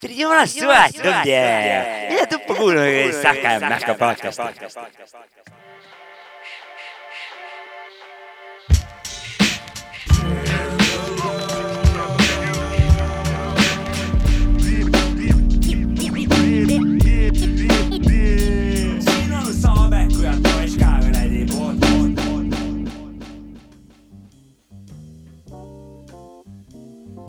Тренировать, 0.00 0.54
где? 0.54 2.08
Я 2.10 2.26
тут 2.30 2.46
погулю 2.46 2.84
и 2.84 3.12
сахар, 3.12 3.60
мягко 3.60 3.94
подкаст. 3.94 4.40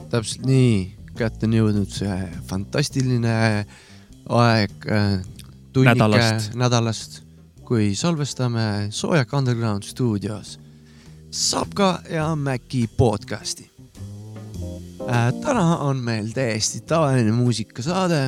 täpselt 0.09 0.45
nii 0.45 0.98
kätte 1.20 1.47
on 1.49 1.55
jõudnud 1.57 1.91
see 1.91 2.17
fantastiline 2.47 3.33
aeg 4.29 4.87
äh, 4.87 5.19
tunnike 5.75 5.97
Nädalast. 5.97 6.54
nädalast, 6.60 7.19
kui 7.68 7.91
salvestame 7.97 8.87
Soojak 8.96 9.33
Underground 9.36 9.83
stuudios 9.87 10.57
Sapka 11.32 12.00
ja 12.10 12.32
Mäki 12.36 12.87
podcasti 12.97 13.68
äh,. 15.10 15.33
täna 15.43 15.77
on 15.86 15.97
meil 16.04 16.32
täiesti 16.33 16.82
tavaline 16.82 17.32
muusikasaade 17.36 18.21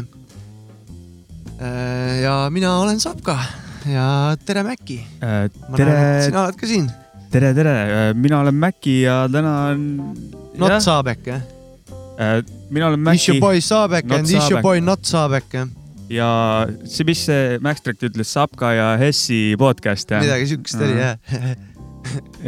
äh,. 1.62 2.20
ja 2.22 2.50
mina 2.50 2.76
olen 2.80 3.00
Sapka 3.00 3.40
ja 3.88 4.36
tere 4.46 4.64
Mäki, 4.68 5.00
ma 5.70 5.78
tere 5.78 5.96
sina 6.28 6.44
oled 6.46 6.60
ka 6.60 6.68
siin. 6.68 6.92
tere, 7.32 7.54
tere, 7.54 7.74
mina 8.14 8.44
olen 8.44 8.56
Mäki 8.56 9.02
ja 9.02 9.24
täna 9.32 9.58
on. 9.72 9.90
Not 10.60 10.82
Saabek 10.84 11.28
jah? 11.28 11.42
Mina 12.70 12.88
olen 12.92 13.08
Is 13.14 13.28
your 13.28 13.38
Mäki 13.38 13.40
boy 13.42 13.62
Saabek 13.62 14.12
and 14.12 14.26
is 14.30 14.50
your 14.50 14.62
boy 14.62 14.82
not 14.84 15.06
Saabek 15.08 15.56
jah? 15.56 15.70
ja 16.12 16.30
see, 16.84 17.06
mis 17.08 17.24
see 17.26 17.58
Max 17.64 17.84
Tract 17.86 18.04
ütles, 18.10 18.32
Sapka 18.36 18.74
ja 18.76 18.88
Hessi 19.00 19.56
podcast 19.60 20.12
jah? 20.12 20.24
midagi 20.24 20.50
siukest 20.52 20.82
oli 20.84 20.98
jah. 21.00 21.18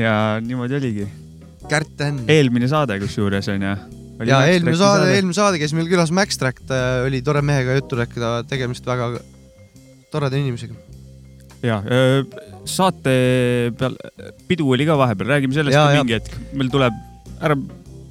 ja 0.05 0.15
niimoodi 0.43 0.79
oligi. 0.79 1.09
Kärt 1.71 2.01
Enn. 2.03 2.23
eelmine 2.27 2.67
saade 2.67 2.97
kusjuures 2.99 3.47
onju. 3.53 3.75
ja 4.27 4.39
eelmine 4.51 4.75
saade, 4.79 5.11
eelmine 5.15 5.37
saade, 5.37 5.61
kes 5.61 5.75
meil 5.77 5.87
külas 5.91 6.11
Max 6.15 6.39
Tract, 6.41 6.73
oli 7.05 7.21
tore 7.25 7.43
mehega 7.45 7.77
juttu 7.79 7.99
rääkida, 7.99 8.33
tegemist 8.49 8.85
väga 8.87 9.13
toreda 10.11 10.37
inimesega. 10.37 10.75
ja 11.63 11.79
saate 12.67 13.15
peal, 13.79 13.95
pidu 14.49 14.67
oli 14.75 14.87
ka 14.89 14.97
vahepeal, 14.99 15.31
räägime 15.37 15.55
sellest 15.55 15.77
Ja, 15.77 15.87
ka 15.87 16.03
mingi 16.03 16.17
hetk, 16.19 16.35
meil 16.57 16.71
tuleb, 16.73 16.99
ära, 17.39 17.55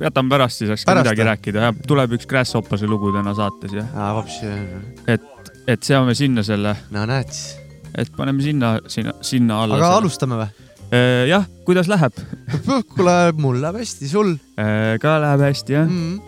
jätame 0.03 0.33
pärast 0.33 0.63
siis, 0.63 0.73
eks 0.75 0.85
ka 0.85 0.93
Pärast 0.93 1.07
midagi 1.07 1.23
või? 1.23 1.29
rääkida, 1.31 1.71
tuleb 1.89 2.17
üks 2.19 2.29
Grasshoppase 2.31 2.89
lugu 2.91 3.13
täna 3.15 3.35
saates 3.39 3.75
ja, 3.77 3.85
aa, 3.95 4.11
vapsi, 4.19 4.51
et 5.71 5.87
seame 5.87 6.17
sinna 6.19 6.45
selle, 6.47 6.75
no 6.95 7.07
näed 7.09 7.31
siis. 7.33 7.57
et 7.99 8.13
paneme 8.17 8.45
sinna, 8.45 8.75
sinna, 8.91 9.15
sinna 9.25 9.63
alla. 9.65 9.79
aga 9.81 9.95
alustame 10.01 10.41
või? 10.41 10.69
jah, 11.31 11.47
kuidas 11.67 11.89
läheb? 11.89 12.19
kuule, 12.95 13.17
mul 13.39 13.61
läheb 13.63 13.81
hästi, 13.83 14.11
sul 14.11 14.37
ka 14.57 15.17
läheb 15.25 15.47
hästi 15.49 15.79
jah? 15.79 15.89
mm.? 15.89 16.21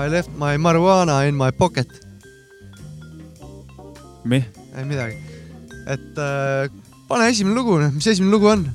I 0.00 0.06
left 0.08 0.30
my 0.38 0.56
marijuana 0.58 1.24
in 1.28 1.34
my 1.36 1.50
pocket. 1.52 1.88
mis? 4.24 4.44
ei 4.76 4.84
midagi. 4.84 5.16
et 5.86 6.18
äh, 6.18 6.70
pane 7.08 7.30
esimene 7.32 7.56
lugu, 7.56 7.80
mis 7.94 8.06
esimene 8.06 8.32
lugu 8.32 8.50
on? 8.52 8.68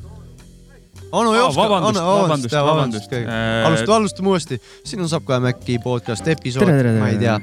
Anu 1.15 1.31
Aa, 1.31 1.37
Jopska, 1.37 1.61
vabandust, 1.61 2.01
vabandust, 2.01 2.51
vabandust, 2.51 2.55
vabandust. 2.55 3.11
vabandust. 3.11 3.13
Äh, 3.13 3.67
alustame, 3.67 3.95
alustame 3.95 4.29
uuesti. 4.33 4.61
siin 4.83 5.01
on 5.01 5.09
Sapka 5.09 5.37
ja 5.37 5.39
Mäkki 5.39 5.79
podcast 5.83 6.27
episood, 6.27 6.71
ma 6.99 7.09
ei 7.09 7.17
tea. 7.21 7.39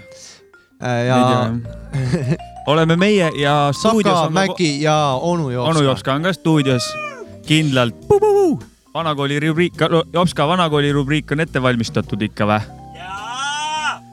ja 1.06 1.19
oleme 2.67 2.97
meie 2.97 3.31
ja 3.39 3.55
stuudios 3.79 4.19
on 4.19 4.33
Mäkki 4.33 4.83
ja 4.83 5.19
onu 5.20 5.51
Jopska. 5.51 5.70
onu 5.70 5.84
Jopska 5.89 6.14
on 6.14 6.23
ka 6.23 6.33
stuudios 6.33 6.92
kindlalt. 7.46 7.96
vanakooli 8.95 9.41
rubriik, 9.41 9.75
Jopska 10.13 10.48
vanakooli 10.48 10.92
rubriik 10.92 11.33
on 11.33 11.41
ette 11.41 11.63
valmistatud 11.63 12.23
ikka 12.23 12.46
või? 12.46 12.61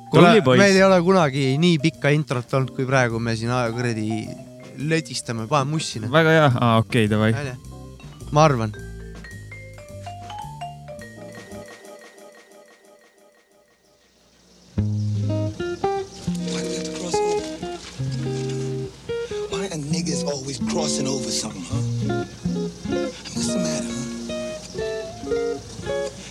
kuule 0.10 0.42
meil 0.58 0.76
ei 0.76 0.84
ole 0.84 1.02
kunagi 1.02 1.58
nii 1.62 1.78
pikka 1.80 2.10
introt 2.10 2.54
olnud, 2.54 2.74
kui 2.76 2.86
praegu 2.86 3.20
me 3.20 3.36
siin 3.36 3.52
kuradi 3.76 4.28
lödistame, 4.80 5.48
paneme 5.48 5.76
mussi. 5.76 6.02
väga 6.12 6.30
hea, 6.30 6.78
okei 6.78 7.10
davai. 7.10 7.34
ma 8.32 8.44
arvan. 8.44 8.89
Crossing 20.68 21.08
over 21.08 21.30
something, 21.32 21.64
huh? 21.64 22.26
What's 23.34 23.48
the 23.54 23.60
matter, 23.60 23.88
huh? 23.88 24.20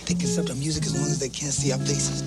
They 0.05 0.13
can 0.13 0.21
accept 0.21 0.49
our 0.49 0.55
music 0.55 0.85
as 0.85 0.93
long 0.95 1.07
as 1.07 1.19
they 1.19 1.29
can't 1.29 1.53
see 1.53 1.71
our 1.71 1.79
faces. 1.79 2.23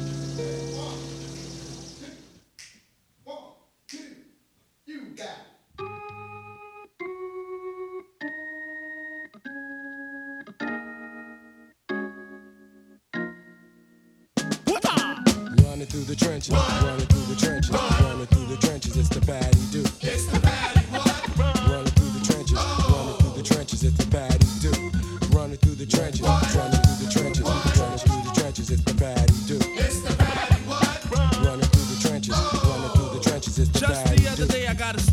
Running 15.65 15.87
through 15.87 16.05
the 16.05 16.17
trenches, 16.17 16.55
running 16.55 17.07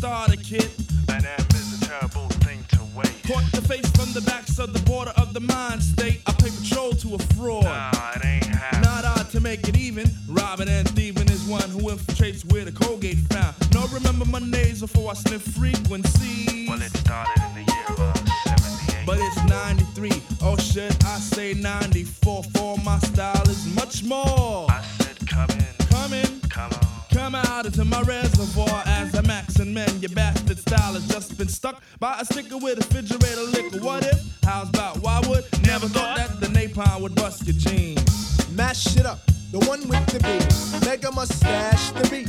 starter 0.00 0.36
kit. 0.36 0.70
An 1.10 1.26
M 1.26 1.46
is 1.54 1.82
a 1.82 1.84
terrible 1.86 2.28
thing 2.40 2.64
to 2.70 2.78
wait. 2.96 3.12
Caught 3.26 3.52
the 3.52 3.60
face 3.60 3.86
from 3.90 4.10
the 4.14 4.22
backs 4.22 4.58
of 4.58 4.72
the 4.72 4.78
border 4.90 5.12
of 5.18 5.34
the 5.34 5.40
mind 5.40 5.82
state. 5.82 6.22
I 6.26 6.32
pay 6.32 6.48
patrol 6.48 6.92
to 6.92 7.16
a 7.16 7.18
fraud. 7.36 7.64
Nah, 7.64 7.90
it 8.16 8.24
ain't 8.24 8.46
happening. 8.46 8.80
Not 8.82 9.04
odd 9.04 9.28
to 9.32 9.40
make 9.40 9.68
it 9.68 9.76
even. 9.76 10.08
Robbing 10.26 10.70
and 10.70 10.88
thieving 10.96 11.28
is 11.28 11.44
one 11.46 11.68
who 11.68 11.80
infiltrates 11.90 12.50
where 12.50 12.64
the 12.64 12.72
Colgate 12.72 13.18
found. 13.28 13.54
No, 13.74 13.86
remember 13.88 14.24
Mondays 14.24 14.80
before 14.80 15.10
I 15.10 15.14
sniff 15.14 15.42
frequencies. 15.42 16.66
Well, 16.66 16.80
it 16.80 16.96
started 16.96 17.42
in 17.48 17.54
the 17.66 17.72
year 17.72 18.08
of 18.08 18.16
78. 18.48 19.04
But 19.06 19.18
it's 19.20 19.44
93. 19.44 20.12
Oh, 20.40 20.56
should 20.56 20.96
I 21.04 21.18
say 21.18 21.52
94? 21.52 22.44
For 22.54 22.78
my 22.78 22.98
style 23.00 23.46
is 23.50 23.66
much 23.74 24.02
more. 24.04 24.66
I 24.70 24.80
said, 24.98 25.18
come 25.28 25.50
in, 25.50 25.66
Come 25.90 26.12
in. 26.14 26.40
come 26.48 26.72
on. 26.72 26.86
Come 27.12 27.34
out 27.34 27.66
into 27.66 27.84
my 27.84 28.00
reservoir 28.02 28.29
as 28.29 28.29
a 28.29 28.29
max 28.29 28.29
and 29.60 29.74
men. 29.74 30.00
Your 30.00 30.10
bastard 30.10 30.58
style 30.58 30.94
has 30.94 31.06
just 31.06 31.36
been 31.38 31.48
stuck 31.48 31.82
by 31.98 32.18
a 32.18 32.24
sticker 32.24 32.56
with 32.56 32.78
a 32.78 32.80
refrigerator 32.80 33.42
liquor. 33.42 33.84
What 33.84 34.04
if? 34.04 34.20
How's 34.42 34.68
about 34.70 34.98
why 34.98 35.20
would? 35.28 35.44
Never 35.66 35.86
thought 35.86 36.16
that 36.16 36.40
the 36.40 36.46
napalm 36.46 37.02
would 37.02 37.14
bust 37.14 37.46
your 37.46 37.56
jeans. 37.56 38.50
Mash 38.56 38.96
it 38.96 39.06
up, 39.06 39.20
the 39.52 39.58
one 39.60 39.86
with 39.88 40.04
the 40.06 40.18
beat. 40.20 40.86
Mega 40.86 41.12
mustache, 41.12 41.90
the 41.92 42.08
beat. 42.08 42.28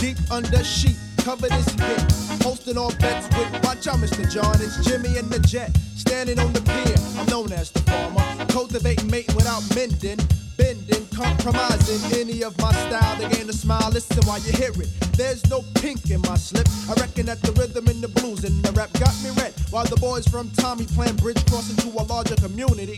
Deep 0.00 0.16
under 0.32 0.64
sheet, 0.64 0.96
cover 1.18 1.48
this 1.48 1.68
hit. 1.74 2.42
Hosting 2.42 2.76
all 2.76 2.92
bets 2.96 3.28
with, 3.36 3.52
watch 3.64 3.86
out, 3.86 3.98
Mr. 3.98 4.28
John. 4.30 4.56
It's 4.60 4.84
Jimmy 4.84 5.16
and 5.18 5.30
the 5.30 5.38
Jet. 5.40 5.76
Standing 5.94 6.40
on 6.40 6.52
the 6.52 6.62
pier, 6.62 6.96
I'm 7.20 7.26
known 7.26 7.52
as 7.52 7.70
the 7.70 7.80
farmer. 7.80 8.46
Cultivating, 8.46 9.10
mate 9.10 9.32
without 9.34 9.62
mending. 9.74 10.18
Bending, 10.62 11.06
compromising 11.08 12.20
any 12.20 12.44
of 12.44 12.56
my 12.58 12.70
style. 12.70 13.18
They 13.18 13.28
gain 13.34 13.50
a 13.50 13.52
smile, 13.52 13.90
listen 13.90 14.22
while 14.28 14.38
you 14.38 14.52
hear 14.52 14.70
it. 14.70 14.90
There's 15.18 15.42
no 15.50 15.64
pink 15.74 16.08
in 16.10 16.20
my 16.22 16.36
slip. 16.36 16.68
I 16.88 16.94
reckon 17.00 17.26
that 17.26 17.42
the 17.42 17.50
rhythm 17.58 17.88
and 17.88 18.00
the 18.00 18.06
blues 18.06 18.44
and 18.44 18.62
the 18.62 18.70
rap 18.70 18.92
got 18.94 19.14
me 19.24 19.30
red. 19.42 19.52
While 19.70 19.86
the 19.86 19.96
boys 19.96 20.26
from 20.28 20.50
Tommy 20.50 20.86
playing 20.86 21.16
bridge 21.16 21.44
cross 21.50 21.68
into 21.68 21.88
a 21.98 22.04
larger 22.04 22.36
community. 22.36 22.96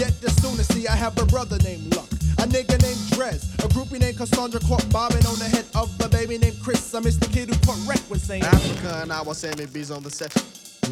Yet 0.00 0.18
the 0.22 0.30
sooner 0.40 0.64
see 0.64 0.88
I 0.88 0.96
have 0.96 1.18
a 1.20 1.26
brother 1.26 1.58
named 1.58 1.94
Luck. 1.94 2.08
A 2.40 2.48
nigga 2.48 2.80
named 2.80 3.02
Drez, 3.12 3.44
a 3.62 3.68
groupie 3.68 4.00
named 4.00 4.16
Cassandra 4.16 4.60
caught 4.60 4.88
bobbing 4.90 5.26
on 5.26 5.38
the 5.38 5.48
head 5.52 5.66
of 5.74 5.92
a 6.00 6.08
baby 6.08 6.38
named 6.38 6.56
Chris. 6.62 6.94
I 6.94 7.00
miss 7.00 7.16
the 7.16 7.28
kid 7.28 7.50
who 7.50 7.54
put 7.60 7.76
wreck 7.86 8.00
with 8.08 8.24
saying 8.24 8.42
Africa 8.42 9.00
and 9.02 9.12
I 9.12 9.20
was 9.20 9.36
Sammy 9.36 9.66
B's 9.66 9.90
on 9.90 10.02
the 10.02 10.10
set. 10.10 10.32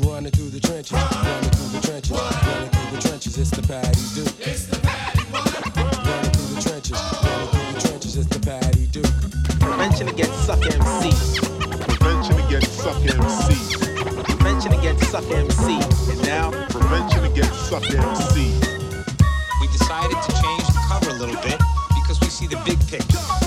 Running 0.05 0.32
through 0.32 0.50
the 0.50 0.61
trenches, 0.61 0.93
running 0.93 1.50
through 1.50 1.81
the 1.81 1.87
trenches, 1.87 2.12
running 2.12 2.70
through 2.70 2.96
the 2.96 3.08
trenches, 3.08 3.38
it's 3.38 3.50
the 3.50 3.62
patty 3.62 4.00
do. 4.14 4.23
It's 4.44 4.66
the 4.66 4.78
patty 4.81 4.90
the 4.90 5.00
trenches, 6.90 7.25
running 7.25 7.48
through 7.48 7.72
the 7.72 7.88
trenches, 7.88 8.16
it's 8.16 8.26
the 8.28 8.40
patty 8.40 8.87
do. 8.87 9.02
Prevention 9.60 10.08
against 10.08 10.46
suck 10.46 10.62
MC. 10.64 11.10
Prevention 11.87 12.38
against 12.46 12.72
suck 12.78 12.96
MC. 12.96 13.54
Prevention 14.25 14.72
against 14.72 15.10
suck 15.10 15.25
MC. 15.31 15.81
And 16.10 16.22
now, 16.22 16.50
Prevention 16.69 17.25
against 17.25 17.69
suck 17.69 17.84
MC. 17.88 18.54
we 19.60 19.66
decided 19.69 20.16
to 20.22 20.32
change 20.42 20.66
the 20.66 20.84
cover 20.88 21.10
a 21.10 21.14
little 21.14 21.40
bit 21.42 21.60
because 21.94 22.20
we 22.20 22.28
see 22.28 22.46
the 22.46 22.60
big 22.64 22.78
picture. 22.88 23.39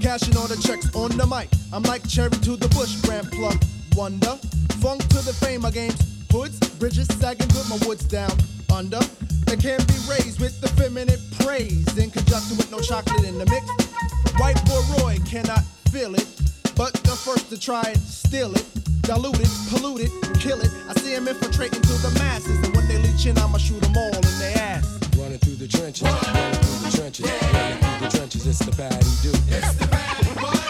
Cashing 0.00 0.36
all 0.36 0.48
the 0.48 0.56
checks 0.56 0.88
on 0.94 1.10
the 1.16 1.26
mic. 1.26 1.48
I'm 1.72 1.82
like 1.82 2.02
cherry 2.08 2.30
to 2.30 2.56
the 2.56 2.68
bush, 2.68 2.96
grand 3.02 3.30
plug 3.30 3.62
wonder. 3.94 4.34
Funk 4.80 5.06
to 5.08 5.20
the 5.22 5.32
fame 5.32 5.64
of 5.64 5.74
games. 5.74 6.00
Hoods, 6.32 6.58
bridges 6.80 7.06
sagging 7.20 7.48
with 7.48 7.68
my 7.68 7.76
woods 7.86 8.04
down 8.04 8.32
under. 8.72 8.98
They 9.46 9.56
can 9.56 9.78
be 9.86 9.98
raised 10.08 10.40
with 10.40 10.60
the 10.60 10.68
feminine 10.68 11.20
praise 11.40 11.98
in 11.98 12.10
conjunction 12.10 12.56
with 12.56 12.70
no 12.72 12.80
chocolate 12.80 13.24
in 13.24 13.36
the 13.38 13.46
mix. 13.46 13.66
White 14.40 14.58
boy 14.64 14.80
Roy 14.98 15.18
cannot 15.26 15.64
feel 15.92 16.14
it, 16.14 16.26
but 16.74 16.94
the 17.04 17.14
first 17.14 17.50
to 17.50 17.60
try 17.60 17.82
it, 17.82 17.98
steal 17.98 18.54
it, 18.54 18.66
dilute 19.02 19.38
it, 19.38 19.52
pollute 19.68 20.08
it, 20.08 20.12
kill 20.40 20.60
it. 20.60 20.70
I 20.88 20.94
see 20.98 21.14
'em 21.14 21.28
infiltrating 21.28 21.82
to 21.82 21.94
the 22.00 22.10
masses, 22.18 22.58
and 22.64 22.74
when 22.74 22.88
they 22.88 22.98
leech 22.98 23.26
in, 23.26 23.36
I'ma 23.38 23.58
shoot 23.58 23.84
'em 23.84 23.96
all 23.96 24.16
in 24.16 24.38
their 24.38 24.56
ass. 24.58 24.86
Running 25.20 25.38
through 25.38 25.56
the 25.56 25.68
trenches, 25.68 26.02
running 26.02 26.52
through 26.54 26.90
the 26.90 26.96
trenches, 26.96 27.30
running 27.52 27.78
through 27.78 28.08
the 28.08 28.16
trenches, 28.16 28.46
it's 28.46 28.58
the 28.60 28.72
patty 28.72 29.06
do. 29.20 29.28
It's 29.54 29.74
the 29.74 29.86
patty 29.86 30.34
Running 30.34 30.69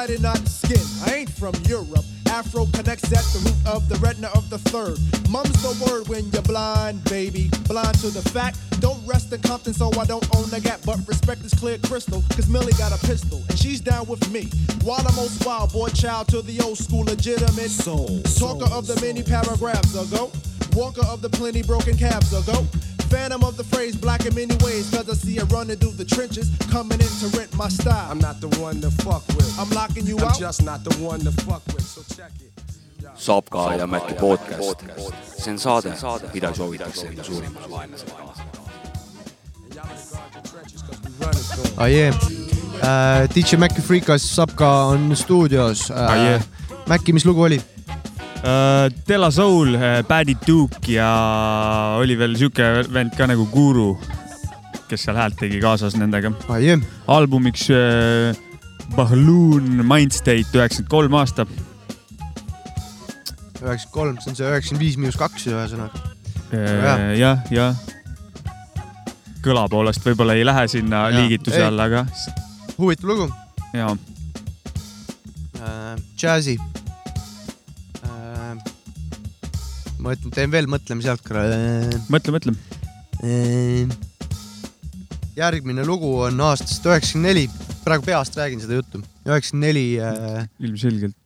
shed 0.00 0.10
light 0.10 0.16
in 0.16 0.22
not 0.22 0.48
skin. 0.48 0.80
I 1.06 1.18
ain't 1.18 1.30
from 1.30 1.54
Europe. 1.66 2.04
Afro 2.26 2.66
connects 2.66 3.12
at 3.12 3.24
the 3.34 3.40
root 3.44 3.74
of 3.74 3.88
the 3.88 3.96
retina 3.96 4.28
of 4.28 4.48
the 4.50 4.58
third. 4.58 4.98
Mum's 5.28 5.60
the 5.62 5.74
word 5.84 6.08
when 6.08 6.30
you're 6.30 6.42
blind, 6.42 7.02
baby. 7.04 7.50
Blind 7.66 7.98
to 8.00 8.10
the 8.10 8.22
fact. 8.30 8.58
Don't 8.80 9.04
rest 9.06 9.32
in 9.32 9.42
Compton, 9.42 9.74
so 9.74 9.90
I 10.00 10.04
don't 10.04 10.24
own 10.36 10.48
the 10.50 10.60
gap. 10.60 10.80
But 10.86 11.06
respect 11.08 11.44
is 11.44 11.52
clear 11.54 11.78
crystal, 11.78 12.22
cause 12.30 12.48
Millie 12.48 12.72
got 12.78 12.92
a 12.92 13.06
pistol, 13.06 13.42
and 13.48 13.58
she's 13.58 13.80
down 13.80 14.06
with 14.06 14.30
me. 14.30 14.48
While 14.84 15.02
the 15.02 15.12
most 15.12 15.44
wild 15.44 15.72
boy 15.72 15.88
child 15.88 16.28
to 16.28 16.42
the 16.42 16.60
old 16.60 16.78
school 16.78 17.04
legitimate 17.04 17.70
soul. 17.70 18.22
Talker 18.38 18.72
of 18.72 18.86
the 18.86 18.98
many 19.00 19.22
paragraphs 19.22 19.94
ago. 19.94 20.30
Walker 20.72 21.04
of 21.06 21.20
the 21.20 21.28
plenty 21.28 21.62
broken 21.62 21.96
cabs 21.96 22.32
ago. 22.32 22.64
Phantom 23.10 23.42
of 23.44 23.56
the 23.56 23.64
phrase, 23.64 23.96
black 23.96 24.24
in 24.26 24.34
many 24.34 24.54
ways, 24.64 24.88
cause 24.90 25.08
I 25.10 25.14
see 25.14 25.36
her 25.36 25.44
running 25.46 25.76
through 25.76 25.96
the 26.02 26.04
trenches, 26.04 26.48
coming 26.70 27.00
in 27.00 27.12
to 27.20 27.26
rent 27.38 27.52
my 27.56 27.68
style. 27.68 28.06
I'm 28.10 28.18
not 28.18 28.40
the 28.40 28.48
one 28.60 28.80
to 28.82 28.90
fuck 29.04 29.26
with. 29.36 29.50
I'm 29.58 29.70
locking 29.70 30.06
you 30.06 30.16
I'm 30.18 30.28
out. 30.28 30.38
just 30.38 30.62
not 30.64 30.84
the 30.84 30.94
one 31.02 31.20
to 31.20 31.32
fuck 31.44 31.62
with, 31.74 31.82
so 31.94 32.02
check 32.16 32.32
it. 32.40 32.52
saab 33.20 33.50
ka 33.50 33.62
ja 33.76 33.86
Mäkki 33.86 34.14
podcast. 34.16 34.80
see 35.42 35.50
on 35.50 35.58
saade, 35.58 36.30
mida 36.34 36.52
soovitakse 36.54 37.06
enda 37.08 37.24
suurimale 37.24 37.68
vaenlasele 37.70 38.12
kaasa. 38.18 38.42
ah,. 41.76 41.86
Yeah. 41.88 42.14
Uh, 42.80 43.26
DJ 43.34 43.56
Maci 43.60 43.80
Freekas 43.82 44.24
Sapka 44.36 44.68
on 44.92 45.16
stuudios 45.16 45.90
uh, 45.90 45.96
Ah, 45.96 46.14
yeah. 46.16 46.42
Maci, 46.88 47.12
mis 47.12 47.24
lugu 47.24 47.42
oli? 47.42 47.60
Della 48.42 49.30
Soul, 49.30 49.76
Paddy 50.08 50.36
Duke 50.46 50.92
ja 50.94 51.08
oli 52.00 52.16
veel 52.16 52.36
sihuke 52.40 52.86
vend 52.88 53.12
ka 53.16 53.26
nagu 53.28 53.44
Guru, 53.52 53.90
kes 54.88 55.04
seal 55.04 55.18
häält 55.20 55.36
tegi 55.40 55.60
kaasas 55.60 55.96
nendega 56.00 56.32
albumiks 57.12 57.66
uh, 57.74 58.32
Bahloon 58.96 59.84
Mindstate 59.84 60.56
üheksakümmend 60.56 60.90
kolm 60.90 61.18
aasta. 61.20 61.46
üheksakümmend 63.60 63.92
kolm, 63.92 64.16
see 64.24 64.32
on 64.32 64.40
see 64.40 64.48
üheksakümmend 64.48 64.86
viis 64.86 64.96
miinus 64.96 65.20
kaks 65.20 65.46
ühesõnaga. 65.52 66.00
jah, 66.56 67.06
jah 67.20 67.44
ja.. 67.52 67.68
kõla 69.44 69.68
poolest 69.70 70.06
võib-olla 70.06 70.34
ei 70.40 70.48
lähe 70.48 70.64
sinna 70.72 71.10
Jaa. 71.10 71.20
liigituse 71.20 71.60
alla, 71.68 71.90
aga 71.92 72.06
huvitav 72.80 73.12
lugu 73.12 73.28
jaa, 73.76 73.92
uh,. 75.60 75.96
Jazzy 76.16 76.56
ma 80.00 80.14
ütlen, 80.16 80.32
teen 80.34 80.52
veel 80.52 80.68
mõtlemise 80.70 81.12
uh,. 81.14 81.96
mõtle, 82.12 82.34
mõtle. 82.36 82.54
uh, 83.20 83.92
järgmine 85.36 85.84
lugu 85.86 86.12
on 86.26 86.40
aastast 86.48 86.86
üheksakümmend 86.88 87.28
neli, 87.30 87.46
praegu 87.84 88.06
peast 88.08 88.38
räägin 88.40 88.62
seda 88.62 88.80
juttu, 88.80 89.02
üheksakümmend 89.28 89.66
neli 89.68 89.86
uh, 90.00 90.44
ilmselgelt. 90.60 91.16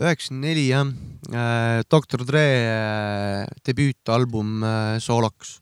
üheksakümmend 0.00 0.48
neli 0.48 0.68
jah 0.70 0.86
äh,, 1.34 1.82
Doktor 1.90 2.24
Dre 2.26 2.46
äh, 2.46 3.46
debüütalbum 3.66 4.62
äh, 4.64 4.98
sooloks 5.02 5.58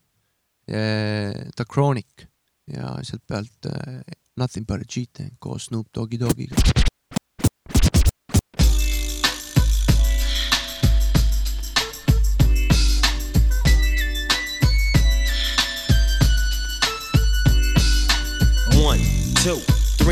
äh,, 0.68 1.32
The 1.56 1.64
Chronic 1.64 2.28
ja 2.68 2.96
sealt 3.02 3.24
pealt 3.26 3.66
äh, 3.66 4.02
Nothing 4.38 4.66
but 4.66 4.84
a 4.84 4.86
G-Tank 4.86 5.40
koos 5.42 5.66
Snoop 5.66 5.88
Doggy 5.92 6.20
Doggiga. 6.20 6.54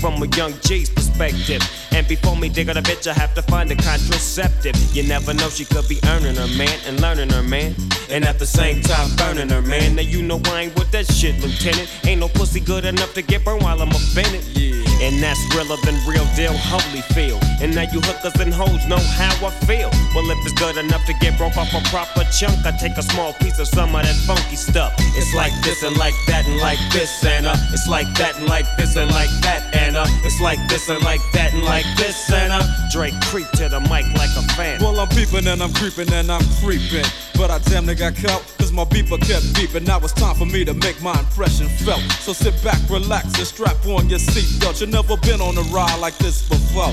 From 0.00 0.22
a 0.22 0.26
young 0.36 0.54
G's 0.60 0.90
perspective. 0.90 1.62
And 1.92 2.06
before 2.06 2.36
me 2.36 2.48
dig 2.48 2.68
on 2.70 2.76
a 2.76 2.82
bitch, 2.82 3.06
I 3.08 3.12
have 3.14 3.34
to 3.34 3.42
find 3.42 3.70
a 3.70 3.76
contraceptive. 3.76 4.76
You 4.94 5.02
never 5.02 5.34
know, 5.34 5.48
she 5.48 5.64
could 5.64 5.88
be 5.88 5.98
earning 6.06 6.36
her 6.36 6.46
man 6.56 6.78
and 6.86 7.00
learning 7.00 7.30
her 7.30 7.42
man. 7.42 7.74
And 8.10 8.24
at 8.24 8.38
the 8.38 8.46
same 8.46 8.82
time, 8.82 9.10
burning 9.16 9.48
her 9.50 9.62
man. 9.62 9.96
Now 9.96 10.02
you 10.02 10.22
know 10.22 10.40
I 10.46 10.62
ain't 10.62 10.74
with 10.76 10.90
that 10.92 11.10
shit, 11.12 11.40
Lieutenant. 11.42 11.88
Ain't 12.06 12.20
no 12.20 12.28
pussy 12.28 12.60
good 12.60 12.84
enough 12.84 13.14
to 13.14 13.22
get 13.22 13.44
burned 13.44 13.62
while 13.62 13.80
I'm 13.82 13.90
offended. 13.90 14.44
Yeah. 14.56 14.77
And 15.00 15.22
that's 15.22 15.38
realer 15.54 15.76
than 15.84 15.94
real 16.06 16.26
deal, 16.34 16.52
holy 16.56 17.02
feel. 17.14 17.38
And 17.60 17.74
now 17.74 17.82
you 17.82 18.00
hookers 18.00 18.34
and 18.40 18.52
hoes 18.52 18.86
know 18.86 18.98
how 18.98 19.30
I 19.46 19.50
feel. 19.66 19.90
Well, 20.14 20.30
if 20.30 20.38
it's 20.44 20.52
good 20.58 20.76
enough 20.76 21.04
to 21.06 21.14
get 21.14 21.38
broke 21.38 21.56
off 21.56 21.72
a 21.72 21.80
proper 21.88 22.24
chunk, 22.30 22.66
I 22.66 22.72
take 22.72 22.96
a 22.96 23.02
small 23.02 23.32
piece 23.34 23.58
of 23.58 23.68
some 23.68 23.94
of 23.94 24.02
that 24.02 24.16
funky 24.26 24.56
stuff. 24.56 24.94
It's 25.14 25.34
like 25.34 25.52
this 25.62 25.82
and 25.82 25.96
like 25.96 26.14
that 26.26 26.46
and 26.46 26.58
like 26.58 26.80
this 26.92 27.24
and 27.24 27.46
uh, 27.46 27.54
it's 27.70 27.86
like 27.88 28.08
that 28.18 28.36
and 28.36 28.46
like 28.46 28.66
this 28.76 28.96
and 28.96 29.10
like 29.10 29.30
that 29.42 29.74
and 29.74 29.96
uh, 29.96 30.06
it's 30.24 30.40
like 30.40 30.58
this 30.68 30.88
and 30.88 31.02
like 31.04 31.20
that 31.32 31.54
and 31.54 31.62
like 31.64 31.86
this 31.96 32.30
and 32.32 32.52
uh, 32.52 32.62
Drake 32.90 33.18
creep 33.22 33.48
to 33.52 33.68
the 33.68 33.80
mic 33.80 34.06
like 34.18 34.34
a 34.36 34.42
fan. 34.54 34.80
Well, 34.80 34.98
I'm 34.98 35.08
peeping 35.08 35.46
and 35.46 35.62
I'm 35.62 35.72
creeping 35.74 36.12
and 36.12 36.30
I'm 36.30 36.44
creeping. 36.62 37.04
But 37.36 37.50
I 37.50 37.58
damn 37.58 37.86
near 37.86 37.94
got 37.94 38.16
caught, 38.16 38.42
my 38.72 38.84
beeper 38.84 39.18
kept 39.20 39.44
beeping. 39.54 39.86
Now 39.86 39.98
it's 39.98 40.12
time 40.12 40.34
for 40.34 40.46
me 40.46 40.64
to 40.64 40.74
make 40.74 41.00
my 41.02 41.18
impression 41.18 41.68
felt. 41.68 42.02
So 42.20 42.32
sit 42.32 42.54
back, 42.62 42.78
relax, 42.90 43.26
and 43.38 43.46
strap 43.46 43.84
on 43.86 44.08
your 44.08 44.18
seatbelt. 44.18 44.80
You've 44.80 44.90
never 44.90 45.16
been 45.18 45.40
on 45.40 45.56
a 45.56 45.62
ride 45.72 45.98
like 46.00 46.16
this 46.18 46.48
before. 46.48 46.92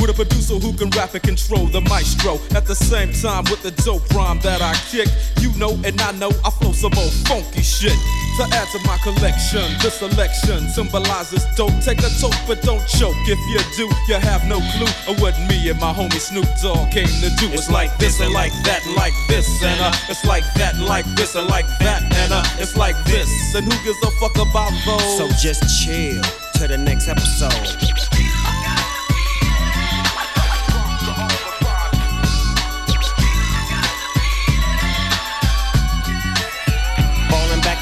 With 0.00 0.08
a 0.08 0.14
producer 0.14 0.54
who 0.54 0.72
can 0.72 0.88
rap 0.96 1.12
and 1.12 1.22
control 1.22 1.66
the 1.66 1.82
maestro. 1.82 2.40
At 2.56 2.64
the 2.64 2.74
same 2.74 3.12
time, 3.12 3.44
with 3.52 3.62
the 3.62 3.70
dope 3.84 4.08
rhyme 4.16 4.40
that 4.40 4.62
I 4.62 4.72
kick, 4.88 5.08
you 5.44 5.52
know 5.60 5.76
and 5.84 6.00
I 6.00 6.12
know 6.12 6.32
I 6.42 6.48
flow 6.48 6.72
some 6.72 6.96
old 6.96 7.12
funky 7.28 7.60
shit. 7.60 7.92
To 8.40 8.44
add 8.56 8.68
to 8.72 8.78
my 8.88 8.96
collection, 9.04 9.68
this 9.84 10.00
selection 10.00 10.70
symbolizes 10.70 11.44
dope. 11.54 11.76
Take 11.84 12.00
a 12.00 12.08
toke, 12.16 12.32
but 12.48 12.62
don't 12.62 12.80
choke. 12.88 13.18
If 13.28 13.36
you 13.52 13.60
do, 13.76 13.92
you 14.08 14.16
have 14.16 14.48
no 14.48 14.56
clue 14.72 14.88
of 15.12 15.20
what 15.20 15.36
me 15.44 15.68
and 15.68 15.78
my 15.78 15.92
homie 15.92 16.16
Snoop 16.16 16.48
Dogg 16.62 16.90
came 16.90 17.12
to 17.20 17.28
do. 17.36 17.52
It's 17.52 17.68
like 17.68 17.92
this 17.98 18.20
and 18.20 18.32
like 18.32 18.52
that 18.64 18.80
and 18.86 18.96
like 18.96 19.12
this 19.28 19.46
and 19.62 19.80
uh, 19.80 19.92
it's 20.08 20.24
like 20.24 20.44
that 20.54 20.74
and 20.76 20.86
like 20.86 21.04
this 21.12 21.34
and 21.34 21.46
like 21.48 21.68
that 21.84 22.00
and 22.02 22.32
uh, 22.32 22.42
it's 22.56 22.74
like 22.74 22.96
this. 23.04 23.28
And 23.54 23.70
who 23.70 23.76
gives 23.84 24.00
a 24.02 24.10
fuck 24.16 24.34
about 24.36 24.72
those? 24.86 25.18
So 25.18 25.28
just 25.36 25.60
chill 25.84 26.22
to 26.56 26.68
the 26.68 26.78
next 26.78 27.08
episode. 27.08 28.29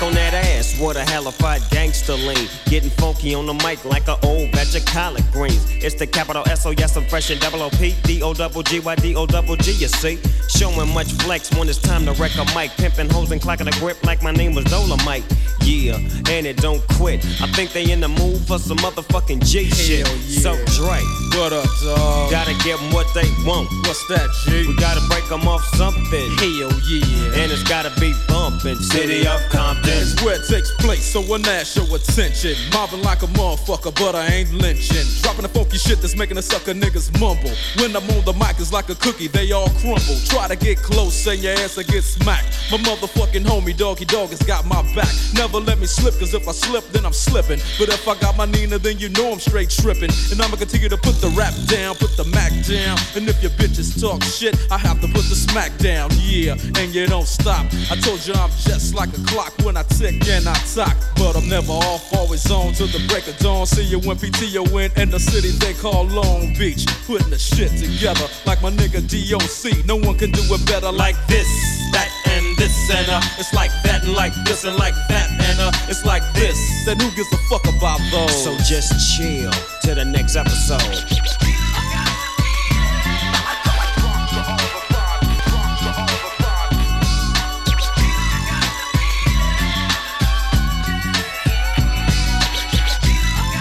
On 0.08 0.14
that 0.14 0.32
ass 0.32 0.80
what 0.80 0.96
a 0.96 1.02
hellified 1.02 1.60
gangster 1.70 2.14
lean. 2.14 2.48
Getting 2.66 2.90
funky 2.90 3.34
on 3.34 3.46
the 3.46 3.54
mic 3.54 3.84
like 3.84 4.08
an 4.08 4.16
old 4.22 4.50
batch 4.52 4.74
of 4.74 4.84
collard 4.86 5.24
greens. 5.32 5.62
It's 5.84 5.94
the 5.94 6.06
capital 6.06 6.42
S 6.48 6.64
O 6.64 6.70
yes, 6.70 6.96
I'm 6.96 7.04
fresh 7.04 7.30
and 7.30 7.40
double 7.40 7.62
O 7.62 7.70
P 7.70 7.94
D 8.04 8.22
O 8.22 8.32
double 8.32 8.62
G 8.62 8.80
Y 8.80 8.94
D 8.96 9.14
O 9.14 9.26
double 9.26 9.56
G. 9.56 9.72
You 9.72 9.88
see, 9.88 10.18
showing 10.48 10.92
much 10.94 11.12
flex 11.12 11.54
when 11.54 11.68
it's 11.68 11.78
time 11.78 12.06
to 12.06 12.12
wreck 12.12 12.34
a 12.36 12.44
mic. 12.56 12.70
Pimping 12.78 13.10
hoes 13.10 13.30
and 13.32 13.40
clocking 13.40 13.68
a 13.68 13.78
grip 13.78 14.02
like 14.04 14.22
my 14.22 14.32
name 14.32 14.54
was 14.54 14.64
Dolomite. 14.64 15.24
Yeah, 15.62 15.96
and 16.30 16.46
it 16.46 16.56
don't 16.56 16.86
quit. 16.96 17.24
I 17.42 17.46
think 17.52 17.72
they 17.72 17.90
in 17.90 18.00
the 18.00 18.08
mood 18.08 18.40
for 18.46 18.58
some 18.58 18.78
motherfucking 18.78 19.44
G 19.44 19.68
shit. 19.70 20.06
So 20.06 20.52
Dre, 20.76 21.02
What 21.36 21.52
up, 21.52 21.68
dog? 21.82 22.30
gotta 22.30 22.54
give 22.64 22.80
'em 22.80 22.90
what 22.92 23.12
they 23.14 23.30
want. 23.44 23.68
What's 23.86 24.04
that, 24.08 24.28
G? 24.44 24.66
We 24.66 24.74
gotta 24.74 25.00
break 25.08 25.30
'em 25.30 25.46
off 25.46 25.64
something. 25.76 26.30
Hell 26.38 26.72
yeah. 26.88 27.40
And 27.42 27.52
it's 27.52 27.62
gotta 27.62 27.90
be 28.00 28.14
bumpin'. 28.28 28.80
City 28.82 29.26
of 29.26 29.40
Compton. 29.50 29.98
It's 29.98 30.20
where 30.22 30.36
it 30.36 30.48
takes 30.48 30.70
place, 30.78 31.04
so 31.04 31.20
when 31.20 31.42
that 31.42 31.66
show 31.66 31.86
attention. 31.94 32.56
Mobbing 32.72 33.02
like 33.02 33.22
a 33.22 33.26
motherfucker, 33.28 33.94
but 33.94 34.14
I 34.14 34.26
ain't 34.26 34.52
lynching. 34.54 35.06
Dropping 35.22 35.42
the 35.42 35.48
funky 35.48 35.78
shit 35.78 36.00
that's 36.00 36.16
making 36.16 36.36
the 36.36 36.42
sucker 36.42 36.74
niggas 36.74 37.10
mumble. 37.20 37.52
When 37.76 37.94
I'm 37.94 38.08
on 38.10 38.24
the 38.24 38.32
mic, 38.32 38.56
it's 38.58 38.72
like 38.72 38.88
a 38.88 38.94
cookie, 38.94 39.28
they 39.28 39.52
all 39.52 39.70
crumble. 39.80 40.18
Try 40.26 40.48
to 40.48 40.56
get 40.56 40.82
close, 40.82 41.26
and 41.26 41.42
your 41.42 41.54
ass 41.54 41.76
will 41.76 41.84
get 41.84 42.04
smacked. 42.04 42.48
My 42.70 42.78
motherfucking 42.78 43.44
homie, 43.44 43.76
doggy 43.76 44.04
dog, 44.06 44.30
has 44.30 44.42
got 44.42 44.66
my 44.66 44.82
back. 44.94 45.12
Never 45.34 45.58
let 45.58 45.78
me 45.78 45.86
slip, 45.86 46.18
cause 46.18 46.34
if 46.34 46.48
I 46.48 46.52
slip, 46.52 46.84
then 46.92 47.04
I'm 47.04 47.12
slipping. 47.12 47.60
But 47.78 47.88
if 47.88 48.06
I 48.08 48.14
got 48.16 48.36
my 48.36 48.46
Nina, 48.46 48.78
then 48.78 48.98
you 48.98 49.08
know 49.10 49.32
I'm 49.32 49.40
straight 49.40 49.70
tripping. 49.70 50.10
And 50.30 50.40
I'ma 50.40 50.56
continue 50.56 50.88
to 50.88 50.96
put 50.96 51.17
the 51.20 51.28
rap 51.30 51.54
down, 51.66 51.94
put 51.96 52.16
the 52.16 52.24
Mac 52.24 52.52
down. 52.66 52.98
And 53.16 53.28
if 53.28 53.42
your 53.42 53.50
bitches 53.52 54.00
talk 54.00 54.22
shit, 54.22 54.54
I 54.70 54.78
have 54.78 55.00
to 55.00 55.08
put 55.08 55.24
the 55.28 55.34
smack 55.34 55.76
down. 55.78 56.10
Yeah, 56.14 56.56
and 56.78 56.94
you 56.94 57.06
don't 57.06 57.26
stop. 57.26 57.66
I 57.90 57.96
told 57.96 58.26
you 58.26 58.34
I'm 58.34 58.50
just 58.50 58.94
like 58.94 59.10
a 59.16 59.22
clock 59.24 59.52
when 59.62 59.76
I 59.76 59.82
tick 59.82 60.26
and 60.28 60.48
I 60.48 60.54
talk. 60.74 60.96
But 61.16 61.36
I'm 61.36 61.48
never 61.48 61.72
off, 61.72 62.12
always 62.14 62.50
on 62.50 62.72
till 62.72 62.88
the 62.88 63.04
break 63.08 63.26
of 63.26 63.36
dawn. 63.38 63.66
See 63.66 63.84
you 63.84 63.98
when 64.00 64.16
PTO 64.16 64.64
in 64.84 64.90
in 65.00 65.10
the 65.10 65.20
city 65.20 65.50
they 65.50 65.74
call 65.74 66.04
Long 66.06 66.54
Beach. 66.58 66.86
Putting 67.06 67.30
the 67.30 67.38
shit 67.38 67.70
together 67.78 68.26
like 68.46 68.62
my 68.62 68.70
nigga 68.70 69.00
DOC. 69.02 69.86
No 69.86 69.96
one 69.96 70.18
can 70.18 70.30
do 70.30 70.42
it 70.42 70.66
better 70.66 70.92
like 70.92 71.16
this, 71.26 71.48
that, 71.92 72.10
this. 72.58 72.90
And 72.90 73.08
uh, 73.08 73.20
it's 73.38 73.54
like 73.54 73.70
that 73.84 74.04
and 74.04 74.14
like 74.14 74.34
this 74.44 74.64
and 74.64 74.76
like 74.76 74.94
that. 75.08 75.30
And 75.30 75.60
uh, 75.60 75.72
it's 75.88 76.04
like 76.04 76.22
this. 76.34 76.58
Then 76.84 76.98
who 77.00 77.10
gives 77.16 77.32
a 77.32 77.38
fuck 77.48 77.64
about 77.66 78.00
those? 78.10 78.44
So 78.44 78.56
just 78.68 78.92
chill 79.16 79.50
to 79.82 79.94
the 79.94 80.04
next 80.04 80.36
episode. 80.36 81.06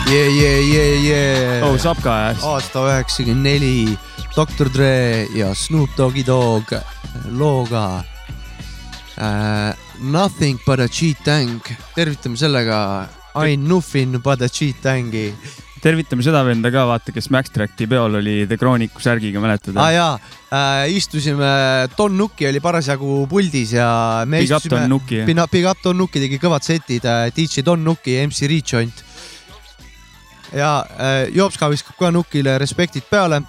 yeah, 0.08 0.28
yeah, 0.28 0.60
yeah, 0.60 0.94
yeah. 1.04 1.68
oh, 1.68 1.76
Sapka 1.78 2.10
jah. 2.10 2.40
aasta 2.44 2.80
üheksakümmend 2.80 3.44
neli, 3.44 3.98
Doktor 4.36 4.70
Dre 4.72 5.28
ja 5.36 5.54
Snoop 5.54 5.90
Doggy 5.98 6.24
Dogg 6.24 6.72
looga 7.28 8.17
äh, 9.18 9.74
Nothing 10.00 10.60
but 10.66 10.80
a 10.80 10.88
G-Tang. 10.88 11.62
tervitame 11.96 12.38
sellega 12.38 13.08
Ain 13.36 13.68
Nuffin 13.68 14.20
but 14.24 14.42
a 14.42 14.50
G-Tangi. 14.50 15.34
tervitame 15.82 16.24
seda 16.26 16.42
venda 16.44 16.72
ka, 16.74 16.86
vaata, 16.90 17.14
kes 17.14 17.30
Max 17.30 17.52
Tracki 17.54 17.86
peol 17.88 18.16
oli 18.18 18.48
The 18.50 18.58
Chronicu 18.58 19.02
särgiga, 19.02 19.40
mäletad 19.40 19.78
aa 19.78 19.84
ah,? 19.86 19.92
jaa 19.94 20.86
äh,, 20.88 20.96
istusime, 20.98 21.50
Don 21.98 22.16
Nuki 22.18 22.48
oli 22.50 22.60
parasjagu 22.60 23.28
puldis 23.30 23.74
ja 23.78 24.24
me 24.26 24.42
Big 24.42 24.52
up 24.52 24.58
istusime 24.64 24.82
Don 24.82 24.90
Nuki. 24.96 25.22
Big 25.26 25.38
up- 25.38 25.52
Big 25.54 25.66
up 25.70 25.78
Don 25.84 25.98
Nuki 26.02 26.20
tegi 26.24 26.40
kõvad 26.42 26.66
setid 26.66 27.06
äh,, 27.06 27.28
DJ 27.36 27.62
Don 27.66 27.84
Nuki 27.86 28.18
MC 28.26 28.50
Rejoint. 28.50 29.04
ja 30.56 30.72
äh, 30.98 31.28
Jopska 31.36 31.70
viskab 31.70 31.98
ka 32.00 32.12
Nukile 32.12 32.58
respektid 32.58 33.04
peale. 33.10 33.42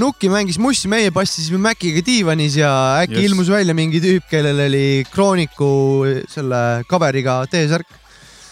Nuki 0.00 0.30
mängis 0.32 0.58
mussi, 0.62 0.88
meie 0.90 1.10
passisime 1.14 1.60
Maciga 1.62 2.00
diivanis 2.04 2.56
ja 2.60 2.70
äkki 3.02 3.18
yes. 3.20 3.30
ilmus 3.30 3.50
välja 3.52 3.74
mingi 3.76 4.00
tüüp, 4.02 4.28
kellel 4.30 4.66
oli 4.68 4.86
Krooniku 5.12 5.72
selle 6.32 6.62
coveriga 6.88 7.42
T-särk 7.50 8.00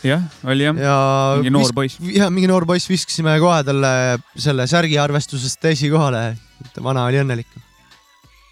jah, 0.06 0.22
oli 0.48 0.64
jah 0.64 0.78
ja 0.80 0.96
mingi 1.40 1.52
noor 1.54 1.72
poiss. 1.76 1.98
ja 2.00 2.28
mingi 2.32 2.48
noor 2.50 2.66
poiss 2.68 2.88
viskasime 2.90 3.36
kohe 3.42 3.60
talle 3.66 3.92
selle 4.36 4.66
särgi 4.70 4.98
arvestusest 5.00 5.64
esikohale. 5.72 6.36
vana 6.82 7.04
oli 7.08 7.20
õnnelik. 7.20 7.50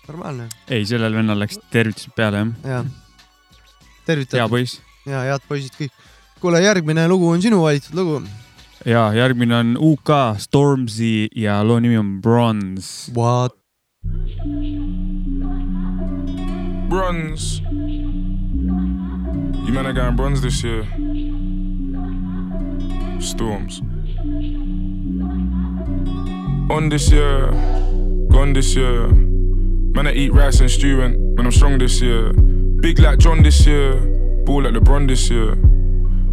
normaalne, 0.09 0.49
ei, 0.69 0.85
sellel 0.89 1.15
vennal 1.15 1.41
läks 1.41 1.61
tervitused 1.73 2.13
peale 2.17 2.43
jah. 2.43 2.75
jah. 2.75 2.85
tervitad 4.07 4.43
hea 4.43 4.49
poiss. 4.49 4.83
ja 5.07 5.25
head 5.31 5.49
poisid 5.49 5.79
kõik. 5.79 5.95
kuule, 6.41 6.63
järgmine 6.65 7.09
lugu 7.09 7.31
on 7.33 7.43
sinu 7.43 7.63
valitud 7.65 7.97
lugu. 7.97 8.23
Ja 8.87 9.13
järgmine 9.15 9.57
on 9.57 9.77
UK 9.81 10.11
Stormzy 10.39 11.27
ja 11.37 11.63
loo 11.65 11.81
nimi 11.81 11.99
on 11.99 12.21
Bronze. 12.21 13.13
What? 13.15 13.55
Bronze. 16.89 17.63
You 19.67 19.75
man 19.75 19.87
are 19.87 19.93
going 19.93 20.17
bronze 20.17 20.41
this 20.41 20.65
year. 20.65 20.85
Storms. 23.21 23.83
On 26.71 26.89
this 26.89 27.13
year, 27.13 27.51
gone 28.31 28.53
this 28.55 28.77
year. 28.77 29.09
Man, 29.95 30.07
I 30.07 30.13
eat 30.13 30.33
rice 30.33 30.61
and 30.61 30.71
stew 30.71 31.03
and 31.03 31.37
when 31.37 31.47
I'm 31.47 31.53
strong 31.53 31.79
this 31.79 32.01
year. 32.01 32.33
Big 32.81 32.99
like 32.99 33.19
John 33.19 33.43
this 33.43 33.67
year. 33.67 34.01
Ball 34.45 34.63
like 34.63 34.75
LeBron 34.75 35.09
this 35.09 35.29
year. 35.31 35.57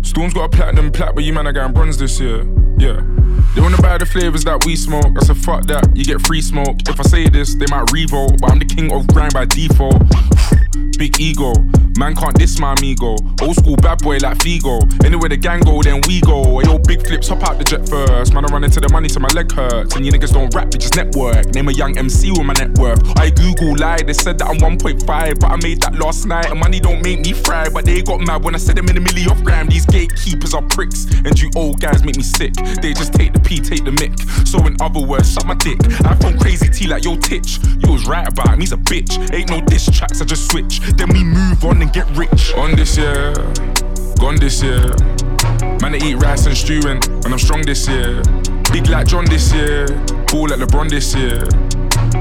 Storm's 0.06 0.36
got 0.36 0.44
a 0.46 0.50
platinum 0.50 0.92
plat, 0.92 1.16
but 1.16 1.24
you 1.24 1.34
man 1.34 1.48
are 1.48 1.52
going 1.52 1.74
bronze 1.74 1.98
this 1.98 2.20
year. 2.20 2.46
Yeah. 2.78 3.02
They 3.54 3.62
wanna 3.62 3.82
buy 3.82 3.98
the 3.98 4.06
flavors 4.06 4.44
that 4.46 4.66
we 4.66 4.75
smoke. 4.75 5.18
I 5.20 5.24
said, 5.24 5.38
fuck 5.38 5.64
that, 5.68 5.96
you 5.96 6.04
get 6.04 6.22
free 6.22 6.42
smoke. 6.42 6.78
If 6.88 7.00
I 7.00 7.04
say 7.04 7.30
this, 7.30 7.56
they 7.56 7.66
might 7.70 7.92
revolt, 7.92 8.42
but 8.42 8.52
I'm 8.52 8.60
the 8.60 8.66
king 8.66 8.92
of 8.92 9.08
grind 9.08 9.34
by 9.34 9.46
default. 9.46 10.02
Big 10.98 11.20
ego, 11.20 11.54
man 11.98 12.16
can't 12.16 12.36
diss 12.38 12.58
my 12.60 12.74
amigo. 12.74 13.18
Old 13.42 13.56
school 13.56 13.75
bad 13.78 14.00
boy 14.00 14.18
like 14.18 14.38
Figo. 14.38 14.80
Anywhere 15.04 15.30
the 15.30 15.38
gang 15.38 15.60
go, 15.62 15.82
then 15.82 16.02
we 16.08 16.22
go. 16.22 16.62
Yo, 16.62 16.78
big 16.80 17.06
flips, 17.06 17.28
hop 17.28 17.44
out 17.44 17.58
the 17.58 17.66
jet 17.66 17.88
first. 17.88 18.34
Man, 18.34 18.46
I 18.46 18.48
run 18.48 18.64
into 18.64 18.80
the 18.80 18.90
money 18.90 19.10
till 19.10 19.22
my 19.22 19.30
leg 19.30 19.52
hurts. 19.52 19.96
And 19.96 20.06
you 20.06 20.12
niggas 20.12 20.34
don't 20.34 20.54
rap, 20.56 20.72
we 20.72 20.80
just 20.80 20.96
network. 20.96 21.54
Name 21.54 21.68
a 21.68 21.72
young 21.74 21.98
MC 21.98 22.32
with 22.32 22.44
my 22.44 22.54
net 22.54 22.78
worth. 22.78 23.02
I 23.20 23.30
Google 23.30 23.75
lied, 23.75 24.08
they 24.08 24.14
said 24.14 24.38
that 24.40 24.48
I'm 24.48 24.58
1.5, 24.58 25.40
but 25.40 25.52
I 25.52 25.56
made 25.58 25.82
that 25.82 25.96
last 25.96 26.25
night. 26.25 26.50
And 26.50 26.60
money 26.60 26.80
don't 26.80 27.02
make 27.02 27.20
me 27.20 27.34
fry, 27.34 27.68
but 27.70 27.84
they 27.84 28.02
got 28.02 28.22
mad 28.22 28.44
when 28.44 28.56
I 28.56 28.58
said 28.58 28.78
them 28.78 28.88
in 28.88 28.98
a 28.98 29.02
milli 29.02 29.28
off 29.28 29.44
gram. 29.44 29.68
These 29.68 29.86
gatekeepers 29.86 30.54
are 30.54 30.64
pricks, 30.64 31.06
and 31.25 31.40
you 31.40 31.52
old 31.56 31.82
guys 31.82 32.04
make 32.04 32.16
me 32.16 32.24
sick. 32.24 32.54
They 32.82 32.94
just 32.94 33.14
take 33.14 33.35
the 33.36 33.42
P, 33.42 33.60
take 33.60 33.84
the 33.84 33.92
mic. 33.92 34.18
So 34.48 34.65
in 34.65 34.75
other 34.82 35.00
words, 35.00 35.30
suck 35.32 35.46
my 35.46 35.56
dick. 35.56 35.80
I 36.06 36.15
phone 36.15 36.38
crazy 36.39 36.70
T 36.70 36.88
like 36.88 37.04
yo 37.04 37.15
titch. 37.18 37.60
You 37.84 37.92
was 37.92 38.08
right 38.08 38.27
about 38.27 38.54
him, 38.54 38.60
he's 38.60 38.72
a 38.72 38.77
bitch. 38.77 39.20
Ain't 39.34 39.50
no 39.50 39.62
diss 39.62 39.89
tracks, 39.92 40.22
I 40.22 40.25
just 40.25 40.50
switch. 40.50 40.80
Then 40.98 41.10
we 41.10 41.24
move 41.24 41.63
on 41.65 41.82
and 41.82 41.92
get 41.92 42.08
rich. 42.18 42.54
On 42.56 42.75
this 42.75 42.98
year, 42.98 43.34
gone 44.20 44.38
this 44.38 44.63
year. 44.63 44.89
Man, 45.82 45.94
I 45.94 46.00
eat 46.04 46.15
rice 46.15 46.46
and 46.46 46.58
stew 46.58 46.82
and, 46.88 47.04
I'm 47.25 47.38
strong 47.38 47.62
this 47.62 47.88
year. 47.88 48.22
Big 48.72 48.88
like 48.88 49.08
John 49.08 49.25
this 49.25 49.54
year. 49.54 49.88
Ball 50.32 50.50
like 50.50 50.60
LeBron 50.60 50.89
this 50.89 51.13
year. 51.13 51.44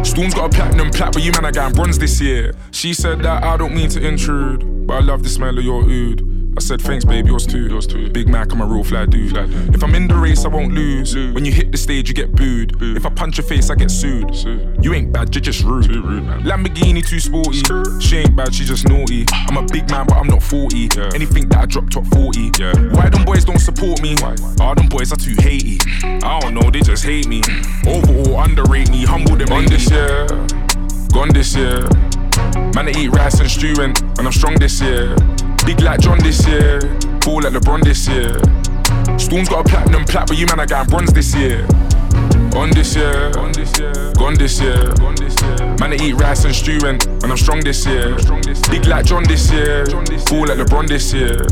Storm's 0.04 0.34
got 0.34 0.46
a 0.46 0.48
platinum 0.48 0.90
plat, 0.90 1.12
but 1.12 1.22
you 1.22 1.32
man 1.32 1.44
are 1.44 1.52
going 1.52 1.72
bronze 1.72 1.98
this 1.98 2.20
year. 2.20 2.54
She 2.72 2.92
said 2.92 3.20
that 3.20 3.42
I 3.42 3.56
don't 3.56 3.74
mean 3.74 3.88
to 3.90 4.06
intrude, 4.06 4.86
but 4.86 4.94
I 4.94 5.00
love 5.00 5.22
the 5.22 5.28
smell 5.28 5.56
of 5.56 5.64
your 5.64 5.82
oud. 5.82 6.43
I 6.56 6.60
said 6.60 6.80
thanks, 6.80 7.04
babe, 7.04 7.26
yours 7.26 7.46
too. 7.46 7.66
Yours 7.66 7.86
too. 7.86 8.08
Big 8.10 8.28
Mac, 8.28 8.52
I'm 8.52 8.60
a 8.60 8.66
real 8.66 8.84
fly 8.84 9.06
dude. 9.06 9.36
If 9.74 9.82
I'm 9.82 9.94
in 9.94 10.06
the 10.06 10.14
race, 10.14 10.44
I 10.44 10.48
won't 10.48 10.72
lose. 10.72 11.14
When 11.14 11.44
you 11.44 11.52
hit 11.52 11.72
the 11.72 11.78
stage, 11.78 12.08
you 12.08 12.14
get 12.14 12.32
booed. 12.32 12.76
If 12.80 13.04
I 13.04 13.10
punch 13.10 13.38
your 13.38 13.46
face, 13.46 13.70
I 13.70 13.74
get 13.74 13.90
sued. 13.90 14.32
You 14.80 14.94
ain't 14.94 15.12
bad, 15.12 15.34
you're 15.34 15.42
just 15.42 15.64
rude. 15.64 15.86
Lamborghini 15.86 17.04
too 17.06 17.18
sporty. 17.18 17.62
She 18.00 18.18
ain't 18.18 18.36
bad, 18.36 18.54
she 18.54 18.64
just 18.64 18.88
naughty. 18.88 19.26
Ah. 19.32 19.46
I'm 19.48 19.56
a 19.56 19.62
big 19.66 19.90
man, 19.90 20.06
but 20.06 20.16
I'm 20.16 20.28
not 20.28 20.42
40. 20.42 20.90
Anything 21.14 21.48
that 21.48 21.58
I 21.58 21.66
drop 21.66 21.90
top 21.90 22.06
40. 22.06 22.50
Yeah. 22.58 22.72
Why 22.94 23.08
them 23.08 23.24
boys 23.24 23.44
don't 23.44 23.58
support 23.58 24.00
me? 24.00 24.16
All 24.22 24.34
ah, 24.60 24.74
them 24.74 24.88
boys 24.88 25.12
are 25.12 25.16
too 25.16 25.34
hatey. 25.34 25.80
I 26.22 26.40
don't 26.40 26.54
know, 26.54 26.70
they 26.70 26.80
just 26.80 27.04
hate 27.04 27.26
me. 27.26 27.42
Overall, 27.86 28.40
underrate 28.40 28.90
me, 28.90 29.04
humble 29.04 29.36
them. 29.36 29.52
On 29.52 29.64
this 29.66 29.90
year, 29.90 30.26
gone 31.12 31.32
this 31.32 31.56
year. 31.56 31.88
Man, 32.74 32.88
I 32.88 32.92
eat 32.96 33.08
rice 33.08 33.40
and 33.40 33.50
stew 33.50 33.74
and, 33.80 33.98
and 34.18 34.20
I'm 34.20 34.32
strong 34.32 34.54
this 34.54 34.80
year. 34.80 35.16
Big 35.64 35.80
like 35.80 36.00
John 36.00 36.18
this 36.18 36.46
year. 36.46 36.78
Ball 37.20 37.42
like 37.42 37.52
LeBron 37.52 37.82
this 37.82 38.06
year. 38.08 38.34
Storm's 39.18 39.48
got 39.48 39.66
a 39.66 39.68
platinum 39.68 40.04
plat, 40.04 40.28
but 40.28 40.36
you 40.36 40.46
man 40.46 40.60
are 40.60 40.66
going 40.66 40.86
bronze 40.88 41.12
this 41.12 41.34
year. 41.34 41.66
On 42.54 42.70
this 42.70 42.94
year, 42.94 43.32
gone 43.32 43.52
this 43.52 44.60
year. 44.60 44.94
Man, 45.80 45.92
I 45.92 45.96
eat 46.00 46.14
rice 46.14 46.44
and 46.44 46.54
stew 46.54 46.78
and, 46.86 47.04
and 47.04 47.24
I'm 47.24 47.36
strong 47.36 47.60
this 47.60 47.84
year. 47.86 48.16
Big 48.70 48.86
like 48.86 49.06
John 49.06 49.24
this 49.24 49.50
year. 49.50 49.84
Ball 49.86 50.46
like 50.46 50.58
LeBron 50.58 50.86
this 50.86 51.12
year. 51.12 51.42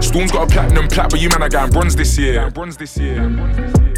Storm's 0.00 0.32
got 0.32 0.48
a 0.48 0.52
platinum 0.52 0.88
plat, 0.88 1.10
but 1.10 1.20
you 1.20 1.28
man 1.28 1.42
are 1.42 1.48
going 1.48 1.70
bronze 1.70 1.96
this 1.96 2.16
year. 2.16 2.50
Bronze 2.50 2.76
this 2.76 2.96
year. 2.96 3.91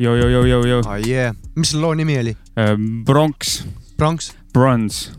Yo-yo-yo-yo-yo. 0.00 0.80
oh 0.80 0.98
yeah, 1.04 1.34
mis 1.60 1.74
selle 1.74 1.84
loo 1.84 1.96
nimi 1.98 2.16
oli? 2.20 2.32
Bronx, 3.04 3.60
Bronx, 4.00 4.30
Bronze. 4.52 5.10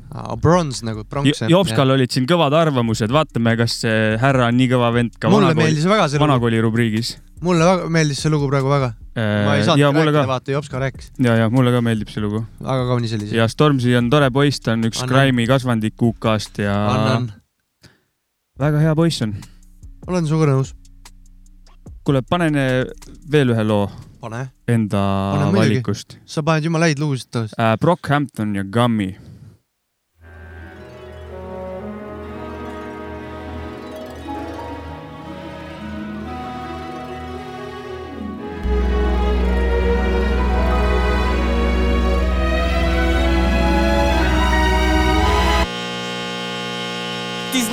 Bronze 0.41 0.85
nagu 0.85 1.03
Bronx. 1.07 1.43
Jopskal 1.47 1.93
olid 1.93 2.11
siin 2.11 2.25
kõvad 2.27 2.55
arvamused, 2.57 3.13
vaatame, 3.13 3.53
kas 3.59 3.77
see 3.83 4.15
härra 4.21 4.49
on 4.49 4.57
nii 4.59 4.71
kõva 4.73 4.89
vend 4.95 5.13
ka 5.21 5.29
vanakooli 5.31 5.85
vanakooli 6.19 6.63
rubriigis. 6.65 7.13
mulle 7.45 7.67
väga 7.67 7.87
meeldis 7.93 8.23
see 8.25 8.33
lugu 8.33 8.49
praegu 8.49 8.73
väga. 8.73 8.91
ma 9.15 9.53
ei 9.55 9.61
ja 9.61 9.69
saanud 9.69 9.95
mulle 9.99 10.11
rääkida, 10.11 10.27
vaata 10.33 10.55
Jopska 10.57 10.81
rääkis, 10.81 11.13
ja, 11.19 11.37
ja 11.43 11.49
mulle 11.53 11.71
ka 11.71 11.81
meeldib 11.85 12.09
see 12.09 12.25
lugu. 12.25 12.43
väga 12.59 12.89
kaunis 12.89 13.15
oli 13.15 13.29
see. 13.29 13.37
ja 13.37 13.47
Stormzy 13.47 13.95
on 14.01 14.09
tore 14.09 14.31
poiss, 14.33 14.59
ta 14.59 14.73
on 14.73 14.89
üks. 14.89 15.05
Grime'i 15.07 15.47
kasvandik 15.47 16.01
UK-st 16.09 16.65
ja 16.65 16.75
väga 18.59 18.83
hea 18.83 18.95
poiss 18.97 19.21
on. 19.21 19.37
olen 20.07 20.27
sinuga 20.27 20.51
nõus. 20.55 20.75
kuule, 22.03 22.21
pane 22.21 22.49
veel 23.31 23.53
ühe 23.53 23.63
loo 23.67 23.89
pane, 24.21 24.45
enda 24.69 25.01
Pane 25.35 25.51
valikust 25.57 26.17
sa 26.25 26.43
paned 26.45 26.65
jumala 26.65 26.89
häid 26.89 26.99
lugusid 27.01 27.29
taas. 27.31 27.53
äh,. 27.57 27.75
Brockhampton 27.81 28.55
ja 28.55 28.63
Gummy. 28.63 29.15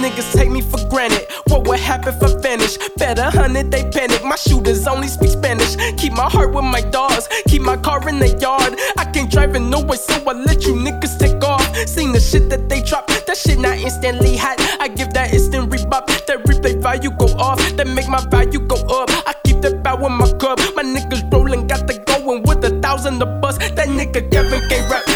Niggas 0.09 0.33
take 0.33 0.51
me 0.51 0.61
for 0.61 0.79
granted. 0.89 1.27
What 1.49 1.67
would 1.67 1.81
happen 1.81 2.15
if 2.15 2.23
I 2.23 2.41
vanish? 2.41 2.79
Better 2.97 3.31
hundred, 3.31 3.71
they 3.71 3.89
panic. 3.91 4.25
My 4.25 4.37
shooters 4.37 4.87
only 4.87 5.09
speak 5.09 5.31
Spanish. 5.31 5.77
Keep 5.97 6.13
my 6.15 6.29
heart 6.29 6.53
with 6.53 6.65
my 6.65 6.81
dogs. 6.81 7.29
Keep 7.49 7.63
my 7.63 7.77
car 7.77 8.07
in 8.09 8.19
the 8.19 8.29
yard. 8.41 8.75
I 8.97 9.05
can't 9.05 9.31
drive 9.31 9.55
it 9.55 9.61
nowhere, 9.61 9.99
so 9.99 10.15
I 10.27 10.33
let 10.33 10.65
you 10.65 10.75
niggas 10.75 11.19
take 11.19 11.43
off. 11.45 11.65
Seen 11.87 12.13
the 12.13 12.21
shit 12.21 12.49
that 12.51 12.69
they 12.69 12.83
drop. 12.83 13.09
That 13.09 13.37
shit 13.37 13.59
not 13.59 13.79
instantly 13.79 14.37
hot. 14.37 14.57
I 14.81 14.89
give 14.89 15.13
that 15.15 15.33
instant 15.33 15.71
rebop. 15.71 16.07
That 16.27 16.45
replay 16.45 16.81
value 16.81 17.11
go 17.11 17.27
off. 17.37 17.59
That 17.77 17.89
make 17.89 18.09
my 18.09 18.25
value 18.31 18.61
go 18.61 18.77
up. 19.01 19.11
I 19.27 19.35
keep 19.45 19.61
the 19.61 19.75
bow 19.77 20.07
in 20.07 20.13
my 20.13 20.31
cup. 20.39 20.59
My 20.75 20.83
niggas 20.83 21.31
rolling, 21.33 21.67
got 21.67 21.87
the 21.87 21.99
going 22.07 22.43
with 22.43 22.65
a 22.65 22.81
thousand 22.81 23.19
the 23.19 23.27
bus. 23.27 23.59
That 23.59 23.89
nigga 23.89 24.31
Kevin 24.31 24.61
can't 24.69 24.91
rap. 24.91 25.08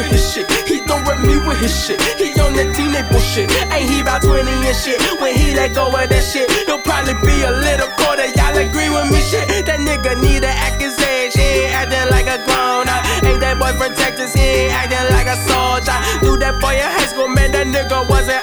With 0.00 0.16
his 0.16 0.32
shit. 0.32 0.48
He 0.64 0.80
don't 0.88 1.04
rap 1.04 1.20
me 1.20 1.36
with 1.44 1.60
his 1.60 1.76
shit. 1.76 2.00
He 2.16 2.32
on 2.40 2.56
that 2.56 2.72
teenage 2.72 3.04
bullshit. 3.12 3.52
Ain't 3.68 3.84
he 3.84 4.00
about 4.00 4.24
20 4.24 4.48
and 4.48 4.72
shit? 4.72 4.96
When 5.20 5.36
he 5.36 5.52
let 5.52 5.76
go 5.76 5.92
of 5.92 6.08
that 6.08 6.24
shit, 6.24 6.48
he'll 6.64 6.80
probably 6.80 7.12
be 7.20 7.44
a 7.44 7.52
little 7.52 7.92
quarter. 8.00 8.24
Y'all 8.32 8.56
agree 8.56 8.88
with 8.88 9.12
me? 9.12 9.20
Shit, 9.20 9.44
that 9.68 9.76
nigga 9.76 10.16
need 10.24 10.40
to 10.40 10.48
act 10.48 10.80
his 10.80 10.96
age. 11.04 11.36
He 11.36 11.68
ain't 11.68 11.76
acting 11.76 12.08
like 12.08 12.32
a 12.32 12.40
grown 12.48 12.88
up. 12.88 13.04
Ain't 13.20 13.44
that 13.44 13.60
boy 13.60 13.76
protectors? 13.76 14.32
He 14.32 14.40
ain't 14.40 14.72
acting 14.72 15.04
like 15.12 15.28
a 15.28 15.36
soldier. 15.44 15.92
Do 16.24 16.40
that 16.40 16.56
for 16.64 16.72
your 16.72 16.88
high 16.88 17.04
school, 17.04 17.28
man. 17.28 17.52
That 17.52 17.68
nigga 17.68 18.08
wasn't 18.08 18.40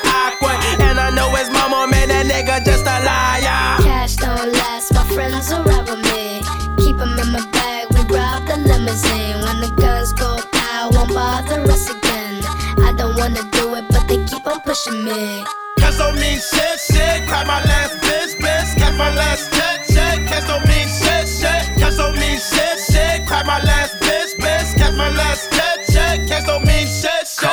wanna 13.28 13.44
do 13.52 13.76
it, 13.76 13.86
but 13.90 14.08
they 14.08 14.24
keep 14.26 14.46
on 14.48 14.60
pushing 14.62 15.04
me. 15.04 15.44
Cash 15.80 15.98
don't 15.98 16.16
mean 16.16 16.40
shit, 16.40 16.80
shit. 16.80 17.28
Cry 17.28 17.44
my 17.44 17.62
last 17.64 17.96
bitch, 18.02 18.36
bitch. 18.40 18.78
Cash 18.78 18.98
my 18.98 19.14
last 19.14 19.54
check, 19.54 19.88
check. 19.88 20.28
Cash 20.28 20.48
don't 20.48 20.66
mean 20.68 20.88
shit. 20.88 20.97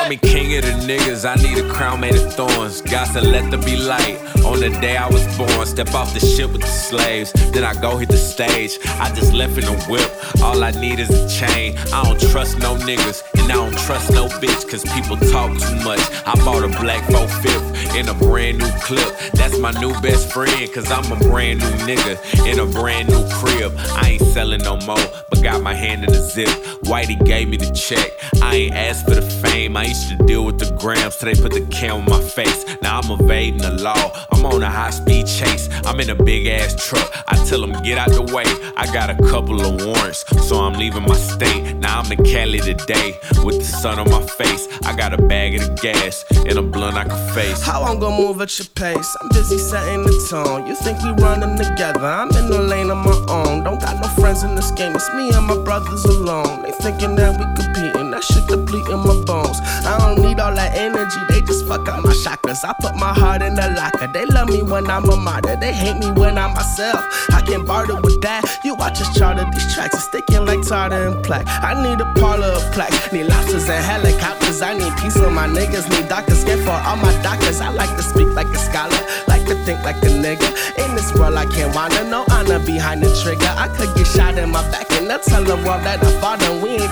Call 0.05 0.11
me 0.11 0.17
king 0.19 0.55
of 0.59 0.65
the 0.65 0.73
niggas, 0.87 1.25
I 1.25 1.35
need 1.37 1.57
a 1.65 1.67
crown 1.73 2.01
made 2.01 2.15
of 2.15 2.35
thorns. 2.35 2.83
Got 2.83 3.15
to 3.15 3.23
let 3.23 3.51
there 3.51 3.63
be 3.63 3.75
light. 3.75 4.19
On 4.45 4.61
the 4.61 4.69
day 4.69 4.99
I 4.99 5.09
was 5.09 5.25
born, 5.39 5.65
step 5.65 5.95
off 5.95 6.13
the 6.13 6.21
ship 6.21 6.53
with 6.53 6.61
the 6.61 6.67
slaves. 6.67 7.33
Then 7.53 7.65
I 7.65 7.73
go 7.81 7.97
hit 7.97 8.11
the 8.11 8.19
stage. 8.19 8.79
I 9.01 9.11
just 9.15 9.33
left 9.33 9.57
in 9.57 9.65
a 9.65 9.81
whip. 9.85 10.07
All 10.43 10.63
I 10.63 10.73
need 10.73 10.99
is 10.99 11.09
a 11.09 11.27
chain. 11.27 11.79
I 11.91 12.05
don't 12.05 12.21
trust 12.31 12.59
no 12.59 12.77
niggas, 12.77 13.23
and 13.41 13.51
I 13.51 13.55
don't 13.55 13.79
trust 13.79 14.13
no 14.13 14.29
bitch, 14.29 14.69
cause 14.69 14.85
people 14.93 15.17
talk 15.33 15.57
too 15.57 15.77
much. 15.77 16.01
I 16.27 16.35
bought 16.45 16.65
a 16.65 16.69
black 16.83 17.03
4 17.11 17.27
5th 17.27 17.97
in 17.99 18.07
a 18.11 18.15
brand 18.15 18.59
new 18.59 18.71
clip. 18.83 19.09
That's 19.33 19.59
my 19.59 19.71
new 19.81 19.99
best 20.03 20.31
friend, 20.31 20.71
cause 20.71 20.93
I'm 20.93 21.11
a 21.13 21.17
brand 21.31 21.61
new 21.61 21.73
nigga 21.89 22.19
in 22.47 22.59
a 22.59 22.67
brand 22.67 23.09
new 23.09 23.27
crib. 23.31 23.73
I 23.79 24.11
ain't 24.11 24.23
selling 24.35 24.61
no 24.61 24.77
more, 24.81 25.07
but 25.31 25.43
got 25.43 25.63
my 25.63 25.73
hand 25.73 26.05
in 26.05 26.13
the 26.13 26.21
zip. 26.21 26.49
Whitey 26.85 27.25
gave 27.25 27.49
me 27.49 27.57
the 27.57 27.73
check. 27.73 28.11
I 28.43 28.55
ain't 28.55 28.75
asked 28.75 29.07
for 29.07 29.15
the 29.15 29.23
fame. 29.23 29.79
I 29.79 29.85
used 29.95 30.09
to 30.09 30.17
deal 30.25 30.45
with 30.45 30.59
the 30.59 30.71
grams 30.77 31.17
they 31.19 31.35
put 31.35 31.53
the 31.53 31.65
cam 31.71 31.97
on 31.97 32.05
my 32.05 32.21
face. 32.21 32.65
Now 32.83 33.01
I'm 33.01 33.11
evading 33.13 33.63
the 33.63 33.71
law. 33.83 34.11
I'm 34.33 34.45
on 34.45 34.63
a 34.63 34.71
high 34.71 34.91
speed 34.91 35.27
chase. 35.27 35.69
I'm 35.85 36.01
in 36.01 36.11
a 36.11 36.15
big 36.15 36.47
ass 36.47 36.75
truck. 36.89 37.09
I 37.29 37.37
tell 37.47 37.61
them 37.61 37.73
get 37.83 37.97
out 37.97 38.11
the 38.11 38.23
way. 38.35 38.45
I 38.77 38.87
got 38.93 39.09
a 39.09 39.17
couple 39.31 39.61
of 39.65 39.85
warrants, 39.85 40.25
so 40.49 40.57
I'm 40.57 40.75
leaving 40.75 41.05
my 41.05 41.15
state. 41.15 41.77
Now 41.77 42.01
I'm 42.01 42.11
in 42.11 42.25
Cali 42.25 42.59
today 42.59 43.19
with 43.45 43.59
the 43.59 43.65
sun 43.65 43.99
on 44.01 44.11
my 44.11 44.25
face. 44.27 44.67
I 44.83 44.97
got 44.97 45.15
a 45.15 45.23
bag 45.23 45.55
of 45.55 45.63
the 45.69 45.75
gas 45.81 46.25
and 46.31 46.59
a 46.59 46.63
blunt 46.63 46.97
I 46.97 47.05
can 47.05 47.35
face. 47.35 47.63
How 47.63 47.83
I'm 47.85 48.01
gonna 48.01 48.17
move 48.17 48.41
at 48.41 48.59
your 48.59 48.69
pace? 48.75 49.17
I'm 49.21 49.29
busy 49.29 49.59
setting 49.59 50.03
the 50.03 50.15
tone. 50.29 50.67
You 50.67 50.75
think 50.75 51.03
we 51.03 51.11
running 51.23 51.57
together? 51.57 52.05
I'm 52.05 52.31
in 52.31 52.51
the 52.51 52.61
lane 52.61 52.91
on 52.91 52.99
my 52.99 53.19
own. 53.29 53.63
Don't 53.63 53.81
got 53.81 54.01
no 54.03 54.09
friends 54.21 54.43
in 54.43 54.57
this 54.57 54.71
game. 54.73 54.95
It's 54.97 55.09
me 55.15 55.31
and 55.31 55.47
my 55.47 55.59
brothers 55.63 56.05
alone. 56.05 56.63
They 56.63 56.73
thinking 56.73 57.15
that 57.17 57.39
we 57.39 57.45
competing. 57.63 58.04
Shit 58.25 58.47
depleting 58.49 59.05
my 59.05 59.21
bones. 59.25 59.59
I 59.85 59.99
don't 59.99 60.23
need 60.23 60.41
all 60.41 60.55
that 60.55 60.75
energy. 60.77 61.21
They 61.29 61.41
just 61.43 61.67
fuck 61.67 61.89
up 61.89 62.03
my 62.03 62.13
chakras. 62.13 62.65
I 62.65 62.73
put 62.81 62.97
my 62.97 63.13
heart 63.13 63.43
in 63.43 63.55
the 63.55 63.69
locker. 63.77 64.09
They 64.13 64.25
love 64.27 64.49
me 64.49 64.63
when 64.63 64.89
I'm 64.89 65.05
a 65.05 65.17
martyr. 65.17 65.57
They 65.57 65.73
hate 65.73 65.99
me 65.99 66.11
when 66.13 66.39
I'm 66.39 66.55
myself. 66.55 67.05
I 67.31 67.43
can 67.43 67.65
barter 67.65 68.01
with 68.01 68.21
that. 68.23 68.43
You 68.65 68.75
watch 68.75 69.01
us 69.01 69.17
charter 69.17 69.45
these 69.53 69.75
tracks. 69.75 69.95
It's 69.95 70.05
sticking 70.05 70.45
like 70.47 70.63
tartar 70.67 71.09
and 71.09 71.23
plaque. 71.25 71.47
I 71.47 71.75
need 71.83 72.01
a 72.01 72.09
parlor 72.15 72.47
of 72.47 72.65
plaque. 72.73 73.13
Need 73.13 73.27
lobsters 73.27 73.69
and 73.69 73.85
helicopters. 73.85 74.63
I 74.63 74.73
need 74.75 74.93
peace 74.97 75.17
for 75.17 75.31
my 75.31 75.47
niggas. 75.47 75.89
Need 75.91 76.09
doctors. 76.09 76.45
get 76.45 76.59
for 76.65 76.71
all 76.71 76.97
my 76.97 77.13
doctors. 77.23 77.61
I 77.61 77.69
like 77.71 77.95
to 77.97 78.03
speak 78.03 78.29
like 78.35 78.49
a 78.49 78.59
scholar. 78.59 79.01
Like 79.29 79.45
to 79.47 79.55
think 79.65 79.83
like 79.83 79.97
a 79.97 80.13
nigga. 80.25 80.49
In 80.79 80.95
this 80.95 81.13
world, 81.15 81.37
I 81.37 81.47
can't 81.47 81.75
wanna 81.75 82.05
no 82.05 82.25
honor 82.31 82.59
behind 82.59 83.03
the 83.03 83.11
trigger. 83.23 83.53
I 83.57 83.69
could 83.69 83.95
get 83.97 84.07
shot 84.07 84.39
in 84.39 84.51
my 84.51 84.63
back 84.71 84.91
and 84.93 85.09
they'll 85.11 85.19
tell 85.19 85.45
the 85.45 85.57
world 85.57 85.83
that 85.85 86.03
I 86.03 86.21
fought 86.21 86.43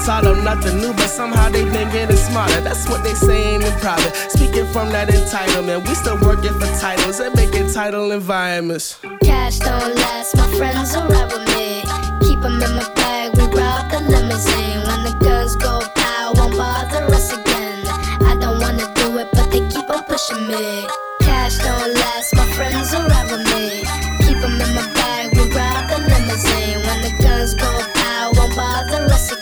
taught 0.04 0.24
them 0.24 0.42
nothing 0.42 0.78
new, 0.78 0.92
but 0.94 1.08
somehow 1.08 1.48
they 1.48 1.64
been 1.64 1.88
getting 1.90 2.16
smarter. 2.16 2.60
That's 2.60 2.88
what 2.88 3.04
they 3.04 3.14
saying 3.14 3.62
in 3.62 3.72
private. 3.78 4.14
Speaking 4.30 4.66
from 4.72 4.90
that 4.90 5.08
entitlement, 5.08 5.86
we 5.86 5.94
still 5.94 6.18
working 6.20 6.54
for 6.58 6.66
titles 6.80 7.20
and 7.20 7.34
making 7.36 7.72
title 7.72 8.10
environments. 8.10 8.98
Cash 9.22 9.58
don't 9.60 9.94
last, 9.94 10.36
my 10.36 10.48
friends 10.56 10.96
will 10.96 11.06
ride 11.06 11.30
with 11.32 11.46
me. 11.54 11.82
Keep 12.26 12.44
'em 12.44 12.62
in 12.62 12.72
my 12.74 12.88
bag, 12.96 13.36
we 13.36 13.44
rob 13.58 13.90
the 13.90 14.00
limousine. 14.12 14.80
When 14.86 15.00
the 15.06 15.14
guns 15.24 15.54
go 15.56 15.80
pow, 15.94 16.32
won't 16.34 16.56
bother 16.56 17.04
us 17.14 17.32
again. 17.32 17.86
I 18.30 18.34
don't 18.42 18.58
wanna 18.60 18.88
do 18.94 19.18
it, 19.18 19.28
but 19.32 19.50
they 19.52 19.62
keep 19.72 19.88
on 19.88 20.02
pushing 20.10 20.46
me. 20.48 20.86
Cash 21.20 21.58
don't 21.58 21.94
last, 21.94 22.34
my 22.34 22.46
friends 22.56 22.92
will 22.92 23.06
ride 23.06 23.30
with 23.30 23.44
me. 23.54 23.84
Keep 24.24 24.42
'em 24.42 24.60
in 24.60 24.74
my 24.74 24.86
bag, 24.98 25.30
we 25.36 25.44
rob 25.58 25.82
the 25.90 25.98
limousine. 26.10 26.80
When 26.86 26.98
the 27.06 27.12
guns 27.22 27.54
go 27.54 27.70
pow, 27.94 28.32
won't 28.36 28.56
bother 28.56 29.04
us 29.14 29.30
again. 29.30 29.41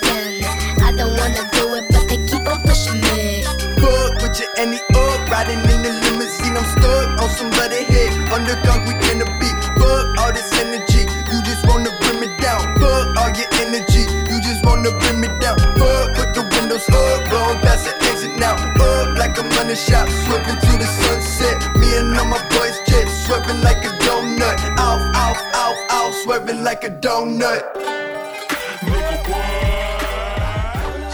Wanna 1.21 1.45
do 1.53 1.77
it, 1.77 1.85
but 1.93 2.09
they 2.09 2.17
keep 2.25 2.49
on 2.49 2.59
pushing 2.65 2.97
me. 3.13 3.45
Fuck 3.77 4.25
with 4.25 4.41
your 4.41 4.49
any 4.57 4.81
up, 4.97 5.21
riding 5.29 5.61
in 5.69 5.85
the 5.85 5.93
limousine. 6.01 6.57
I'm 6.57 6.65
stuck 6.73 7.21
on 7.21 7.29
somebody 7.37 7.85
head, 7.85 8.09
under 8.33 8.57
concrete 8.65 9.05
in 9.13 9.21
the 9.21 9.29
beat. 9.37 9.53
Fuck 9.77 10.17
all 10.17 10.33
this 10.33 10.49
energy, 10.57 11.05
you 11.05 11.39
just 11.45 11.69
wanna 11.69 11.93
bring 12.01 12.25
me 12.25 12.29
down. 12.41 12.73
Fuck 12.81 13.21
all 13.21 13.31
your 13.37 13.53
energy, 13.61 14.09
you 14.33 14.41
just 14.41 14.65
wanna 14.65 14.97
bring 14.97 15.21
me 15.21 15.29
down. 15.45 15.61
Fuck, 15.77 16.17
put 16.17 16.33
the 16.33 16.43
windows 16.57 16.89
up, 16.89 17.29
blowing 17.29 17.61
past 17.61 17.85
the 17.85 17.93
exit 18.09 18.33
now. 18.41 18.57
Up 18.81 19.13
like 19.21 19.37
I'm 19.39 19.49
running 19.61 19.77
shop, 19.77 20.09
swerving 20.25 20.57
to 20.57 20.73
the 20.81 20.89
sunset. 21.05 21.61
Me 21.77 22.01
and 22.01 22.17
all 22.17 22.25
my 22.33 22.41
boys 22.49 22.81
jet, 22.89 23.05
swerving 23.29 23.61
like 23.61 23.85
a 23.85 23.93
donut. 24.09 24.57
Off, 24.81 25.05
off, 25.15 25.39
off, 25.53 25.79
off, 25.91 26.15
swerving 26.25 26.65
like 26.65 26.83
a 26.85 26.91
donut. 26.91 28.00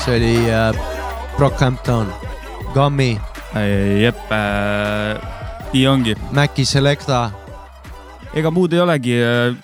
See 0.07 0.17
oli 0.17 0.51
äh, 0.51 0.73
Brockhampton, 1.37 2.07
Gummy, 2.75 3.17
jep 4.01 4.31
äh,, 4.31 5.19
nii 5.73 5.87
ongi. 5.89 6.15
Maci 6.31 6.65
Selecta. 6.65 7.31
ega 8.37 8.53
muud 8.53 8.75
ei 8.77 8.83
olegi, 8.85 9.17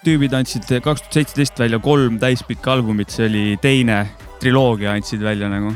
tüübid 0.03 0.35
andsid 0.35 0.67
kaks 0.83 1.05
tuhat 1.05 1.19
seitseteist 1.19 1.63
välja 1.63 1.79
kolm 1.79 2.19
täispikka 2.19 2.73
albumit, 2.75 3.13
see 3.15 3.29
oli 3.29 3.45
teine 3.63 4.01
triloogia 4.41 4.97
andsid 4.97 5.23
välja 5.23 5.51
nagu. 5.53 5.71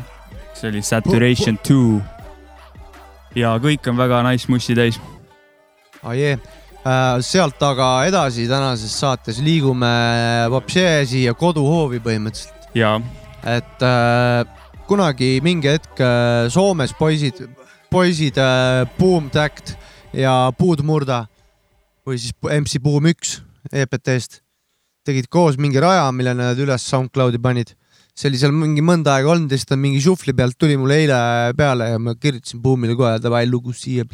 see 0.55 0.73
oli 0.73 0.83
Saturation 0.83 1.61
two. 1.63 2.01
ja 3.39 3.55
kõik 3.63 3.87
on 3.87 4.01
väga 4.03 4.25
nice 4.27 4.51
mussi 4.51 4.75
täis. 4.75 4.99
oh,. 6.03 6.11
Yeah. 6.11 6.43
Äh, 6.87 7.21
sealt 7.23 7.63
aga 7.63 8.05
edasi 8.07 8.49
tänases 8.51 8.99
saates 8.99 9.39
liigume 9.43 9.95
vapšee 10.51 11.07
siia 11.07 11.39
koduhoovi 11.39 12.03
põhimõtteliselt. 12.03 12.71
ja, 12.75 12.97
et 13.47 13.83
äh, 13.83 14.56
kunagi 14.87 15.41
mingi 15.43 15.71
hetk 15.75 16.01
äh, 16.01 16.47
Soomes 16.53 16.95
poisid, 16.97 17.43
poisid 17.91 18.39
äh, 18.39 18.87
Boom 18.99 19.31
Tact 19.35 19.75
ja 20.15 20.53
Puudmurda 20.59 21.25
või 22.07 22.21
siis 22.23 22.35
MC 22.47 22.81
Boom 22.83 23.09
üks 23.11 23.41
EPT-st 23.73 24.41
tegid 25.07 25.29
koos 25.31 25.59
mingi 25.59 25.83
raja, 25.83 26.07
mille 26.15 26.35
nad 26.39 26.59
üles 26.63 26.87
SoundCloudi 26.91 27.43
panid. 27.43 27.75
see 28.17 28.31
oli 28.31 28.39
seal 28.41 28.55
mingi 28.57 28.81
mõnda 28.81 29.19
aega 29.19 29.29
olnud 29.35 29.51
ja 29.53 29.59
siis 29.59 29.69
ta 29.69 29.77
mingi 29.77 29.99
šufli 30.01 30.33
pealt 30.33 30.57
tuli 30.57 30.79
mulle 30.81 30.97
eile 31.03 31.19
peale 31.57 31.91
ja 31.91 31.99
ma 32.01 32.15
kirjutasin 32.17 32.63
Boomile 32.65 32.97
kohe, 32.97 33.19
davai 33.21 33.45
lugu 33.51 33.75
siia. 33.77 34.07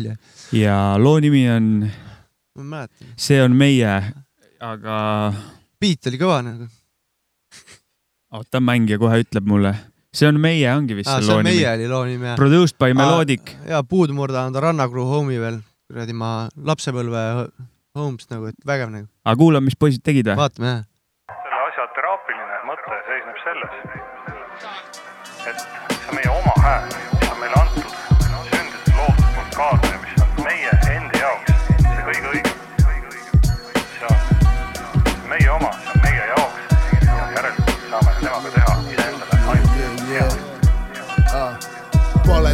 ja 0.53 0.97
loo 0.99 1.21
nimi 1.23 1.45
on, 1.51 1.69
ma 2.57 2.63
ei 2.65 2.69
mäleta, 2.75 3.13
see 3.17 3.39
on 3.45 3.55
meie, 3.57 3.95
aga 4.59 4.97
beat 5.81 6.11
oli 6.11 6.19
kõva 6.19 6.41
nagu. 6.49 6.67
oota, 8.33 8.61
mängija 8.61 8.99
kohe 8.99 9.23
ütleb 9.23 9.47
mulle. 9.47 9.77
See 10.13 10.29
on 10.29 10.39
meie, 10.41 10.69
ongi 10.69 10.97
vist 10.99 11.09
aa, 11.09 11.19
see 11.19 11.27
see 11.27 11.33
loo 11.33 11.41
on 11.41 11.47
meie 11.49 11.59
nimi. 11.59 11.73
oli 11.73 11.89
loo 11.89 12.05
nimi 12.09 12.29
jah. 12.31 12.37
Produced 12.37 12.79
by 12.81 12.93
Melodic. 12.97 13.55
ja 13.69 13.83
Puudmurda 13.83 14.45
on 14.47 14.53
ta 14.53 14.61
Rannakru 14.65 15.07
homie 15.09 15.41
veel, 15.41 15.61
kuradi 15.89 16.17
ma 16.17 16.33
lapsepõlve 16.57 17.23
homes 17.97 18.29
nagu, 18.33 18.51
et 18.53 18.69
vägev 18.69 18.93
nagu. 18.93 19.09
aga 19.25 19.37
kuulame, 19.41 19.71
mis 19.71 19.79
poisid 19.79 20.05
tegid 20.05 20.29
või? 20.29 20.37
vaatame 20.43 20.69
jah. 20.75 20.85
selle 21.33 21.63
asja 21.69 21.89
teraapiline 21.97 22.61
mõte 22.69 23.01
seisneb 23.09 23.41
selles, 23.47 23.81
et 25.49 25.65
see 25.65 26.13
on 26.13 26.21
meie 26.21 26.37
oma 26.37 26.57
hääl, 26.61 27.12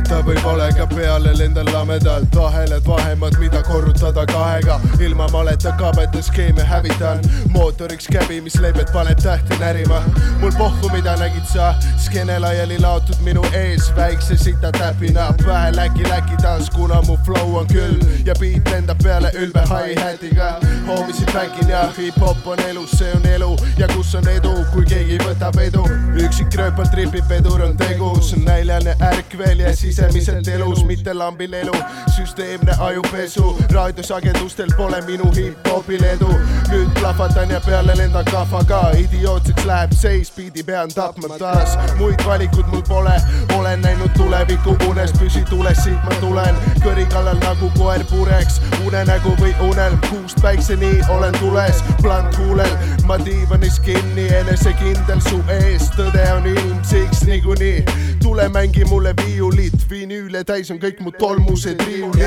valeta 0.09 0.27
või 0.27 0.43
valega 0.45 0.87
peale 0.87 1.33
lendan 1.37 1.69
lamedalt, 1.73 2.37
ahelad 2.37 2.87
vahemad, 2.87 3.37
mida 3.39 3.63
korrutada 3.63 4.25
kahega. 4.27 4.81
ilma 5.01 5.29
maleta 5.29 5.73
kabete 5.79 6.23
skeeme 6.23 6.65
hävitan, 6.65 7.21
mootoriks 7.53 8.07
käbi, 8.09 8.41
mis 8.41 8.57
leibed 8.61 8.93
paneb 8.93 9.19
tähti 9.19 9.59
närima. 9.61 10.03
mul 10.41 10.53
pohhu, 10.59 10.89
mida 10.93 11.17
nägid 11.17 11.45
sa, 11.53 11.75
skeene 11.97 12.39
laiali 12.39 12.79
laotud 12.79 13.21
minu 13.21 13.43
ees, 13.53 13.93
väikse 13.97 14.37
sita 14.37 14.73
täpina, 14.73 15.35
pähe 15.45 15.73
läki-läki 15.77 16.37
tants, 16.43 16.71
kuna 16.71 17.03
mu 17.03 17.19
flow 17.25 17.57
on 17.57 17.67
küll. 17.67 18.01
Ja 18.25 18.35
beat 18.41 18.71
lendab 18.71 19.03
peale 19.03 19.31
ülbe 19.35 19.61
hi-hatiga. 19.61 20.57
hoomisid 20.87 21.33
bänkin 21.33 21.69
ja 21.69 21.89
hip-hop 21.99 22.47
on 22.47 22.59
elus, 22.69 22.91
see 22.91 23.13
on 23.13 23.27
elu. 23.27 23.57
Ja 23.79 23.89
kus 23.89 24.15
on 24.15 24.29
edu, 24.29 24.65
kui 24.73 24.85
keegi 24.85 25.19
võtab 25.19 25.61
edu. 25.61 25.85
üksik 26.17 26.55
rööpal 26.57 26.89
tripib, 26.89 27.29
vedur 27.29 27.63
on 27.63 27.77
tegus, 27.77 28.35
näljane 28.37 28.97
ärk 29.01 29.39
veel 29.39 29.61
ja 29.61 29.77
sisemiselt 29.99 30.49
elus, 30.49 30.85
mitte 30.85 31.15
lambil 31.15 31.53
elu. 31.53 31.73
süsteemne 32.17 32.73
ajupesu, 32.79 33.59
raadiosagedustel 33.73 34.69
pole 34.77 35.01
minu 35.07 35.31
hip-hopil 35.35 36.05
edu. 36.05 36.29
nüüd 36.71 36.91
plahvatan 37.01 37.51
ja 37.51 37.61
peale 37.61 37.97
lendan 37.97 38.25
kahvaga, 38.25 38.81
idiootseks 38.99 39.65
läheb 39.65 39.93
seis, 39.93 40.31
biidi 40.37 40.63
pean 40.63 40.91
tapma 40.95 41.39
taas. 41.39 41.79
muid 41.99 42.25
valikuid 42.27 42.67
mul 42.67 42.83
pole, 42.89 43.17
olen 43.59 43.81
näinud 43.81 44.11
tuleviku 44.17 44.77
unes, 44.89 45.13
püsi 45.19 45.45
tules, 45.51 45.83
siit 45.85 46.05
ma 46.05 46.15
tulen. 46.21 46.55
kõri 46.85 47.07
kallal 47.11 47.39
nagu 47.43 47.71
koer 47.79 48.05
pureks, 48.11 48.61
unenägu 48.87 49.35
või 49.41 49.55
unelm, 49.71 49.99
kuust 50.11 50.43
päikseni 50.43 50.93
olen 51.09 51.35
tules, 51.41 51.83
plant 52.03 52.39
huulel, 52.39 52.77
ma 53.07 53.19
diivanis 53.25 53.81
kinni, 53.81 54.29
enesekindel 54.43 55.21
su 55.21 55.43
ees, 55.59 55.91
tõde 55.97 56.27
on 56.37 56.47
ilmsiks 56.47 57.25
niikuinii. 57.27 57.85
tule 58.23 58.49
mängi 58.49 58.85
mulle 58.85 59.15
viiulit, 59.17 59.88
vinüüle 59.91 60.43
täis 60.45 60.71
on 60.71 60.79
kõik 60.81 61.01
mu 61.01 61.11
tolmused 61.13 61.81
riiulid. 61.87 62.25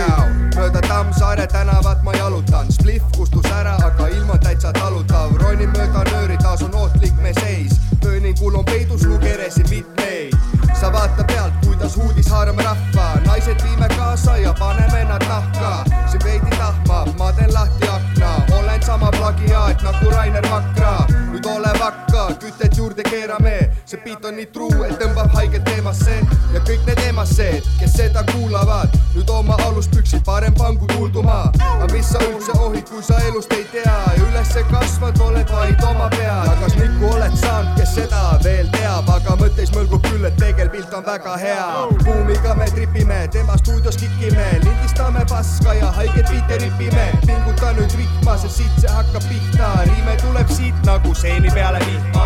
mööda 0.55 0.81
Tammsaare 0.87 1.47
tänavat 1.47 2.03
ma 2.03 2.13
jalutan, 2.15 2.71
spliff 2.71 3.05
kustus 3.17 3.45
ära, 3.51 3.75
aga 3.85 4.07
ilm 4.07 4.29
on 4.29 4.39
täitsa 4.39 4.71
talutav, 4.73 5.35
ronin 5.41 5.69
mööda 5.75 6.03
nööri, 6.11 6.37
taas 6.41 6.61
on 6.65 6.75
ohtlik 6.75 7.13
me 7.21 7.33
seis. 7.39 7.79
pööningul 8.01 8.55
on 8.55 8.65
peidus 8.65 9.05
lugeresi 9.05 9.63
mitmeid, 9.69 10.33
sa 10.79 10.91
vaata 10.93 11.23
pealt, 11.23 11.53
kuidas 11.65 11.95
huudis 11.97 12.29
haarame 12.29 12.63
rahva, 12.63 13.21
naised 13.25 13.63
viime 13.63 13.87
kaasa 13.97 14.37
ja 14.37 14.53
paneme 14.53 15.03
nad 15.03 15.23
nahka. 15.27 15.83
siin 16.11 16.23
veidi 16.23 16.57
tahmab, 16.57 17.13
ma 17.17 17.31
teen 17.31 17.53
lahti 17.53 17.87
akna, 17.87 18.40
sama 18.85 19.11
plagiaat 19.11 19.81
nagu 19.83 20.09
Rainer 20.09 20.43
Vakra. 20.51 21.05
nüüd 21.31 21.45
ole 21.45 21.71
vakka, 21.79 22.27
kütet 22.39 22.77
juurde 22.77 23.03
keerame, 23.03 23.69
see 23.85 23.99
beat 24.03 24.25
on 24.25 24.35
nii 24.35 24.47
truu, 24.51 24.83
et 24.83 24.97
tõmbab 24.99 25.31
haiget 25.35 25.63
teemasse 25.63 26.17
ja 26.53 26.59
kõik 26.67 26.83
need 26.89 26.99
emased, 27.07 27.69
kes 27.79 27.93
seda 27.95 28.23
kuulavad, 28.33 28.91
nüüd 29.15 29.29
oma 29.31 29.55
aluspüksid 29.67 30.25
parem 30.27 30.53
pangu 30.59 30.87
kuulduma. 30.91 31.51
aga 31.61 31.87
mis 31.93 32.09
sa 32.11 32.19
üldse 32.27 32.57
ohid, 32.59 32.83
kui 32.89 33.03
sa 33.03 33.19
elust 33.29 33.53
ei 33.55 33.63
tea 33.71 33.95
ja 34.17 34.25
ülesse 34.27 34.63
kasvad, 34.71 35.21
oled 35.23 35.53
vaid 35.55 35.83
oma 35.87 36.09
pea. 36.17 36.35
ja 36.49 36.57
kas 36.59 36.75
Niku 36.75 37.13
oled 37.13 37.37
saanud, 37.43 37.71
kes 37.79 37.95
seda 37.95 38.21
veel 38.43 38.67
teab, 38.75 39.09
aga 39.15 39.37
mõttes 39.39 39.71
mõlgub 39.75 40.03
küll, 40.09 40.27
et 40.27 40.35
peegelpilt 40.35 40.93
on 40.93 41.07
väga 41.07 41.37
hea. 41.37 41.87
buumiga 42.03 42.55
me 42.59 42.67
tripime, 42.75 43.21
tema 43.31 43.57
stuudios 43.63 43.97
kikime, 44.03 44.51
lindistame 44.65 45.25
paska 45.29 45.73
ja 45.79 45.91
haiget 45.95 46.29
biite 46.29 46.59
ripime. 46.65 47.07
pinguta 47.25 47.71
nüüd 47.79 47.97
rihma, 47.97 48.37
sest 48.37 48.57
siit 48.59 48.80
see 48.81 48.89
hakkab 48.89 49.25
pihta, 49.29 49.69
riime 49.85 50.13
tuleb 50.21 50.49
siit 50.49 50.77
nagu 50.87 51.13
seeni 51.17 51.51
peale 51.53 51.81
vihma. 51.85 52.25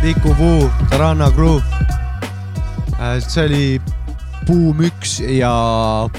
Viku 0.00 0.32
Puu, 0.38 0.70
Taranna 0.88 1.28
Crew. 1.36 1.60
see 3.20 3.44
oli 3.44 3.64
Boom 4.48 4.80
üks 4.88 5.18
ja 5.20 5.52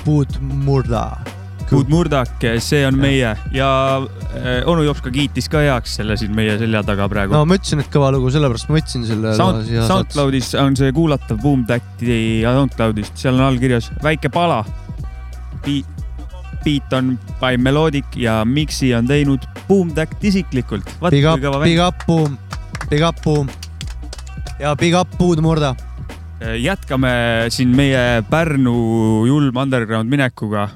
Puudmurda. 0.04 1.06
Puudmurdak, 1.72 2.44
see 2.60 2.84
on 2.86 3.00
meie 3.00 3.32
ja 3.56 3.70
äh, 3.98 4.60
onu 4.67 4.84
Jops 4.84 5.02
ka 5.02 5.13
kiitis 5.13 5.48
ka 5.50 5.63
heaks 5.63 5.96
selle 6.02 6.17
siin 6.20 6.36
meie 6.36 6.58
selja 6.60 6.82
taga 6.84 7.08
praegu 7.10 7.34
no 7.34 7.46
ma 7.48 7.56
ütlesin, 7.56 7.80
et 7.82 7.89
kõva 7.94 8.12
lugu, 8.12 8.28
sellepärast 8.34 8.67
ma 8.70 8.76
võtsin 8.78 9.08
selle. 9.08 9.34
Sound, 9.39 9.72
SoundCloudis 9.88 10.52
on 10.60 10.76
see 10.78 10.91
kuulatav 10.94 11.39
Boom 11.41 11.63
Tacti 11.70 12.44
SoundCloudist, 12.44 13.15
seal 13.24 13.39
on 13.39 13.48
all 13.48 13.60
kirjas 13.63 13.89
väike 14.04 14.30
pala. 14.30 14.62
Beat 16.63 16.93
on 16.93 17.15
by 17.39 17.58
Melodic 17.58 18.15
ja 18.15 18.41
mix'i 18.45 18.93
on 18.97 19.08
teinud 19.08 19.43
Boom 19.67 19.93
Tact 19.97 20.24
isiklikult. 20.24 20.88
Big 21.10 21.26
up, 21.26 21.41
big 21.63 21.80
up, 21.80 22.06
Boom, 22.08 22.38
big 22.89 23.02
up, 23.02 23.21
Boom 23.24 23.50
ja 24.62 24.76
big 24.76 24.93
up, 24.93 25.10
Puudmurda. 25.17 25.76
jätkame 26.62 27.12
siin 27.50 27.74
meie 27.76 28.21
Pärnu 28.30 29.26
julm 29.28 29.58
underground 29.58 30.10
minekuga. 30.10 30.69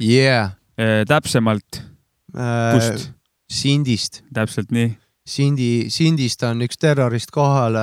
Yeah. 0.00 0.54
täpsemalt, 1.08 1.82
kust? 2.74 3.10
Sindist. 3.50 4.22
täpselt 4.34 4.70
nii. 4.74 4.94
Sindi, 5.26 5.86
Sindist 5.90 6.42
on 6.44 6.62
üks 6.66 6.78
terrorist 6.78 7.30
kohal. 7.34 7.78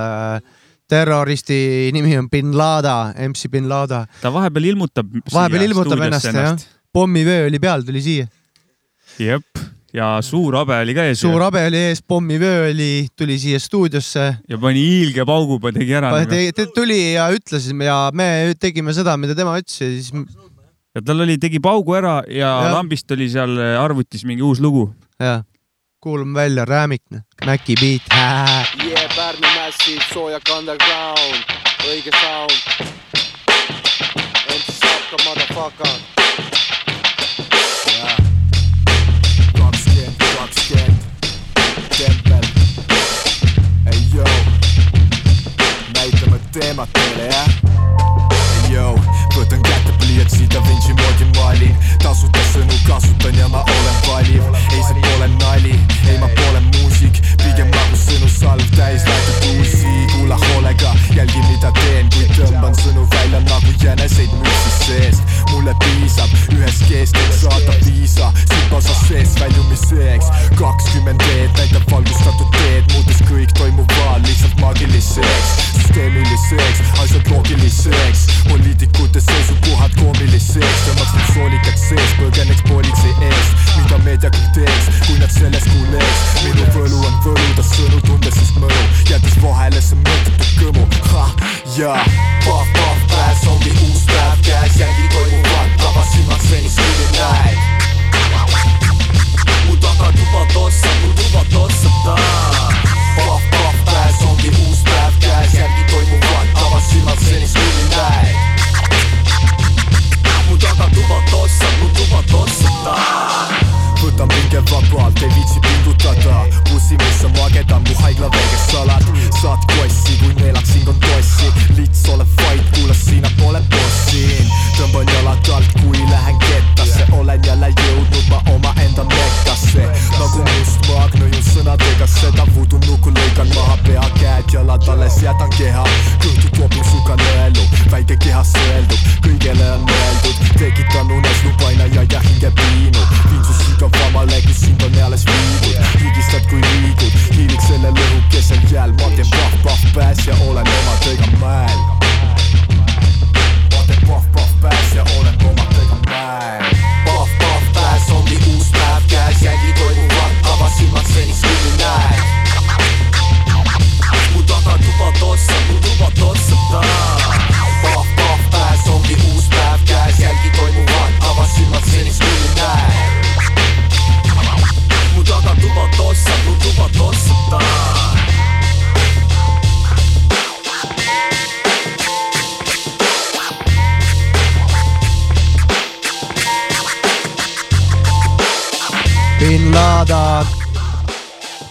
terroristi 0.91 1.89
nimi 1.95 2.17
on 2.19 2.29
bin 2.29 2.51
Laden, 2.57 3.15
MC 3.31 3.47
bin 3.51 3.69
Laden. 3.69 4.07
ta 4.21 4.33
vahepeal 4.33 4.71
ilmutab. 4.73 5.07
vahepeal 5.33 5.69
ilmutab 5.69 6.07
ennast 6.07 6.31
jah. 6.31 6.55
Pommivöö 6.93 7.47
oli 7.47 7.59
peal, 7.59 7.83
tuli 7.87 8.01
siia. 8.01 8.27
jep, 9.19 9.59
ja 9.93 10.13
suur 10.23 10.55
habe 10.59 10.77
oli 10.83 10.95
ka 10.95 11.05
ees. 11.09 11.21
suur 11.23 11.41
habe 11.43 11.63
oli 11.67 11.79
ees, 11.89 12.01
pommivöö 12.07 12.69
oli, 12.69 13.07
tuli 13.17 13.37
siia 13.39 13.59
stuudiosse. 13.59 14.27
ja 14.49 14.57
pani 14.57 14.83
hiilge 14.83 15.25
paugu, 15.25 15.59
tegi 15.71 15.95
ära. 15.95 16.11
ta 16.25 16.65
tuli 16.75 17.13
ja 17.13 17.29
ütles 17.31 17.69
ja 17.71 17.99
me 18.13 18.53
tegime 18.59 18.93
seda, 18.93 19.17
mida 19.17 19.35
tema 19.35 19.57
ütles 19.59 19.79
ja 19.81 19.91
siis. 19.91 20.11
ja 20.95 21.05
tal 21.05 21.23
oli, 21.27 21.37
tegi 21.37 21.59
paugu 21.63 21.95
ära 21.99 22.21
ja, 22.27 22.51
ja 22.65 22.75
lambist 22.75 23.11
oli 23.11 23.29
seal 23.31 23.57
arvutis 23.79 24.25
mingi 24.27 24.43
uus 24.43 24.59
lugu. 24.59 24.89
jah, 25.19 25.43
kuulame 26.01 26.39
välja, 26.39 26.65
Räämik, 26.65 27.03
Maci 27.45 27.75
beat. 27.79 28.01
Yeah, 28.81 29.07
Pärnu 29.15 29.47
Massive, 29.55 30.03
soojak 30.13 30.49
underground, 30.57 31.55
õige 31.87 32.11
sound. 32.19 32.89
MC 34.51 34.73
Sapka, 34.79 35.17
motherfucker. 35.25 36.21
tempel. 41.97 42.43
ei 43.91 44.01
joo, 44.15 44.25
näitame 45.95 46.39
teemat 46.51 46.89
teile 46.93 47.25
jah. 47.27 47.49
ei 48.63 48.73
joo, 48.73 48.99
võtan 49.35 49.61
kätte 49.61 49.91
pliiatsi 49.99 50.49
Da 50.49 50.63
Vinci 50.67 50.80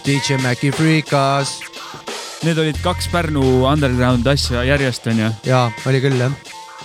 DJ 0.05 0.37
Maci 0.41 0.71
Freekas. 0.73 1.59
Need 2.43 2.57
olid 2.57 2.77
kaks 2.81 3.07
Pärnu 3.11 3.41
underground 3.69 4.25
asja 4.27 4.63
järjest 4.65 5.05
onju. 5.11 5.29
jaa, 5.45 5.67
oli 5.85 5.99
küll 6.01 6.17
jah. 6.17 6.31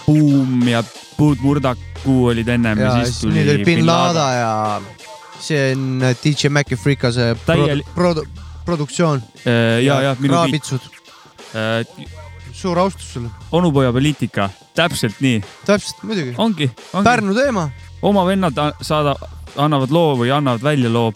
Buum 0.07 0.61
ja 0.69 0.83
Puud 1.17 1.41
Murdakuu 1.41 2.27
olid 2.33 2.49
ennem 2.53 2.79
ja, 2.79 2.91
ja 2.99 3.07
siis 3.07 3.23
tuli 3.25 3.39
nüüd 3.41 3.49
oli 3.55 3.65
bin 3.65 3.87
Laden 3.89 4.35
ja 4.37 4.51
see 5.41 5.63
on 5.73 6.05
DJ 6.23 6.51
Maci 6.53 6.77
Freekase 6.77 7.31
Täiel- 7.47 7.83
produ-, 7.97 8.27
produktsioon. 8.69 9.23
Äh, 9.47 9.81
ja, 9.87 10.01
ja 10.11 10.13
minu 10.21 10.35
beat. 10.35 10.45
kraabitsud, 10.45 10.93
Äh, 11.57 11.87
suur 12.53 12.79
austus 12.79 13.13
sulle. 13.15 13.31
onupoja 13.53 13.93
poliitika, 13.93 14.51
täpselt 14.75 15.21
nii. 15.25 15.41
täpselt, 15.65 16.03
muidugi. 16.03 16.35
ongi, 16.37 16.71
ongi.. 16.93 17.05
Pärnu 17.05 17.35
teema. 17.35 17.71
oma 18.03 18.27
vennad 18.27 18.53
saada, 18.83 19.15
annavad 19.57 19.91
loo 19.91 20.17
või 20.21 20.31
annavad 20.37 20.63
välja 20.63 20.93
loo. 20.93 21.13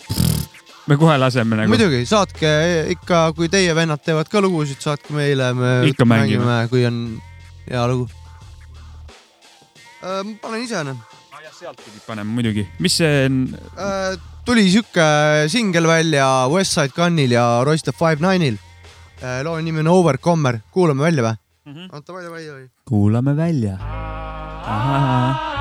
Me 0.89 0.97
kohe 1.01 1.17
laseme 1.21 1.59
nagu. 1.59 1.73
muidugi, 1.73 2.05
saatke 2.09 2.51
ikka, 2.95 3.31
kui 3.37 3.51
teie 3.53 3.75
vennad 3.77 4.03
teevad 4.05 4.31
ka 4.31 4.43
lugusid, 4.45 4.81
saatke 4.83 5.15
meile, 5.17 5.53
me 5.57 5.75
Ikka 5.91 6.07
mängime., 6.09 6.57
kui 6.73 6.87
on 6.89 6.99
hea 7.67 7.85
lugu. 7.91 8.09
ma 10.01 10.25
panen 10.43 10.65
ise 10.65 10.85
noh. 10.87 10.97
sealt 11.61 11.81
pidi 11.85 12.01
panema 12.07 12.33
muidugi, 12.33 12.65
mis 12.81 12.97
see 12.97 13.27
on? 13.27 13.43
Äh, 13.77 14.17
tuli 14.49 14.65
sihuke 14.73 15.07
singel 15.53 15.87
välja 15.91 16.27
Westside 16.49 16.97
Gunil 16.97 17.37
ja 17.37 17.45
Royster 17.67 17.93
Five 17.93 18.25
Nine'il. 18.25 18.57
loo 19.45 19.61
nimi 19.61 19.85
on 19.85 19.93
Overcomer, 19.93 20.63
kuulame 20.73 21.05
välja 21.05 21.27
või 21.27 21.37
mm? 21.37 21.75
-hmm. 21.75 21.93
oota, 21.93 22.13
vai, 22.13 22.25
vai, 22.31 22.45
vai. 22.49 22.69
kuulame 22.89 23.37
välja. 23.37 23.77
Hey 24.71 25.60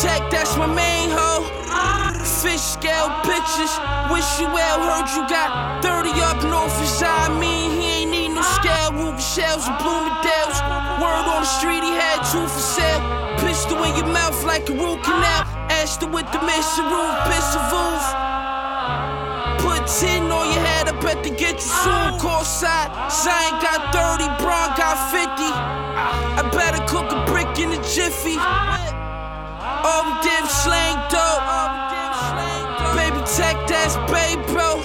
Tech, 0.00 0.30
that's 0.30 0.56
my 0.56 0.64
main 0.64 1.10
hoe. 1.12 1.44
Fish 2.40 2.64
scale 2.64 3.12
pictures. 3.20 3.68
Wish 4.08 4.40
you 4.40 4.48
well, 4.48 4.80
heard 4.80 5.04
you 5.12 5.28
got 5.28 5.84
30 5.84 6.16
up 6.24 6.40
north. 6.48 6.72
I 7.04 7.28
mean, 7.36 7.76
he 7.76 8.00
ain't 8.00 8.10
need 8.10 8.32
no 8.32 8.40
scale. 8.40 8.96
Ruby 8.96 9.20
shells 9.20 9.68
and 9.68 9.76
Bloomingdale's. 9.76 10.56
Word 11.04 11.28
on 11.28 11.44
the 11.44 11.52
street, 11.60 11.84
he 11.84 11.92
had 11.92 12.24
two 12.32 12.40
for 12.48 12.64
sale. 12.64 13.04
Pistol 13.44 13.84
in 13.84 13.92
your 13.94 14.08
mouth 14.08 14.40
like 14.44 14.70
a 14.70 14.72
root 14.72 15.04
canal. 15.04 15.44
Ashton 15.68 16.12
with 16.12 16.24
the 16.32 16.40
mission 16.48 16.88
roof, 16.88 17.12
pistol 17.28 17.60
roof. 17.68 18.04
Put 19.60 19.84
10 19.84 20.32
on 20.32 20.48
your 20.48 20.64
head, 20.64 20.88
I 20.88 20.96
bet 21.04 21.20
to 21.24 21.30
get 21.30 21.60
you 21.60 21.72
soon. 21.84 22.16
Call 22.16 22.40
side, 22.40 22.88
Zion 23.12 23.60
got 23.60 23.92
30, 23.92 24.24
Braun 24.40 24.72
got 24.80 24.96
50. 25.12 25.28
I 25.28 26.48
better 26.56 26.80
cook 26.88 27.12
a 27.12 27.20
brick 27.28 27.52
in 27.60 27.76
a 27.76 27.80
jiffy. 27.84 28.40
Did 30.22 30.42
was 30.44 30.52
slang 30.52 30.96
dope. 31.08 31.44
Baby 32.96 33.20
tech, 33.24 33.56
that's 33.66 33.96
babe, 34.12 34.40
bro. 34.52 34.82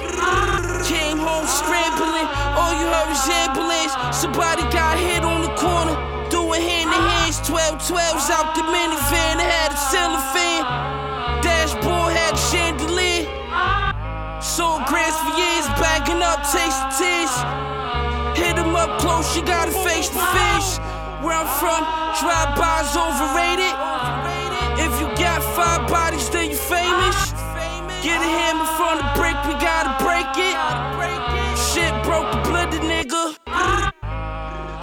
Came 0.87 1.17
home 1.19 1.47
scrambling, 1.47 2.27
all 2.55 2.71
you 2.79 2.87
heard 2.87 3.09
was 3.09 3.27
ambulance. 3.27 3.93
Somebody 4.15 4.63
got 4.71 4.97
hit 4.97 5.23
on 5.23 5.41
the 5.41 5.53
corner, 5.59 5.95
doing 6.29 6.61
hand 6.61 6.91
to 6.91 6.99
hands. 6.99 7.41
12 7.47 7.75
12s 7.83 8.29
out 8.31 8.55
the 8.55 8.63
minivan, 8.63 9.35
it 9.43 9.49
had 9.49 9.71
a 9.73 9.77
ceiling. 9.77 10.15
Dashboard 11.45 12.13
had 12.13 12.33
a 12.33 12.37
chandelier. 12.37 13.27
Sold 14.41 14.85
grants 14.85 15.17
for 15.19 15.35
years, 15.37 15.67
bagging 15.77 16.21
up, 16.21 16.41
tasting 16.47 16.93
tears. 16.97 17.33
Hit 18.37 18.57
him 18.57 18.75
up 18.75 18.99
close, 18.99 19.35
you 19.35 19.43
gotta 19.43 19.71
face 19.71 20.09
the 20.09 20.23
fish. 20.33 20.79
Where 21.21 21.35
I'm 21.35 21.47
from, 21.59 21.83
drive-bys 22.21 22.95
overrated. 22.95 24.24
Five 25.55 25.87
bodies, 25.89 26.29
then 26.29 26.51
you 26.51 26.57
famous. 26.57 27.31
Get 28.03 28.19
a 28.19 28.29
hammer 28.37 28.65
from 28.75 28.97
the 28.99 29.07
brick, 29.15 29.37
we 29.47 29.53
gotta 29.63 29.95
break 30.03 30.27
it. 30.35 30.57
Shit 31.57 31.93
broke 32.03 32.29
the 32.31 32.41
blood, 32.49 32.71
the 32.71 32.79
nigga. 32.79 33.37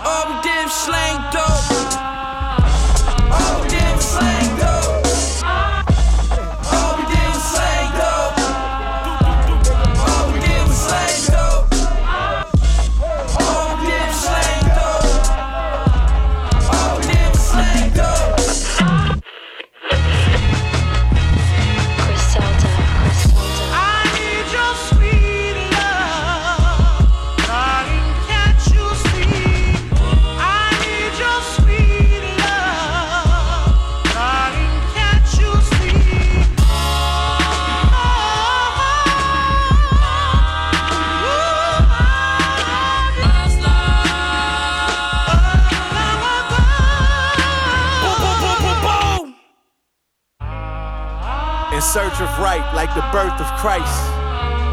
All 0.04 0.24
we 0.28 0.42
did 0.42 0.64
was 0.64 0.72
slang 0.72 1.20
dope. 1.30 2.11
Right, 52.52 52.74
like 52.74 52.94
the 52.94 53.00
birth 53.16 53.40
of 53.40 53.48
Christ. 53.56 53.96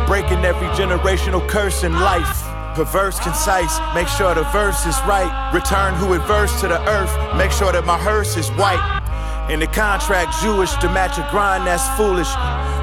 Breaking 0.06 0.44
every 0.44 0.68
generational 0.76 1.48
curse 1.48 1.86
in 1.86 1.94
life. 1.94 2.44
Perverse, 2.76 3.18
concise, 3.22 3.80
make 3.96 4.10
sure 4.10 4.36
the 4.36 4.44
verse 4.52 4.86
is 4.86 5.00
right. 5.08 5.32
Return 5.54 5.94
who 5.96 6.12
adverse 6.12 6.60
to 6.60 6.68
the 6.68 6.82
earth, 6.90 7.16
make 7.38 7.52
sure 7.52 7.72
that 7.72 7.86
my 7.86 7.98
hearse 7.98 8.36
is 8.36 8.50
white. 8.60 8.84
In 9.50 9.62
the 9.62 9.68
contract, 9.68 10.36
Jewish 10.42 10.74
to 10.84 10.90
match 10.92 11.18
a 11.18 11.26
grind 11.32 11.68
that's 11.68 11.88
foolish. 11.96 12.28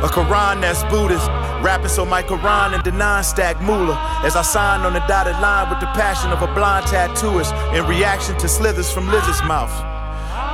A 0.01 0.09
Quran 0.09 0.63
that's 0.63 0.83
Buddhist. 0.85 1.29
Rapping 1.61 1.89
so 1.89 2.07
my 2.07 2.23
Quran 2.23 2.73
and 2.73 2.83
the 2.83 2.93
non-stack 2.93 3.61
moolah. 3.61 4.01
As 4.25 4.35
I 4.35 4.41
signed 4.41 4.87
on 4.87 4.95
the 4.95 5.05
dotted 5.07 5.39
line 5.41 5.69
with 5.69 5.81
the 5.81 5.93
passion 5.93 6.33
of 6.33 6.41
a 6.41 6.47
blind 6.55 6.87
tattooist 6.87 7.53
in 7.77 7.87
reaction 7.87 8.35
to 8.39 8.49
slithers 8.49 8.91
from 8.91 9.09
lizard's 9.09 9.43
mouth. 9.43 9.75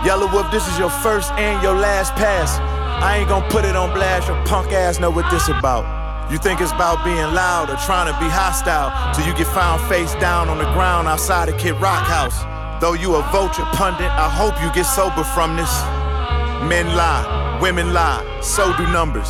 Yelawolf, 0.03 0.51
this 0.51 0.67
is 0.67 0.77
your 0.81 0.91
first 0.91 1.31
and 1.35 1.63
your 1.63 1.77
last 1.77 2.13
pass. 2.17 2.82
I 3.03 3.19
ain't 3.19 3.29
gonna 3.29 3.51
put 3.51 3.65
it 3.65 3.75
on 3.75 3.93
blast, 3.93 4.29
your 4.29 4.39
punk 4.47 4.71
ass 4.71 5.01
know 5.01 5.11
what 5.11 5.29
this 5.29 5.49
about. 5.49 5.83
You 6.31 6.39
think 6.39 6.61
it's 6.61 6.71
about 6.71 7.05
being 7.05 7.35
loud 7.35 7.69
or 7.69 7.75
trying 7.83 8.07
to 8.07 8.15
be 8.23 8.31
hostile 8.31 8.95
till 9.13 9.27
you 9.27 9.35
get 9.35 9.49
found 9.49 9.83
face 9.91 10.15
down 10.23 10.49
on 10.49 10.59
the 10.59 10.71
ground 10.71 11.09
outside 11.09 11.49
of 11.49 11.59
Kid 11.59 11.75
Rock 11.83 12.07
House. 12.07 12.47
Though 12.81 12.95
you 12.95 13.17
a 13.17 13.23
vulture 13.35 13.67
pundit, 13.75 14.07
I 14.07 14.31
hope 14.31 14.55
you 14.63 14.71
get 14.73 14.87
sober 14.87 15.25
from 15.25 15.57
this. 15.57 15.83
Men 16.71 16.95
lie, 16.95 17.59
women 17.61 17.93
lie, 17.93 18.23
so 18.41 18.71
do 18.79 18.87
numbers. 18.93 19.29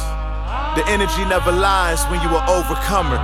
The 0.76 0.84
energy 0.86 1.24
never 1.24 1.50
lies 1.50 2.04
when 2.12 2.20
you 2.20 2.28
are 2.28 2.44
overcomer. 2.52 3.16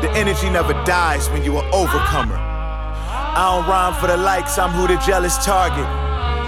The 0.00 0.10
energy 0.12 0.48
never 0.48 0.74
dies 0.86 1.28
when 1.30 1.42
you 1.42 1.56
are 1.58 1.66
overcomer. 1.74 2.38
I 2.38 3.50
don't 3.50 3.68
rhyme 3.68 3.94
for 4.00 4.06
the 4.06 4.16
likes, 4.16 4.58
I'm 4.58 4.70
who 4.70 4.86
the 4.86 4.96
jealous 5.02 5.44
target. 5.44 5.86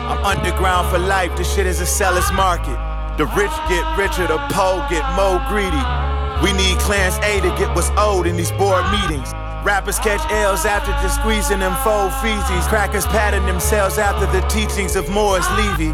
I'm 0.07 0.25
underground 0.25 0.89
for 0.89 0.99
life, 0.99 1.37
this 1.37 1.53
shit 1.53 1.67
is 1.67 1.81
a 1.81 1.87
seller's 1.87 2.31
market. 2.33 2.88
The 3.19 3.27
rich 3.35 3.51
get 3.69 3.83
richer, 3.99 4.29
the 4.29 4.39
poor 4.55 4.87
get 4.89 5.03
more 5.19 5.43
greedy. 5.51 5.83
We 6.41 6.53
need 6.57 6.79
Clarence 6.79 7.19
A 7.27 7.41
to 7.41 7.49
get 7.59 7.75
what's 7.75 7.91
owed 7.97 8.29
in 8.29 8.37
these 8.37 8.53
board 8.53 8.85
meetings. 8.93 9.33
Rappers 9.67 9.99
catch 9.99 10.23
L's 10.31 10.65
after 10.65 10.93
just 11.03 11.17
squeezing 11.17 11.59
them 11.59 11.75
faux 11.83 12.15
feces. 12.23 12.65
Crackers 12.69 13.07
patting 13.07 13.45
themselves 13.45 13.99
after 13.99 14.27
the 14.31 14.47
teachings 14.47 14.95
of 14.95 15.09
Morris 15.09 15.51
Levy. 15.59 15.93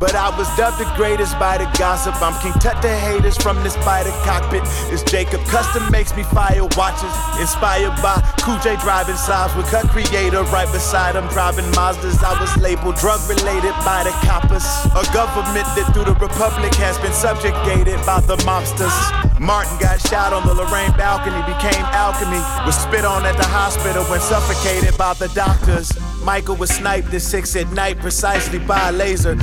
But 0.00 0.14
I 0.14 0.36
was 0.36 0.48
dubbed 0.56 0.78
the 0.78 0.90
greatest 0.96 1.38
by 1.38 1.56
the 1.58 1.70
gossip. 1.78 2.20
I'm 2.20 2.34
King 2.42 2.52
Tut 2.60 2.82
the 2.82 2.90
haters 2.90 3.36
from 3.38 3.62
the 3.62 3.70
spider 3.70 4.10
cockpit. 4.26 4.62
It's 4.92 5.02
Jacob 5.02 5.40
Custom 5.46 5.90
makes 5.90 6.14
me 6.16 6.24
fire 6.24 6.66
watches. 6.76 7.14
Inspired 7.40 7.94
by 8.02 8.18
Cool 8.42 8.58
J 8.58 8.76
driving 8.82 9.16
sides 9.16 9.54
with 9.54 9.66
Cut 9.70 9.88
Creator 9.88 10.42
right 10.50 10.70
beside 10.72 11.14
him. 11.14 11.26
Driving 11.28 11.64
Mazdas. 11.72 12.22
I 12.22 12.38
was 12.40 12.50
labeled 12.58 12.96
drug 12.96 13.20
related 13.28 13.72
by 13.86 14.02
the 14.02 14.12
coppers. 14.26 14.66
A 14.98 15.04
government 15.14 15.66
that 15.78 15.88
through 15.94 16.10
the 16.10 16.18
Republic 16.18 16.74
has 16.74 16.98
been 16.98 17.14
subjugated 17.14 17.96
by 18.04 18.20
the 18.26 18.36
mobsters. 18.42 18.94
Martin 19.38 19.78
got 19.78 20.00
shot 20.00 20.32
on 20.32 20.46
the 20.46 20.54
Lorraine 20.54 20.92
balcony, 20.98 21.38
became 21.46 21.84
alchemy. 21.94 22.42
Was 22.66 22.76
spit 22.76 23.04
on 23.04 23.24
at 23.26 23.36
the 23.36 23.46
hospital 23.46 24.04
when 24.04 24.20
suffocated 24.20 24.98
by 24.98 25.14
the 25.14 25.28
doctors. 25.34 25.92
Michael 26.24 26.56
was 26.56 26.70
sniped 26.70 27.12
at 27.12 27.20
six 27.20 27.54
at 27.54 27.70
night, 27.72 27.98
precisely 27.98 28.58
by 28.58 28.88
a 28.88 28.92
laser. 28.92 29.36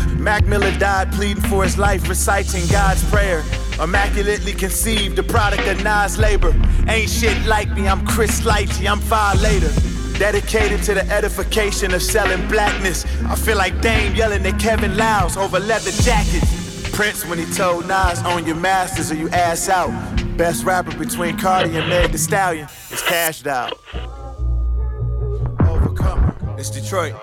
Miller 0.51 0.77
died 0.77 1.13
pleading 1.13 1.43
for 1.43 1.63
his 1.63 1.77
life, 1.77 2.09
reciting 2.09 2.67
God's 2.67 3.09
prayer. 3.09 3.41
Immaculately 3.81 4.51
conceived, 4.51 5.15
the 5.15 5.23
product 5.23 5.65
of 5.65 5.81
Nas 5.81 6.19
labor. 6.19 6.53
Ain't 6.89 7.09
shit 7.09 7.41
like 7.45 7.71
me, 7.71 7.87
I'm 7.87 8.05
Chris 8.05 8.41
Lighty, 8.41 8.85
I'm 8.85 8.99
far 8.99 9.33
later. 9.37 9.71
Dedicated 10.19 10.83
to 10.83 10.93
the 10.93 11.09
edification 11.09 11.93
of 11.93 12.03
selling 12.03 12.45
blackness. 12.49 13.05
I 13.29 13.35
feel 13.35 13.55
like 13.55 13.79
Dame 13.79 14.13
yelling 14.13 14.45
at 14.45 14.59
Kevin 14.59 14.97
Liles 14.97 15.37
over 15.37 15.57
leather 15.57 15.91
jackets. 16.03 16.91
Prince 16.91 17.25
when 17.25 17.39
he 17.39 17.45
told 17.53 17.87
Nas, 17.87 18.21
own 18.25 18.45
your 18.45 18.57
masters 18.57 19.09
or 19.09 19.15
you 19.15 19.29
ass 19.29 19.69
out. 19.69 19.89
Best 20.35 20.65
rapper 20.65 20.93
between 20.97 21.37
Cardi 21.37 21.77
and 21.77 21.87
Meg 21.87 22.11
the 22.11 22.17
Stallion 22.17 22.67
is 22.91 23.01
cashed 23.03 23.47
out. 23.47 23.79
It's 26.57 26.69
Detroit. 26.69 27.15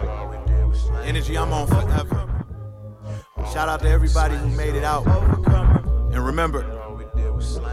Energy 1.05 1.37
I'm 1.37 1.53
on 1.53 1.67
forever. 1.67 2.38
Shout 3.53 3.69
out 3.69 3.81
to 3.81 3.89
everybody 3.89 4.37
who 4.37 4.49
made 4.49 4.75
it 4.75 4.85
out. 4.85 5.07
And 6.13 6.25
remember, 6.25 6.63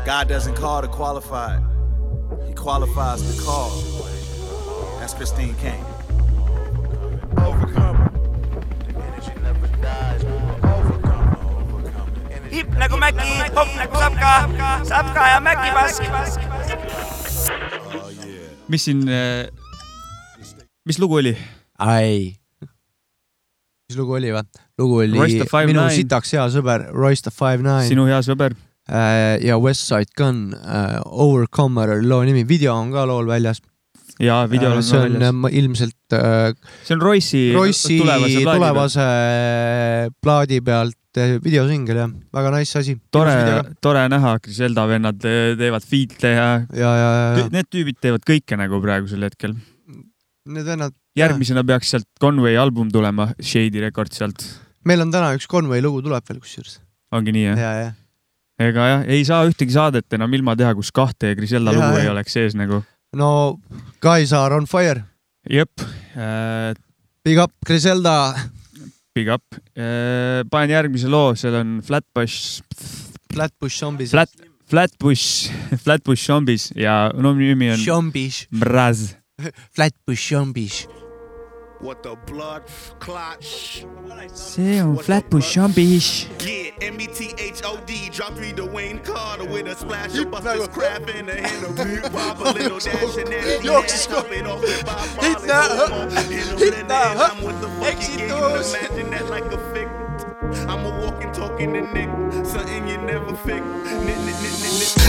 God 0.05 0.27
doesn't 0.27 0.55
call 0.55 0.81
the 0.81 0.87
qualified, 0.87 1.61
He 2.47 2.53
qualifies 2.53 3.21
the 3.23 3.43
call. 3.43 3.71
That's 4.99 5.13
Christine 5.13 5.55
Kane. 5.55 5.85
hip 12.55 12.71
nagu 12.79 12.95
Mäki, 12.95 13.27
hop 13.51 13.69
nagu 13.75 13.95
Sapka, 13.99 14.31
Sapka 14.87 15.21
ja 15.27 15.39
Mäki 15.43 15.69
pask. 15.75 16.03
mis 18.71 18.81
siin 18.85 19.03
eh,, 19.11 19.51
mis 20.87 20.97
lugu 20.99 21.19
oli? 21.19 21.35
ai. 21.77 22.44
Mis 23.89 23.97
lugu 23.99 24.15
oli 24.17 24.31
või? 24.33 24.41
lugu 24.81 25.01
oli 25.03 25.13
minu 25.13 25.25
59. 25.25 25.93
sitaks 25.99 26.33
hea 26.33 26.45
sõber 26.53 26.87
Royce 26.93 27.27
the 27.27 27.33
Five 27.33 27.61
Nine. 27.61 27.85
sinu 27.89 28.07
hea 28.09 28.21
sõber. 28.25 28.55
ja 29.41 29.57
Westside 29.61 30.13
Gun 30.17 30.51
uh,, 30.53 30.99
Overcomer 31.05 31.95
oli 31.97 32.09
loo 32.09 32.25
nimi, 32.25 32.43
video 32.45 32.75
on 32.77 32.91
ka 32.93 33.05
lool 33.09 33.29
väljas. 33.29 33.61
Jaa, 34.21 34.45
videol 34.47 34.77
on 34.77 34.83
see 34.85 34.97
on 34.97 35.17
väljas. 35.17 35.33
äh, 35.49 35.57
ilmselt 35.59 36.15
uh, 36.15 36.51
see 36.87 36.95
on 36.95 37.01
Royce'i 37.03 37.41
Royce'i 37.53 37.97
tulevase 37.99 38.43
plaadi 38.45 38.59
tulevase 38.61 39.07
plaadi 40.23 40.59
pealt 40.63 41.19
videosingel 41.43 41.99
jah, 41.99 42.11
väga 42.35 42.51
nice 42.55 42.79
asi. 42.79 42.97
tore, 43.11 43.35
tore 43.83 44.03
näha, 44.11 44.35
Griselda 44.43 44.85
vennad 44.89 45.19
te- 45.21 45.55
teevad 45.59 45.85
feat'e 45.87 46.31
ja, 46.33 46.47
ja, 46.73 46.91
ja, 46.91 46.91
ja, 46.99 47.23
ja. 47.39 47.47
need 47.53 47.69
tüübid 47.71 48.01
teevad 48.03 48.25
kõike 48.27 48.57
nagu 48.59 48.81
praegusel 48.83 49.23
hetkel. 49.27 49.55
Need 50.45 50.67
vennad, 50.67 50.95
järgmisena 51.19 51.63
peaks 51.67 51.93
sealt 51.93 52.07
Conway 52.21 52.57
album 52.59 52.89
tulema, 52.93 53.29
Shady 53.39 53.83
Record 53.83 54.13
sealt. 54.15 54.43
meil 54.85 55.03
on 55.03 55.13
täna 55.13 55.33
üks 55.37 55.47
Conway 55.51 55.83
lugu 55.83 56.03
tuleb 56.05 56.25
veel 56.29 56.41
kusjuures. 56.43 56.79
ongi 57.15 57.33
nii 57.35 57.45
jah 57.49 57.61
ja, 57.61 57.71
ja, 57.83 57.91
ega 58.67 58.89
jah, 58.91 59.05
ei 59.07 59.25
saa 59.27 59.43
ühtegi 59.47 59.75
saadet 59.75 60.17
enam 60.17 60.33
ilma 60.33 60.55
teha, 60.59 60.73
kus 60.77 60.91
kahte 60.95 61.35
Griselda 61.37 61.73
Jaa, 61.73 61.79
lugu 61.79 62.01
ei 62.01 62.09
jah. 62.09 62.15
oleks 62.15 62.35
sees 62.35 62.57
nagu. 62.57 62.83
no 63.15 63.59
are 64.05 64.55
on 64.55 64.67
fire. 64.67 65.05
jep 65.49 65.71
äh,. 66.15 66.73
Big 67.25 67.39
up 67.41 67.51
Griselda. 67.65 68.35
Big 69.15 69.29
up 69.33 69.43
äh,. 69.73 70.43
panen 70.51 70.75
järgmise 70.75 71.09
loo, 71.09 71.33
seal 71.35 71.55
on 71.55 71.79
Flatbush. 71.81 72.61
Flatbush 73.33 73.79
Zombies. 73.79 74.11
Flat, 74.11 74.29
Flatbush, 74.69 75.49
Flatbush 75.83 76.27
Zombies 76.27 76.71
ja 76.75 77.11
no 77.17 77.33
nimi 77.33 77.71
on 77.71 77.81
Zombies. 77.81 78.45
Mraz. 78.51 79.15
Flatbush 79.75 80.29
Zombies. 80.29 80.85
What 81.85 82.01
the 82.01 82.15
blood 82.15 82.63
clot? 82.97 83.43
see 83.43 84.79
on 84.79 84.97
Flatbush 84.97 85.53
Zombies. 85.53 86.27
Yeah, 86.43 86.71
M-E-T-H-O-D. 86.81 88.09
Drop 88.09 88.33
three 88.33 88.53
Dwayne 88.53 89.03
Carter 89.03 89.45
with 89.45 89.67
a 89.67 89.75
splash 89.75 90.17
of 90.17 90.31
Buster's 90.31 90.67
crap 90.69 91.07
in 91.07 91.27
the 91.27 91.39
hand 91.39 91.63
of 91.63 91.75
Big 91.75 92.01
Pop. 92.11 92.39
A 92.39 92.57
little 92.57 92.79
dash 92.79 93.17
and 93.17 93.29
nasty 93.29 93.69
ass. 93.69 94.07
Top 94.07 94.31
it 94.31 94.47
off 94.47 94.61
with 94.61 94.83
Bob 94.83 95.15
Marley. 95.15 95.41
Hit 96.57 96.87
that. 96.87 97.31
I'm 97.31 97.43
with 97.43 97.61
the 97.61 97.69
fucking 97.69 98.17
game. 98.17 98.31
Imagine 98.31 99.11
that 99.11 99.29
like 99.29 99.45
a 99.45 99.59
figure. 99.71 100.67
I'm 100.67 100.85
a 100.87 101.05
walking, 101.05 101.31
talking 101.33 101.71
to 101.73 101.81
Nick. 101.93 102.09
Something 102.47 102.87
you 102.87 102.97
never 102.97 103.35
figure. 103.35 103.61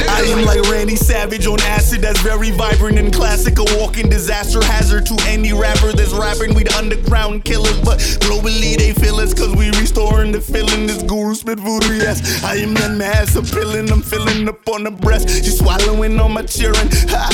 I 0.08 0.22
am 0.32 0.44
like 0.44 0.62
Randy 0.70 0.96
Savage 0.96 1.46
on 1.46 1.60
acid 1.62 2.02
that's 2.02 2.20
very 2.20 2.50
vibrant 2.50 2.98
and 2.98 3.12
classic. 3.12 3.58
A 3.58 3.64
walking 3.78 4.08
disaster 4.08 4.62
hazard 4.64 5.06
to 5.06 5.16
any 5.26 5.52
rapper 5.52 5.92
that's 5.92 6.12
rapping. 6.12 6.54
We 6.54 6.64
the 6.64 6.74
underground 6.76 7.44
killers, 7.44 7.78
but 7.80 7.98
globally 8.24 8.76
they 8.76 8.92
feel 8.92 9.16
us 9.16 9.34
cause 9.34 9.54
we 9.54 9.68
restoring 9.78 10.32
the 10.32 10.40
feeling. 10.40 10.86
This 10.86 11.02
guru 11.02 11.34
spit 11.34 11.58
voodoo, 11.58 11.94
yes. 11.94 12.42
I 12.44 12.56
am 12.56 12.74
none 12.74 12.98
mass 12.98 13.36
appealing. 13.36 13.90
I'm 13.90 14.02
filling 14.02 14.48
up 14.48 14.66
on 14.68 14.84
the 14.84 14.90
breast. 14.90 15.28
You 15.44 15.50
swallowing 15.50 16.18
on 16.18 16.32
my 16.32 16.42
cheering. 16.42 16.88
Ha. 17.10 17.28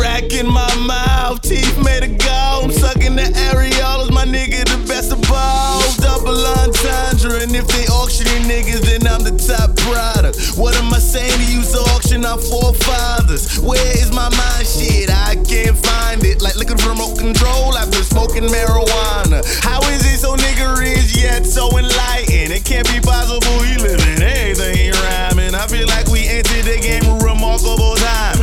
Rack 0.00 0.32
my 0.46 0.74
mouth, 0.86 1.40
teeth 1.42 1.78
made 1.84 2.04
of 2.04 2.18
gold. 2.18 2.64
I'm 2.64 2.72
sucking 2.72 3.16
the 3.16 3.28
areolas, 3.52 4.10
my 4.10 4.24
nigga, 4.24 4.64
the 4.64 4.84
best 4.88 5.12
of 5.12 5.22
balls. 5.28 5.96
Double 5.96 6.34
entendre, 6.58 7.42
and 7.42 7.54
if 7.54 7.66
they 7.68 7.86
auctioning 7.86 8.44
niggas, 8.44 8.82
then 8.82 9.06
I'm 9.06 9.22
the 9.22 9.36
top 9.36 9.76
product. 9.76 10.58
What 10.58 10.74
am 10.76 10.92
I 10.92 10.98
saying 10.98 11.51
to 11.52 11.68
you? 11.68 11.82
Auction 11.92 12.24
our 12.24 12.38
forefathers. 12.38 13.58
Where 13.60 13.86
is 13.98 14.10
my 14.12 14.28
mind? 14.28 14.66
Shit, 14.66 15.10
I 15.10 15.36
can't 15.44 15.76
find 15.76 16.24
it. 16.24 16.42
Like 16.42 16.56
looking 16.56 16.78
for 16.78 16.90
remote 16.90 17.18
control 17.18 17.76
after 17.76 18.02
smoking 18.02 18.44
marijuana. 18.44 19.42
How 19.62 19.80
is 19.90 20.04
it 20.04 20.18
so 20.18 20.36
nigga 20.36 20.78
rich 20.78 21.16
yet 21.16 21.44
so 21.46 21.68
enlightened? 21.76 22.52
It 22.52 22.64
can't 22.64 22.86
be 22.88 23.00
possible 23.00 23.58
he 23.62 23.76
living 23.78 24.22
everything 24.22 24.76
he 24.76 24.90
rhyming. 24.90 25.54
I 25.54 25.66
feel 25.66 25.86
like 25.88 26.08
we 26.08 26.26
entered 26.26 26.64
the 26.64 26.78
game 26.80 27.04
with 27.06 27.22
remarkable 27.22 27.96
timing. 27.96 28.42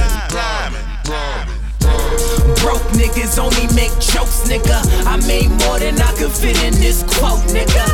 Broke 2.62 2.86
niggas 2.94 3.40
only 3.40 3.68
make 3.74 3.94
jokes, 4.00 4.46
nigga. 4.50 4.82
I 5.06 5.18
made 5.26 5.50
more 5.66 5.80
than 5.80 6.00
I 6.02 6.12
could 6.18 6.32
fit 6.32 6.62
in 6.64 6.74
this 6.74 7.04
quote, 7.04 7.42
nigga. 7.50 7.89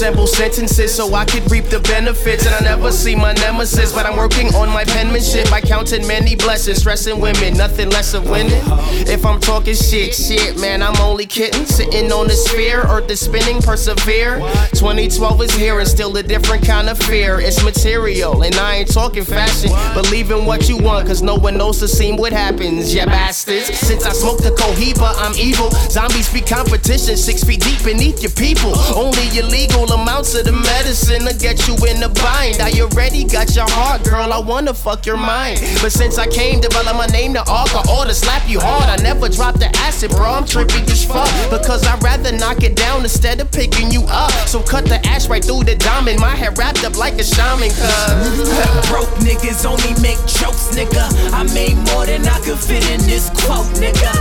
Assemble 0.00 0.26
sentences 0.26 0.94
so 0.94 1.12
I 1.12 1.26
could 1.26 1.50
reap 1.50 1.66
the 1.66 1.78
benefits. 1.80 2.46
And 2.46 2.54
I 2.54 2.60
never 2.60 2.90
see 2.90 3.14
my 3.14 3.34
nemesis, 3.34 3.92
but 3.92 4.06
I'm 4.06 4.16
working 4.16 4.46
on 4.54 4.70
my 4.70 4.82
penmanship 4.82 5.50
by 5.50 5.60
counting 5.60 6.06
many 6.06 6.34
blessings. 6.34 6.78
Stressing 6.78 7.20
women, 7.20 7.54
nothing 7.58 7.90
less 7.90 8.14
of 8.14 8.30
winning. 8.30 8.62
If 9.06 9.26
I'm 9.26 9.38
talking 9.38 9.74
shit, 9.74 10.14
shit, 10.14 10.58
man, 10.58 10.82
I'm 10.82 10.96
only 11.02 11.26
kidding. 11.26 11.66
Sitting 11.66 12.10
on 12.12 12.28
the 12.28 12.32
sphere, 12.32 12.80
earth 12.88 13.10
is 13.10 13.20
spinning, 13.20 13.60
persevere. 13.60 14.38
2012 14.72 15.42
is 15.42 15.50
here 15.52 15.78
and 15.78 15.86
still 15.86 16.16
a 16.16 16.22
different 16.22 16.64
kind 16.64 16.88
of 16.88 16.98
fear. 16.98 17.38
It's 17.38 17.62
material, 17.62 18.42
and 18.42 18.54
I 18.54 18.76
ain't 18.76 18.90
talking 18.90 19.24
fashion. 19.24 19.70
Believe 19.92 20.30
in 20.30 20.46
what 20.46 20.66
you 20.66 20.78
want, 20.78 21.08
cause 21.08 21.20
no 21.20 21.34
one 21.34 21.58
knows 21.58 21.78
the 21.78 21.88
scene 21.88 22.16
what 22.16 22.32
happens, 22.32 22.94
yeah, 22.94 23.04
bastards. 23.04 23.66
Since 23.78 24.06
I 24.06 24.12
smoked 24.12 24.44
the 24.44 24.52
cohiba, 24.52 25.12
I'm 25.18 25.36
evil. 25.36 25.70
Zombies 25.90 26.32
be 26.32 26.40
competition, 26.40 27.18
six 27.18 27.44
feet 27.44 27.60
deep 27.60 27.84
beneath 27.84 28.22
your 28.22 28.32
people. 28.32 28.72
Only 28.96 29.28
illegal 29.38 29.89
amounts 29.90 30.34
of 30.34 30.44
the 30.44 30.52
medicine 30.52 31.26
to 31.26 31.34
get 31.36 31.66
you 31.66 31.74
in 31.86 32.00
the 32.00 32.08
bind. 32.22 32.60
I 32.60 32.70
already 32.80 33.24
got 33.24 33.54
your 33.54 33.68
heart, 33.70 34.04
girl. 34.04 34.32
I 34.32 34.38
wanna 34.38 34.74
fuck 34.74 35.06
your 35.06 35.16
mind. 35.16 35.60
But 35.82 35.92
since 35.92 36.18
I 36.18 36.26
came, 36.26 36.60
develop 36.60 36.96
my 36.96 37.06
name 37.06 37.34
to 37.34 37.42
ought 37.48 38.06
to 38.06 38.14
slap 38.14 38.48
you 38.48 38.60
hard. 38.60 38.88
I 38.88 38.96
never 39.02 39.28
drop 39.28 39.58
the 39.58 39.68
acid, 39.78 40.10
bro. 40.10 40.30
I'm 40.30 40.46
tripping 40.46 40.84
as 40.84 41.04
fuck. 41.04 41.28
Because 41.50 41.86
I'd 41.86 42.02
rather 42.02 42.32
knock 42.32 42.62
it 42.62 42.76
down 42.76 43.02
instead 43.02 43.40
of 43.40 43.50
picking 43.50 43.90
you 43.90 44.02
up. 44.08 44.32
So 44.48 44.62
cut 44.62 44.86
the 44.86 45.04
ash 45.06 45.28
right 45.28 45.44
through 45.44 45.64
the 45.64 45.76
diamond. 45.76 46.20
My 46.20 46.34
hair 46.34 46.52
wrapped 46.52 46.84
up 46.84 46.96
like 46.96 47.14
a 47.18 47.24
shaman, 47.24 47.70
cuz. 47.70 48.88
Broke 48.88 49.10
niggas 49.20 49.64
only 49.66 49.94
make 50.00 50.18
jokes, 50.26 50.74
nigga. 50.74 51.04
I 51.32 51.42
made 51.54 51.76
more 51.92 52.06
than 52.06 52.26
I 52.26 52.38
could 52.40 52.58
fit 52.58 52.88
in 52.90 53.00
this 53.02 53.30
quote, 53.30 53.66
nigga. 53.76 54.12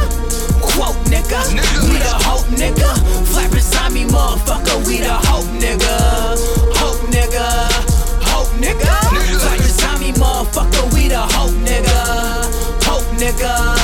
Quote, 0.79 0.95
nigga. 1.11 1.43
We 1.91 1.97
the 1.99 2.15
hope, 2.23 2.47
nigga. 2.55 2.89
Flat 3.27 3.51
beside 3.51 3.91
me, 3.91 4.05
motherfucker. 4.05 4.87
We 4.87 4.99
the 4.99 5.11
hope, 5.11 5.43
nigga. 5.59 6.37
Hope, 6.79 7.01
nigga. 7.11 7.43
Hope, 8.23 8.47
nigga. 8.63 8.93
Flat 9.41 9.57
beside 9.57 9.99
me, 9.99 10.13
motherfucker. 10.13 10.93
We 10.93 11.09
the 11.09 11.19
hope, 11.19 11.51
nigga. 11.67 11.99
Hope, 12.85 13.03
nigga. 13.19 13.78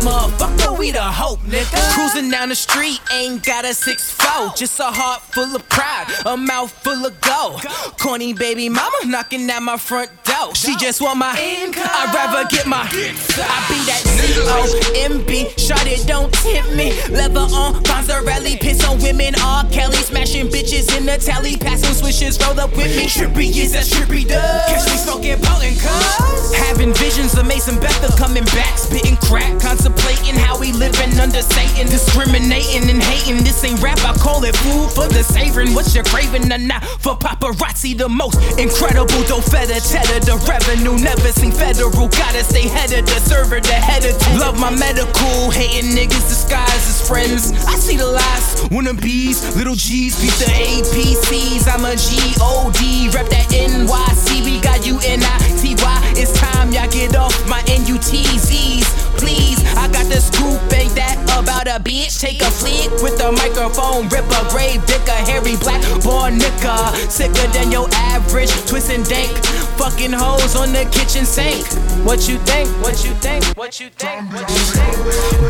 Motherfucker. 0.00 0.78
We 0.78 0.90
the 0.92 1.02
hope, 1.02 1.40
nigga. 1.40 1.94
Cruising 1.94 2.30
down 2.30 2.50
the 2.50 2.54
street, 2.54 3.00
ain't 3.12 3.44
got 3.44 3.64
a 3.64 3.74
six 3.74 4.10
four. 4.10 4.52
Just 4.56 4.78
a 4.80 4.84
heart 4.84 5.22
full 5.22 5.56
of 5.56 5.68
pride, 5.68 6.06
a 6.24 6.36
mouth 6.36 6.70
full 6.70 7.04
of 7.04 7.20
gold. 7.20 7.62
Corny 7.98 8.32
baby 8.32 8.68
mama 8.68 8.96
knocking 9.06 9.50
at 9.50 9.62
my 9.62 9.76
front 9.76 10.10
door. 10.24 10.54
She 10.54 10.76
just 10.76 11.00
want 11.00 11.18
my 11.18 11.34
income. 11.40 11.84
I'd 11.84 12.14
rather 12.14 12.48
get 12.48 12.66
my. 12.66 12.82
I 12.82 13.58
be 13.68 13.78
that 13.90 14.02
C 14.06 14.34
O 14.46 14.92
M 15.10 15.24
B. 15.26 15.48
Shot 15.56 15.86
it, 15.86 16.06
don't 16.06 16.32
tempt 16.32 16.74
me. 16.76 16.92
Leather 17.10 17.40
on, 17.40 17.82
Fonzarelli, 17.84 18.60
piss 18.60 18.84
on 18.86 18.98
women. 19.02 19.34
R. 19.42 19.64
Kelly 19.70 19.96
smashing 19.96 20.48
bitches 20.48 20.96
in 20.96 21.06
the 21.06 21.18
tally, 21.18 21.56
passing 21.56 21.94
swishes, 21.94 22.38
roll 22.40 22.58
up 22.60 22.70
with 22.76 22.94
me. 22.96 23.06
Trippy 23.06 23.50
is 23.56 23.72
that 23.72 23.84
trippy 23.84 24.26
does. 24.26 24.64
Catch 24.70 24.86
me 24.90 24.96
smoking 24.96 25.38
potent 25.42 25.78
cuz. 25.80 26.54
Having 26.54 26.94
visions 26.94 27.36
of 27.36 27.46
Mason 27.46 27.78
Bethel 27.80 28.16
coming 28.16 28.44
back, 28.54 28.78
spitting 28.78 29.16
crack, 29.16 29.58
contemplating 29.88 30.34
how 30.34 30.58
we 30.58 30.72
living 30.72 31.18
under 31.20 31.42
Satan, 31.42 31.86
discriminating 31.86 32.88
and 32.90 33.02
hating. 33.02 33.42
This 33.44 33.64
ain't 33.64 33.80
rap, 33.82 33.98
I 34.04 34.12
call 34.16 34.44
it 34.44 34.56
food 34.56 34.90
for 34.90 35.08
the 35.08 35.22
savoring. 35.22 35.74
What 35.74 35.94
you 35.94 36.02
craving 36.02 36.50
or 36.52 36.58
not? 36.58 36.84
For 36.84 37.14
paparazzi, 37.16 37.96
the 37.96 38.08
most 38.08 38.38
incredible, 38.58 39.22
though 39.28 39.40
feta 39.40 39.80
cheddar, 39.80 40.20
the 40.24 40.36
revenue 40.48 40.98
never 40.98 41.28
seen 41.32 41.52
federal. 41.52 42.08
Gotta 42.08 42.44
stay 42.44 42.68
head 42.68 42.92
of 42.92 43.06
the 43.06 43.20
server, 43.20 43.60
the 43.60 43.72
head 43.72 44.04
of 44.04 44.18
two. 44.18 44.38
Love 44.38 44.58
my 44.58 44.70
medical, 44.70 45.50
hating 45.50 45.92
niggas 45.96 46.28
disguised 46.28 46.88
as 46.88 47.06
friends. 47.06 47.52
I 47.66 47.76
see 47.76 47.96
the 47.96 48.06
lies, 48.06 48.68
wannabes, 48.68 49.56
little 49.56 49.74
G's, 49.74 50.20
beat 50.20 50.36
the 50.36 50.50
APCs. 50.52 51.68
I'm 51.68 51.84
a 51.84 51.96
G-O-D, 51.96 53.10
rep 53.14 53.28
that 53.28 53.48
NYC. 53.50 54.44
We 54.44 54.60
got 54.60 54.84
you 54.86 54.98
U-N-I-T-Y. 54.98 56.12
It's 56.16 56.32
time 56.32 56.72
y'all 56.72 56.88
get 56.90 57.14
off 57.14 57.36
my 57.48 57.62
N-U-T-Z's. 57.68 58.86
Please, 59.18 59.58
I 59.78 59.86
got 59.86 60.10
the 60.10 60.18
scoop, 60.18 60.58
ain't 60.74 60.94
that 60.98 61.14
about 61.38 61.70
a 61.70 61.78
bitch? 61.78 62.18
Take 62.18 62.42
a 62.42 62.50
flick 62.50 62.90
with 62.98 63.14
the 63.14 63.30
microphone, 63.30 64.10
rip 64.10 64.26
a 64.26 64.42
grave, 64.50 64.82
dick 64.90 65.06
a 65.06 65.14
hairy 65.22 65.54
black 65.62 65.78
boy 66.02 66.34
nigga. 66.34 66.90
Sicker 67.06 67.46
than 67.54 67.70
your 67.70 67.86
average, 68.10 68.50
twist 68.66 68.90
and 68.90 69.06
dank. 69.06 69.30
Fucking 69.78 70.10
hoes 70.10 70.58
on 70.58 70.74
the 70.74 70.82
kitchen 70.90 71.22
sink. 71.22 71.62
What 72.02 72.26
you 72.26 72.42
think? 72.42 72.66
What 72.82 73.06
you 73.06 73.14
think? 73.22 73.46
What 73.54 73.78
you 73.78 73.88
think? 73.94 74.26
What 74.34 74.50
you 74.50 74.66
think? 74.74 74.94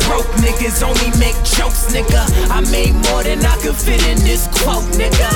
Broke 0.05 0.29
niggas 0.45 0.85
only 0.85 1.09
make 1.17 1.37
jokes, 1.49 1.89
nigga. 1.89 2.21
I 2.53 2.61
made 2.69 2.93
more 3.09 3.25
than 3.25 3.41
I 3.41 3.57
could 3.65 3.75
fit 3.75 4.05
in 4.05 4.21
this 4.29 4.45
quote, 4.61 4.85
nigga. 5.01 5.33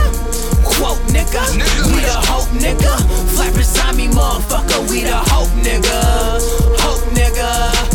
Quote, 0.76 1.01
nigga. 1.09 1.40
We 1.88 2.05
the 2.05 2.20
hope, 2.28 2.53
nigga. 2.61 2.93
Flat 3.32 3.55
beside 3.57 3.97
me, 3.97 4.09
motherfucker. 4.09 4.84
We 4.90 5.01
the 5.01 5.16
hope, 5.16 5.49
nigga. 5.64 6.40
Hope, 6.84 7.05
nigga. 7.16 7.91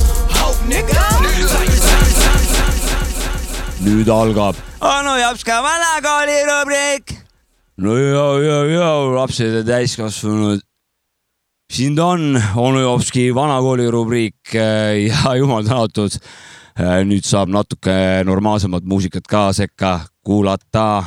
Nüüd 3.87 4.09
algab 4.11 4.55
onu 4.83 5.13
Jopska 5.19 5.61
vanakooli 5.63 6.37
rubriik. 6.49 7.13
no 7.77 7.95
ja, 7.97 8.25
ja, 8.43 8.57
ja 8.71 8.89
lapsed 9.15 9.53
ja 9.53 9.63
täiskasvanud. 9.63 10.59
siin 11.71 11.95
ta 11.95 12.05
on, 12.05 12.41
onu 12.55 12.79
Jopski 12.83 13.29
vanakooli 13.35 13.87
rubriik 13.91 14.55
eh, 14.55 15.07
ja 15.07 15.35
jumal 15.39 15.63
tänatud. 15.63 16.19
nüüd 17.07 17.25
saab 17.25 17.49
natuke 17.49 18.23
normaalsemat 18.25 18.83
muusikat 18.83 19.25
ka 19.27 19.47
sekka 19.53 20.01
kuulata 20.21 21.03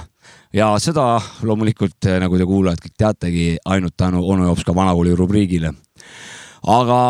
ja 0.53 0.73
seda 0.83 1.21
loomulikult, 1.43 2.09
nagu 2.19 2.39
te 2.39 2.49
kuulajad 2.49 2.81
kõik 2.83 2.97
teategi, 2.99 3.57
ainult 3.65 3.95
tänu 3.97 4.25
onu 4.25 4.49
Jopska 4.49 4.75
vanakooli 4.75 5.15
rubriigile 5.15 5.77
aga 6.69 7.01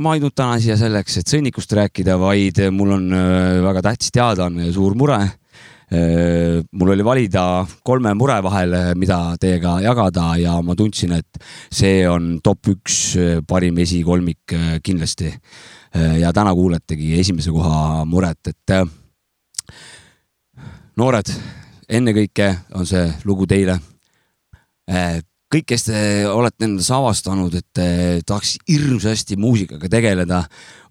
ma 0.00 0.14
ei 0.14 0.22
tulnud 0.22 0.36
täna 0.36 0.58
siia 0.62 0.76
selleks, 0.80 1.18
et 1.20 1.30
sõnnikust 1.30 1.72
rääkida, 1.76 2.16
vaid 2.20 2.60
mul 2.72 2.94
on 2.96 3.08
äh, 3.12 3.62
väga 3.64 3.82
tähtis 3.90 4.12
teadaanne 4.14 4.68
ja 4.68 4.74
suur 4.74 4.96
mure. 4.98 5.22
mul 6.72 6.90
oli 6.90 7.04
valida 7.04 7.66
kolme 7.84 8.14
mure 8.16 8.38
vahel, 8.42 8.72
mida 8.98 9.36
teiega 9.38 9.76
jagada 9.84 10.32
ja 10.40 10.56
ma 10.64 10.74
tundsin, 10.74 11.12
et 11.12 11.38
see 11.70 12.00
on 12.08 12.40
top 12.42 12.66
üks 12.72 12.96
äh, 13.20 13.42
parim 13.46 13.78
esikolmik 13.78 14.52
äh, 14.52 14.80
kindlasti. 14.82 15.34
ja 15.94 16.32
täna 16.34 16.50
kuuletegi 16.54 17.20
esimese 17.20 17.52
koha 17.54 18.04
muret, 18.04 18.48
et 18.50 18.72
äh, 18.74 18.82
noored, 20.96 21.30
ennekõike 21.86 22.48
on 22.74 22.86
see 22.86 23.04
lugu 23.24 23.46
teile 23.46 23.78
kõik, 25.54 25.66
kes 25.70 25.86
te 25.86 25.98
olete 26.26 26.66
endas 26.66 26.88
avastanud, 26.94 27.54
et 27.54 27.80
tahaks 28.26 28.56
hirmsasti 28.66 29.36
muusikaga 29.38 29.90
tegeleda, 29.90 30.40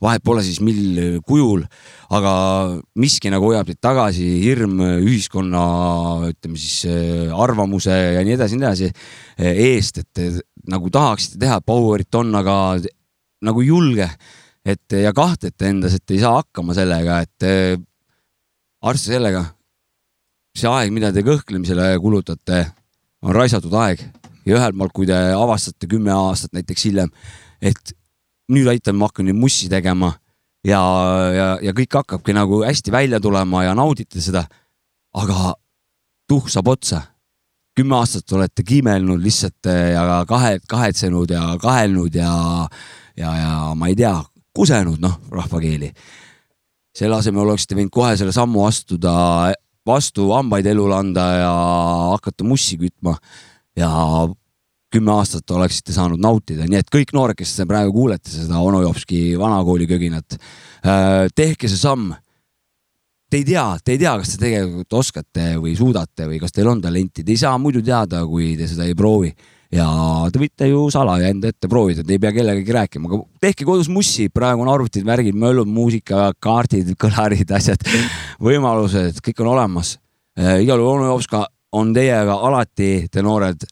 vahet 0.03 0.23
pole 0.23 0.43
siis 0.45 0.61
mil 0.63 1.19
kujul, 1.27 1.65
aga 2.13 2.33
miski 2.99 3.31
nagu 3.33 3.49
hoiab 3.49 3.67
teid 3.67 3.81
tagasi, 3.83 4.27
hirm 4.43 4.79
ühiskonna, 5.01 5.63
ütleme 6.31 6.59
siis 6.59 6.85
eh, 6.91 7.33
arvamuse 7.33 7.95
ja 8.17 8.23
nii 8.23 8.37
edasi, 8.37 8.59
nii 8.59 8.67
edasi 8.67 8.89
eh, 8.89 9.61
eest, 9.73 10.03
et 10.03 10.43
nagu 10.71 10.91
tahaksite 10.93 11.41
teha 11.41 11.59
power'it 11.65 12.21
on, 12.21 12.31
aga 12.39 12.57
nagu 13.43 13.65
julge, 13.65 14.07
et 14.63 14.95
ja 14.95 15.11
kahtlete 15.15 15.73
endas, 15.73 15.97
et 15.97 16.15
ei 16.15 16.23
saa 16.23 16.37
hakkama 16.39 16.75
sellega, 16.77 17.19
et 17.25 17.49
eh, 17.49 17.75
arvestage 18.83 19.19
sellega, 19.19 19.45
see 20.55 20.71
aeg, 20.71 20.91
mida 20.95 21.11
te 21.11 21.25
kõhklemisele 21.25 21.95
kulutate, 21.99 22.67
on 23.23 23.35
raisatud 23.35 23.73
aeg 23.79 24.03
ja 24.45 24.57
ühelt 24.57 24.77
poolt, 24.77 24.93
kui 24.93 25.07
te 25.09 25.17
avastate 25.35 25.87
kümme 25.89 26.11
aastat 26.15 26.53
näiteks 26.53 26.85
hiljem, 26.89 27.11
et 27.61 27.95
nüüd 28.51 28.67
aitan, 28.67 28.97
ma 28.99 29.09
hakkan 29.09 29.27
nüüd 29.29 29.39
mussi 29.39 29.69
tegema 29.71 30.13
ja, 30.67 30.81
ja, 31.35 31.47
ja 31.63 31.73
kõik 31.75 31.99
hakkabki 32.01 32.35
nagu 32.35 32.63
hästi 32.63 32.91
välja 32.93 33.19
tulema 33.23 33.63
ja 33.65 33.75
naudite 33.77 34.21
seda. 34.21 34.45
aga 35.13 35.53
tuhk 36.27 36.49
saab 36.49 36.67
otsa. 36.67 37.01
kümme 37.75 37.95
aastat 37.95 38.31
olete 38.31 38.63
kiimelnud 38.63 39.21
lihtsalt 39.21 39.65
eh, 39.65 39.93
ja 39.93 40.23
kahe, 40.29 40.59
kahetsenud 40.69 41.31
ja 41.31 41.55
kahelnud 41.61 42.15
ja, 42.15 42.67
ja, 43.17 43.31
ja 43.33 43.73
ma 43.75 43.87
ei 43.89 43.95
tea, 43.95 44.13
kusenud 44.53 45.01
noh, 45.01 45.17
rahvakeeli. 45.31 45.91
selle 46.93 47.17
asemel 47.17 47.47
oleksite 47.47 47.75
võinud 47.75 47.93
kohe 47.93 48.13
selle 48.17 48.31
sammu 48.31 48.65
astuda, 48.67 49.53
vastu 49.85 50.29
hambaid 50.31 50.65
elule 50.69 50.95
anda 50.95 51.25
ja 51.33 51.53
hakata 52.13 52.45
mussi 52.45 52.77
kütma 52.77 53.17
ja 53.77 53.89
kümme 54.93 55.13
aastat 55.15 55.49
oleksite 55.55 55.93
saanud 55.95 56.21
nautida, 56.21 56.67
nii 56.69 56.81
et 56.83 56.91
kõik 56.93 57.13
noored, 57.17 57.37
kes 57.37 57.55
praegu 57.69 57.93
kuulete 57.95 58.29
seda 58.29 58.61
Ono 58.61 58.83
Jopski 58.83 59.33
vanakooli 59.39 59.87
köginat, 59.89 60.37
tehke 61.35 61.69
see 61.69 61.79
samm. 61.79 62.13
te 63.29 63.39
ei 63.41 63.47
tea, 63.47 63.65
te 63.81 63.95
ei 63.95 63.97
tea, 63.97 64.13
kas 64.21 64.35
te 64.35 64.43
tegelikult 64.43 64.93
oskate 64.93 65.55
või 65.57 65.73
suudate 65.77 66.27
või 66.29 66.37
kas 66.39 66.53
teil 66.53 66.69
on 66.69 66.81
talenti, 66.81 67.23
te 67.23 67.33
ei 67.33 67.41
saa 67.41 67.57
muidu 67.57 67.81
teada, 67.81 68.21
kui 68.29 68.53
te 68.59 68.67
seda 68.69 68.85
ei 68.85 68.93
proovi 68.93 69.33
ja 69.73 69.87
te 70.29 70.41
võite 70.41 70.67
ju 70.69 70.83
salaja 70.93 71.31
enda 71.33 71.49
ette 71.49 71.69
proovida, 71.69 72.03
te 72.05 72.13
ei 72.13 72.21
pea 72.21 72.33
kellegagi 72.35 72.75
rääkima, 72.77 73.09
aga 73.09 73.21
tehke 73.41 73.65
kodus 73.65 73.89
mussi, 73.89 74.27
praegu 74.29 74.61
on 74.61 74.69
arvutid, 74.69 75.05
värgid, 75.07 75.37
möllud, 75.39 75.69
muusika, 75.69 76.29
kaardid, 76.43 76.93
kõlarid, 77.01 77.49
asjad, 77.57 77.81
võimalused, 78.43 79.17
kõik 79.25 79.41
on 79.41 79.53
olemas. 79.55 79.97
igal 80.37 80.81
juhul 80.81 80.99
onu 80.99 81.09
Jopska 81.09 81.47
on 81.73 81.93
teiega 81.93 82.39
alati, 82.47 83.07
te 83.11 83.21
noored 83.25 83.65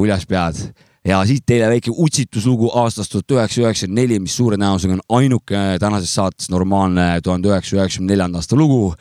uljas 0.00 0.24
pead 0.26 0.58
ja 1.06 1.18
siit 1.26 1.44
teile 1.46 1.68
väike 1.70 1.90
utsituslugu 1.90 2.70
aastast 2.78 3.12
tuhat 3.12 3.34
üheksasada 3.34 3.68
üheksakümmend 3.68 3.98
neli, 3.98 4.18
mis 4.22 4.36
suure 4.38 4.56
tõenäosusega 4.58 4.98
on 4.98 5.04
ainuke 5.18 5.62
tänases 5.82 6.14
saates 6.14 6.50
normaalne 6.52 7.06
tuhande 7.24 7.50
üheksasaja 7.50 7.82
üheksakümne 7.82 8.14
neljanda 8.14 8.42
aasta 8.42 8.58
lugu. 8.58 8.94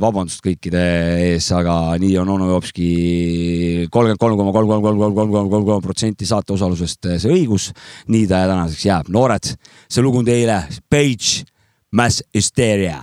vabandust 0.00 0.44
kõikide 0.44 0.80
ees, 1.24 1.48
aga 1.50 1.96
nii 1.98 2.12
on 2.22 2.28
onu 2.36 2.52
Jopski 2.52 3.88
kolmkümmend 3.90 4.20
kolm 4.22 4.36
koma 4.38 4.52
kolm, 4.54 4.68
kolm, 4.68 4.82
kolm, 4.82 5.00
kolm, 5.00 5.14
kolm, 5.14 5.30
kolm, 5.32 5.50
kolm, 5.50 5.64
kolm 5.66 5.82
protsenti 5.82 6.26
saate 6.26 6.52
osalusest 6.54 7.08
see 7.18 7.32
õigus. 7.32 7.72
nii 8.06 8.28
ta 8.30 8.44
tänaseks 8.46 8.84
jääb, 8.86 9.08
noored, 9.10 9.56
see 9.90 10.04
lugu 10.06 10.22
on 10.22 10.28
teile, 10.28 10.62
Page, 10.88 11.42
Mass 11.90 12.22
Hysteria 12.34 13.02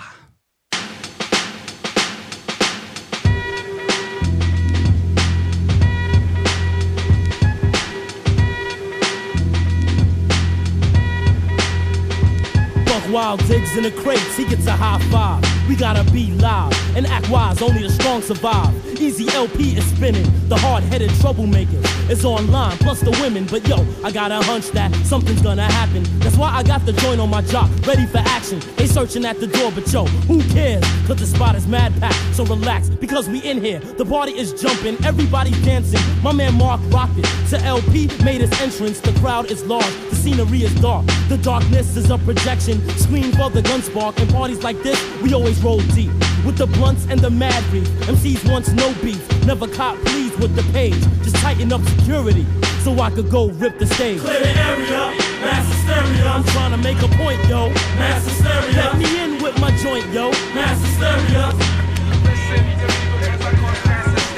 Wild 13.12 13.40
digs 13.48 13.78
in 13.78 13.84
the 13.84 13.92
crates, 13.92 14.36
he 14.36 14.44
gets 14.44 14.68
a 14.68 14.72
high 14.72 15.00
five. 15.10 15.57
We 15.68 15.76
gotta 15.76 16.10
be 16.12 16.32
loud 16.32 16.74
and 16.96 17.06
act 17.08 17.30
wise, 17.30 17.62
only 17.62 17.84
the 17.84 17.90
strong 17.90 18.22
survive. 18.22 18.74
Easy 19.02 19.28
LP 19.36 19.78
is 19.78 19.86
spinning, 19.86 20.26
the 20.48 20.56
hard 20.56 20.84
headed 20.86 21.12
troublemaker 21.20 21.82
is 22.10 22.24
online, 22.24 22.78
plus 22.78 23.02
the 23.02 23.12
women. 23.22 23.46
But 23.46 23.68
yo, 23.68 23.86
I 24.04 24.12
got 24.12 24.32
a 24.32 24.42
hunch 24.42 24.70
that 24.72 24.96
something's 25.06 25.42
gonna 25.42 25.70
happen. 25.72 26.04
That's 26.20 26.38
why 26.38 26.50
I 26.52 26.64
got 26.64 26.86
the 26.86 26.94
joint 26.94 27.20
on 27.20 27.30
my 27.30 27.42
jock, 27.42 27.70
ready 27.86 28.06
for 28.06 28.20
action. 28.20 28.62
They 28.78 28.88
searching 28.88 29.26
at 29.26 29.40
the 29.40 29.48
door, 29.48 29.72
but 29.72 29.92
yo, 29.92 30.06
who 30.06 30.42
cares? 30.54 30.84
Cause 31.06 31.18
the 31.18 31.28
spot 31.28 31.56
is 31.56 31.68
mad 31.68 31.94
packed, 32.00 32.36
so 32.36 32.46
relax, 32.46 32.90
because 32.90 33.28
we 33.28 33.40
in 33.40 33.62
here. 33.62 33.80
The 33.80 34.06
party 34.06 34.32
is 34.32 34.54
jumping, 34.54 34.98
everybody's 35.06 35.62
dancing. 35.66 36.02
My 36.24 36.32
man 36.32 36.56
Mark 36.56 36.82
rocked 36.88 37.18
it. 37.18 37.26
To 37.50 37.60
LP 37.60 38.10
made 38.24 38.42
his 38.42 38.52
entrance, 38.62 39.00
the 39.02 39.14
crowd 39.20 39.52
is 39.52 39.64
large, 39.66 39.94
the 40.10 40.16
scenery 40.16 40.64
is 40.64 40.74
dark. 40.82 41.06
The 41.30 41.38
darkness 41.38 41.96
is 41.98 42.10
a 42.10 42.18
projection, 42.18 42.88
screen 42.98 43.32
for 43.34 43.50
the 43.50 43.62
gun 43.62 43.82
spark. 43.82 44.18
And 44.20 44.30
parties 44.32 44.64
like 44.64 44.82
this, 44.82 45.00
we 45.22 45.34
always 45.34 45.57
roll 45.64 45.80
deep. 45.96 46.12
With 46.46 46.58
the 46.58 46.68
blunts 46.68 47.06
and 47.10 47.20
the 47.20 47.30
mad 47.30 47.64
reef. 47.74 47.88
MCs 48.08 48.50
wants 48.50 48.72
no 48.74 48.94
beef, 49.02 49.22
never 49.46 49.68
cop 49.68 49.98
please 50.06 50.36
with 50.38 50.56
the 50.56 50.64
page. 50.72 51.00
Just 51.24 51.36
tighten 51.38 51.72
up 51.74 51.82
security, 51.82 52.46
so 52.84 53.00
I 53.00 53.10
could 53.12 53.30
go 53.30 53.50
rip 53.50 53.80
the 53.80 53.86
stage. 53.86 54.22
Clear 54.22 54.40
the 54.40 54.50
area, 54.50 55.18
mass 55.42 55.68
hysteria. 55.74 56.28
I'm 56.28 56.44
trying 56.46 56.72
to 56.72 56.78
make 56.78 57.02
a 57.02 57.08
point, 57.16 57.44
yo. 57.48 57.70
Mass 58.00 58.24
hysteria. 58.26 58.76
Let 58.76 58.98
me 58.98 59.24
in 59.24 59.42
with 59.44 59.60
my 59.60 59.72
joint, 59.78 60.06
yo. 60.14 60.32
Mass 60.54 60.80
hysteria. 60.86 61.52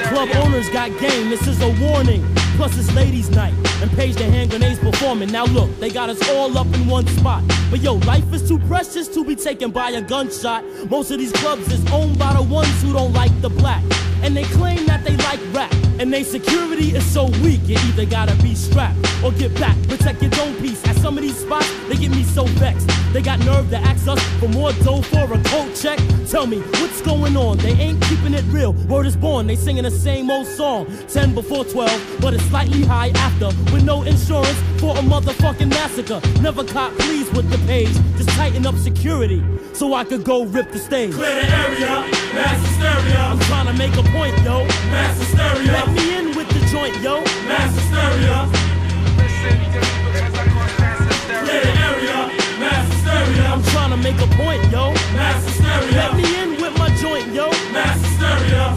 Club 0.08 0.28
owners 0.44 0.68
got 0.70 0.90
game, 0.98 1.30
this 1.30 1.46
is 1.46 1.60
a 1.62 1.68
warning. 1.80 2.24
Plus 2.60 2.76
it's 2.76 2.94
ladies' 2.94 3.30
night, 3.30 3.54
and 3.80 3.90
Page 3.92 4.16
the 4.16 4.24
hand 4.24 4.50
grenades 4.50 4.78
performing. 4.78 5.32
Now 5.32 5.46
look, 5.46 5.74
they 5.80 5.88
got 5.88 6.10
us 6.10 6.28
all 6.28 6.58
up 6.58 6.66
in 6.74 6.86
one 6.86 7.06
spot. 7.06 7.42
But 7.70 7.80
yo, 7.80 7.94
life 7.94 8.30
is 8.34 8.46
too 8.46 8.58
precious 8.58 9.08
to 9.14 9.24
be 9.24 9.34
taken 9.34 9.70
by 9.70 9.92
a 9.92 10.02
gunshot. 10.02 10.62
Most 10.90 11.10
of 11.10 11.16
these 11.16 11.32
clubs 11.32 11.72
is 11.72 11.82
owned 11.90 12.18
by 12.18 12.34
the 12.34 12.42
ones 12.42 12.82
who 12.82 12.92
don't 12.92 13.14
like 13.14 13.32
the 13.40 13.48
black. 13.48 13.82
And 14.22 14.36
they 14.36 14.44
claim 14.44 14.84
they 15.10 15.24
like 15.24 15.40
rap. 15.54 15.72
And 15.98 16.12
they 16.12 16.22
security 16.22 16.96
is 16.96 17.04
so 17.04 17.26
weak, 17.42 17.60
you 17.66 17.76
either 17.88 18.06
gotta 18.06 18.34
be 18.42 18.54
strapped 18.54 18.98
or 19.22 19.32
get 19.32 19.54
back. 19.56 19.76
Protect 19.88 20.22
your 20.22 20.32
own 20.40 20.54
piece. 20.56 20.82
At 20.86 20.96
some 20.96 21.18
of 21.18 21.22
these 21.22 21.36
spots, 21.36 21.70
they 21.88 21.96
get 21.96 22.10
me 22.10 22.22
so 22.22 22.44
vexed. 22.44 22.88
They 23.12 23.20
got 23.20 23.38
nerve 23.40 23.68
to 23.70 23.76
ask 23.76 24.08
us 24.08 24.22
for 24.38 24.48
more 24.48 24.72
dough 24.84 25.02
for 25.02 25.32
a 25.32 25.42
coat 25.44 25.74
check. 25.74 25.98
Tell 26.28 26.46
me, 26.46 26.60
what's 26.80 27.02
going 27.02 27.36
on? 27.36 27.58
They 27.58 27.72
ain't 27.72 28.00
keeping 28.04 28.34
it 28.34 28.44
real. 28.44 28.72
Word 28.72 29.06
is 29.06 29.16
born, 29.16 29.46
they 29.46 29.56
singing 29.56 29.82
the 29.82 29.90
same 29.90 30.30
old 30.30 30.46
song. 30.46 30.86
10 31.08 31.34
before 31.34 31.64
12, 31.64 32.18
but 32.20 32.32
it's 32.32 32.44
slightly 32.44 32.82
high 32.82 33.10
after. 33.16 33.48
With 33.72 33.84
no 33.84 34.02
insurance 34.02 34.58
for 34.80 34.96
a 34.96 35.02
motherfucking 35.02 35.68
massacre. 35.68 36.20
Never 36.40 36.64
caught 36.64 36.96
pleased 36.98 37.36
with 37.36 37.50
the 37.50 37.58
page. 37.66 37.92
Just 38.16 38.30
tighten 38.30 38.64
up 38.64 38.76
security 38.76 39.42
so 39.74 39.92
I 39.92 40.04
could 40.04 40.24
go 40.24 40.44
rip 40.44 40.70
the 40.72 40.78
stage. 40.78 41.12
Clear 41.12 41.34
the 41.34 41.48
area, 41.50 41.88
mass 42.34 42.60
hysteria. 42.66 43.18
I'm 43.18 43.38
trying 43.40 43.66
to 43.66 43.74
make 43.74 43.92
a 43.96 44.02
point, 44.10 44.36
yo. 44.44 44.66
Mass 45.00 45.18
hysteria. 45.18 45.72
Let 45.72 45.88
me 45.96 46.18
in 46.18 46.36
with 46.36 46.48
the 46.50 46.60
joint, 46.66 46.94
yo. 47.00 47.22
Mass 47.48 47.72
hysteria. 47.74 48.36
Clear 51.40 51.62
the 51.64 51.74
area, 51.88 52.18
mass 52.60 52.86
hysteria. 52.92 53.44
I'm 53.46 53.62
trying 53.72 53.90
to 53.90 53.96
make 53.96 54.20
a 54.20 54.26
point, 54.36 54.62
yo. 54.70 54.92
Mass 55.16 55.42
hysteria. 55.46 55.96
Let 55.96 56.16
me 56.16 56.26
in 56.42 56.60
with 56.60 56.78
my 56.78 56.90
joint, 56.96 57.32
yo. 57.32 57.48
Mass 57.72 57.98
hysteria. 58.04 58.76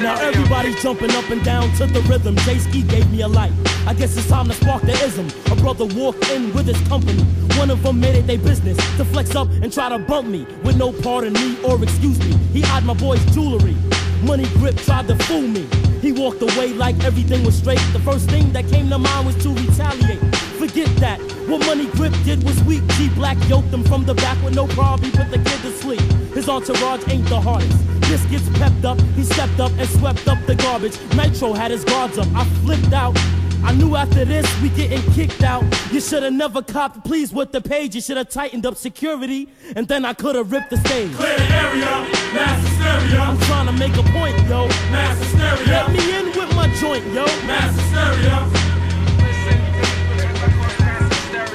Now 0.00 0.20
everybody's 0.20 0.82
jumping 0.82 1.10
up 1.12 1.28
and 1.30 1.42
down 1.44 1.72
to 1.76 1.86
the 1.86 2.00
rhythm. 2.02 2.36
Jay 2.38 2.58
Ski 2.58 2.82
gave 2.82 3.10
me 3.10 3.22
a 3.22 3.28
light. 3.28 3.52
I 3.86 3.94
guess 3.94 4.16
it's 4.16 4.28
time 4.28 4.46
to 4.48 4.54
spark 4.54 4.82
the 4.82 4.92
ism. 5.04 5.28
A 5.52 5.56
brother 5.56 5.86
walked 5.86 6.28
in 6.30 6.52
with 6.52 6.66
his 6.66 6.80
company. 6.88 7.22
One 7.58 7.70
of 7.70 7.82
them 7.82 8.00
made 8.00 8.16
it 8.16 8.26
their 8.26 8.38
business 8.38 8.76
to 8.96 9.04
flex 9.04 9.34
up 9.36 9.48
and 9.62 9.72
try 9.72 9.88
to 9.88 9.98
bump 9.98 10.28
me 10.28 10.46
with 10.64 10.76
no 10.76 10.92
pardon 10.92 11.32
me 11.34 11.56
or 11.62 11.82
excuse 11.82 12.18
me. 12.18 12.34
He 12.52 12.64
eyed 12.64 12.84
my 12.84 12.94
boy's 12.94 13.24
jewelry. 13.34 13.76
Money 14.22 14.46
grip 14.54 14.76
tried 14.76 15.06
to 15.08 15.16
fool 15.24 15.42
me. 15.42 15.66
He 16.00 16.12
walked 16.12 16.42
away 16.42 16.72
like 16.74 17.02
everything 17.04 17.44
was 17.44 17.56
straight. 17.56 17.80
The 17.92 18.00
first 18.00 18.28
thing 18.28 18.52
that 18.52 18.68
came 18.68 18.90
to 18.90 18.98
mind 18.98 19.26
was 19.26 19.36
to 19.42 19.50
retaliate. 19.50 20.20
Forget 20.58 20.94
that. 20.96 21.20
What 21.48 21.64
Money 21.66 21.86
Grip 21.86 22.12
did 22.24 22.42
was 22.42 22.62
weak. 22.64 22.86
G 22.96 23.08
Black 23.10 23.36
yoked 23.48 23.68
him 23.68 23.84
from 23.84 24.04
the 24.04 24.14
back 24.14 24.42
with 24.42 24.54
no 24.54 24.66
problem. 24.66 25.10
He 25.10 25.16
put 25.16 25.30
the 25.30 25.38
kid 25.38 25.60
to 25.62 25.72
sleep. 25.72 26.00
His 26.34 26.48
entourage 26.48 27.08
ain't 27.08 27.26
the 27.28 27.40
hardest. 27.40 27.93
This 28.14 28.26
gets 28.26 28.48
pepped 28.60 28.84
up. 28.84 29.00
He 29.16 29.24
stepped 29.24 29.58
up 29.58 29.72
and 29.72 29.88
swept 29.88 30.28
up 30.28 30.38
the 30.46 30.54
garbage. 30.54 30.96
Nitro 31.16 31.52
had 31.52 31.72
his 31.72 31.82
guards 31.82 32.16
up. 32.16 32.28
I 32.32 32.44
flipped 32.62 32.92
out. 32.92 33.18
I 33.64 33.74
knew 33.74 33.96
after 33.96 34.24
this 34.24 34.46
we 34.62 34.68
getting 34.68 35.02
kicked 35.14 35.42
out. 35.42 35.64
You 35.90 36.00
should 36.00 36.22
have 36.22 36.32
never 36.32 36.62
copped 36.62 37.04
please 37.04 37.32
with 37.32 37.50
the 37.50 37.60
page. 37.60 37.96
You 37.96 38.00
should 38.00 38.16
have 38.16 38.28
tightened 38.28 38.66
up 38.66 38.76
security, 38.76 39.48
and 39.74 39.88
then 39.88 40.04
I 40.04 40.12
could 40.12 40.36
have 40.36 40.52
ripped 40.52 40.70
the 40.70 40.76
stage. 40.76 41.12
Clear 41.16 41.36
the 41.36 41.42
area, 41.42 41.86
mass 42.32 42.64
hysteria. 42.68 43.18
I'm 43.20 43.36
trying 43.48 43.66
to 43.66 43.72
make 43.72 43.96
a 43.96 44.04
point, 44.12 44.38
yo. 44.48 44.68
Mass 44.94 45.18
hysteria. 45.18 45.66
Let 45.66 45.90
me 45.90 46.16
in 46.16 46.26
with 46.26 46.54
my 46.54 46.68
joint, 46.76 47.04
yo. 47.06 47.24
Mass 47.48 47.74
hysteria. 47.74 48.64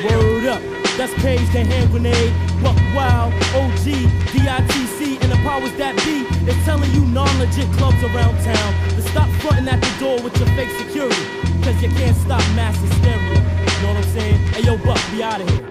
Word 0.04 0.46
up, 0.48 0.62
that's 0.98 1.14
Page 1.24 1.40
the 1.54 1.64
hand 1.64 1.90
grenade. 1.92 2.34
Buck 2.62 2.76
Wild, 2.94 3.32
OG, 3.56 3.88
DITC, 4.36 4.99
and 5.30 5.38
the 5.38 5.44
powers 5.50 5.74
that 5.78 5.96
be 6.06 6.26
is 6.50 6.58
telling 6.66 6.92
you 6.92 7.06
non-legit 7.06 7.70
clubs 7.78 8.02
around 8.04 8.36
town 8.44 8.72
to 8.96 9.02
stop 9.10 9.30
fronting 9.42 9.68
at 9.68 9.80
the 9.82 9.94
door 10.00 10.18
with 10.24 10.36
your 10.40 10.50
fake 10.58 10.72
security, 10.82 11.26
cause 11.64 11.78
you 11.82 11.90
can't 11.90 12.18
stop 12.18 12.42
mass 12.56 12.78
hysteria. 12.82 13.38
You 13.38 13.82
know 13.82 13.94
what 13.94 13.98
I'm 13.98 14.10
saying? 14.16 14.40
Hey 14.54 14.62
yo, 14.66 14.78
Buck, 14.78 15.02
be 15.12 15.24
out 15.24 15.42
of 15.42 15.50
here. 15.50 15.66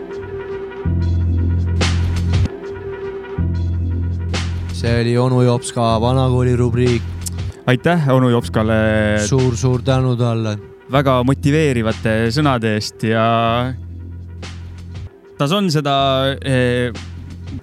see 4.73 5.01
oli 5.01 5.19
onu 5.19 5.43
Jopska 5.43 6.01
vanakooli 6.01 6.57
rubriik. 6.57 7.03
aitäh 7.67 8.09
onu 8.09 8.29
Jopskale 8.31 9.19
suur-suur 9.27 9.83
tänu 9.83 10.17
talle. 10.17 10.59
väga 10.93 11.23
motiveerivate 11.25 12.31
sõnade 12.31 12.75
eest 12.75 13.03
ja 13.03 13.75
ta 15.39 15.45
on 15.57 15.71
seda 15.71 15.97
eh, 16.45 16.93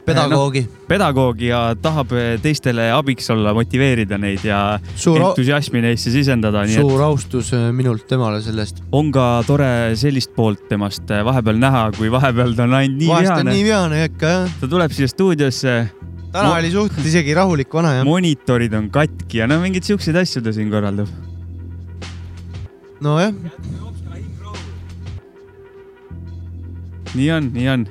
Pedagoogi. 0.05 0.61
no,, 0.65 0.85
pedagoogi 0.89 1.49
ja 1.49 1.59
tahab 1.81 2.13
teistele 2.41 2.87
abiks 2.93 3.29
olla, 3.33 3.53
motiveerida 3.57 4.17
neid 4.21 4.45
ja 4.45 4.59
Suur 4.97 5.21
entusiasmi 5.21 5.81
neisse 5.83 6.13
sisendada, 6.13 6.63
suur 6.69 6.97
et 6.97 7.05
austus 7.05 7.51
äh, 7.53 7.67
minult 7.75 8.07
temale 8.09 8.41
sellest. 8.45 8.81
on 8.95 9.11
ka 9.13 9.43
tore 9.47 9.67
sellist 9.99 10.33
poolt 10.35 10.65
temast 10.69 11.09
vahepeal 11.09 11.61
näha, 11.61 11.83
kui 11.97 12.09
vahepeal 12.13 12.55
ta 12.57 12.65
on 12.65 12.77
ainult 12.79 12.97
nii 13.01 13.11
vahest 13.11 13.29
vihane 13.29 13.51
nii. 13.51 13.67
vihane 13.67 14.01
ikka 14.09 14.33
jah. 14.33 14.55
ta 14.61 14.71
tuleb 14.71 14.95
siia 14.95 15.11
stuudiosse. 15.11 15.75
täna 16.33 16.55
oli 16.55 16.71
suhteliselt 16.73 17.11
isegi 17.13 17.37
rahulik 17.37 17.73
vana 17.73 17.99
jah. 17.99 18.07
monitorid 18.07 18.73
on 18.77 18.89
katki 18.93 19.43
ja 19.43 19.49
no 19.49 19.59
mingeid 19.61 19.85
siukseid 19.85 20.17
asju 20.23 20.41
ta 20.45 20.53
siin 20.55 20.73
korraldab. 20.73 21.11
nojah, 23.05 23.35
nii 27.15 27.29
on, 27.37 27.53
nii 27.53 27.69
on. 27.75 27.85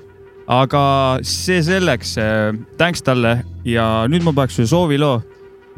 Aga 0.51 0.83
see 1.25 1.63
selleks, 1.65 2.17
tänks 2.81 3.05
talle 3.05 3.39
ja 3.65 4.05
nüüd 4.11 4.25
ma 4.27 4.35
paneks 4.37 4.61
ühe 4.61 4.69
sooviloo. 4.69 5.23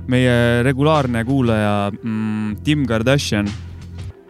meie 0.06 0.62
regulaarne 0.62 1.24
kuulaja 1.24 1.90
mm, 1.90 2.56
Tim 2.64 2.84
Kardashian, 2.86 3.48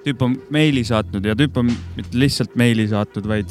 tüüp 0.04 0.22
on 0.22 0.36
meili 0.54 0.84
saatnud 0.86 1.24
ja 1.26 1.34
tüüp 1.36 1.56
on 1.58 1.66
mitte 1.68 2.16
lihtsalt 2.16 2.54
meili 2.56 2.86
saatnud, 2.88 3.26
vaid 3.28 3.50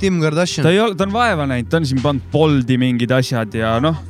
Tim 0.00 0.18
Kardashian 0.20 0.66
ta 0.66 0.72
ei 0.74 0.80
ole, 0.80 0.96
ta 0.98 1.06
on 1.06 1.12
vaeva 1.14 1.46
näinud, 1.46 1.70
ta 1.70 1.78
on 1.78 1.86
siin 1.86 2.02
pannud 2.02 2.26
Boldi 2.32 2.76
mingid 2.80 3.14
asjad 3.16 3.54
ja 3.54 3.76
noh. 3.80 4.02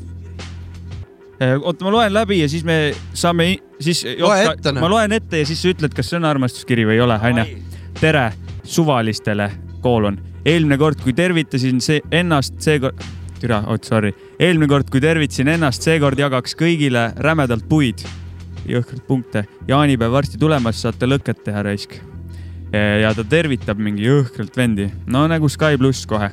oota, 1.60 1.84
ma 1.84 1.92
loen 1.92 2.14
läbi 2.14 2.40
ja 2.40 2.48
siis 2.48 2.64
me 2.64 2.94
saame, 3.12 3.52
siis. 3.80 4.02
Loe 4.18 4.40
ette, 4.46 4.72
noh. 4.72 4.80
ma 4.86 4.90
loen 4.90 5.12
ette 5.18 5.44
ja 5.44 5.46
siis 5.46 5.62
sa 5.62 5.74
ütled, 5.74 5.94
kas 5.94 6.10
see 6.10 6.18
on 6.18 6.26
armastuskiri 6.30 6.88
või 6.88 6.96
ei 6.96 7.04
ole, 7.04 7.20
onju. 7.30 7.46
tere 8.00 8.30
suvalistele, 8.64 9.50
koolon. 9.84 10.18
Eelmine 10.44 10.78
kord, 10.80 11.00
kui 11.04 11.14
tervitasin 11.16 11.80
see 11.84 12.00
ennast, 12.14 12.56
seekord, 12.64 13.00
türa, 13.40 13.62
oot 13.72 13.84
sorry. 13.84 14.12
eelmine 14.38 14.68
kord, 14.68 14.90
kui 14.90 15.00
tervitasin 15.00 15.48
ennast, 15.54 15.84
seekord 15.84 16.18
jagaks 16.18 16.56
kõigile 16.58 17.10
rämedalt 17.18 17.68
puid. 17.68 18.04
jõhkralt 18.68 19.06
punkte. 19.06 19.44
jaanipäev 19.68 20.12
varsti 20.12 20.38
tulemas, 20.38 20.82
saate 20.82 21.06
lõket 21.06 21.44
teha 21.44 21.62
raisk. 21.62 21.98
ja 22.72 23.14
ta 23.14 23.24
tervitab 23.24 23.78
mingi 23.78 24.06
jõhkralt 24.06 24.56
vendi, 24.56 24.90
no 25.06 25.26
nagu 25.26 25.48
Sky 25.48 25.78
pluss 25.78 26.06
kohe. 26.06 26.30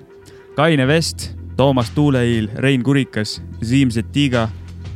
Kaine 0.56 0.88
Vest, 0.88 1.36
Toomas 1.58 1.90
Tuuleiil, 1.90 2.50
Rein 2.56 2.84
Kurikas, 2.84 3.42
Siim 3.62 3.92
Setiga, 3.92 4.50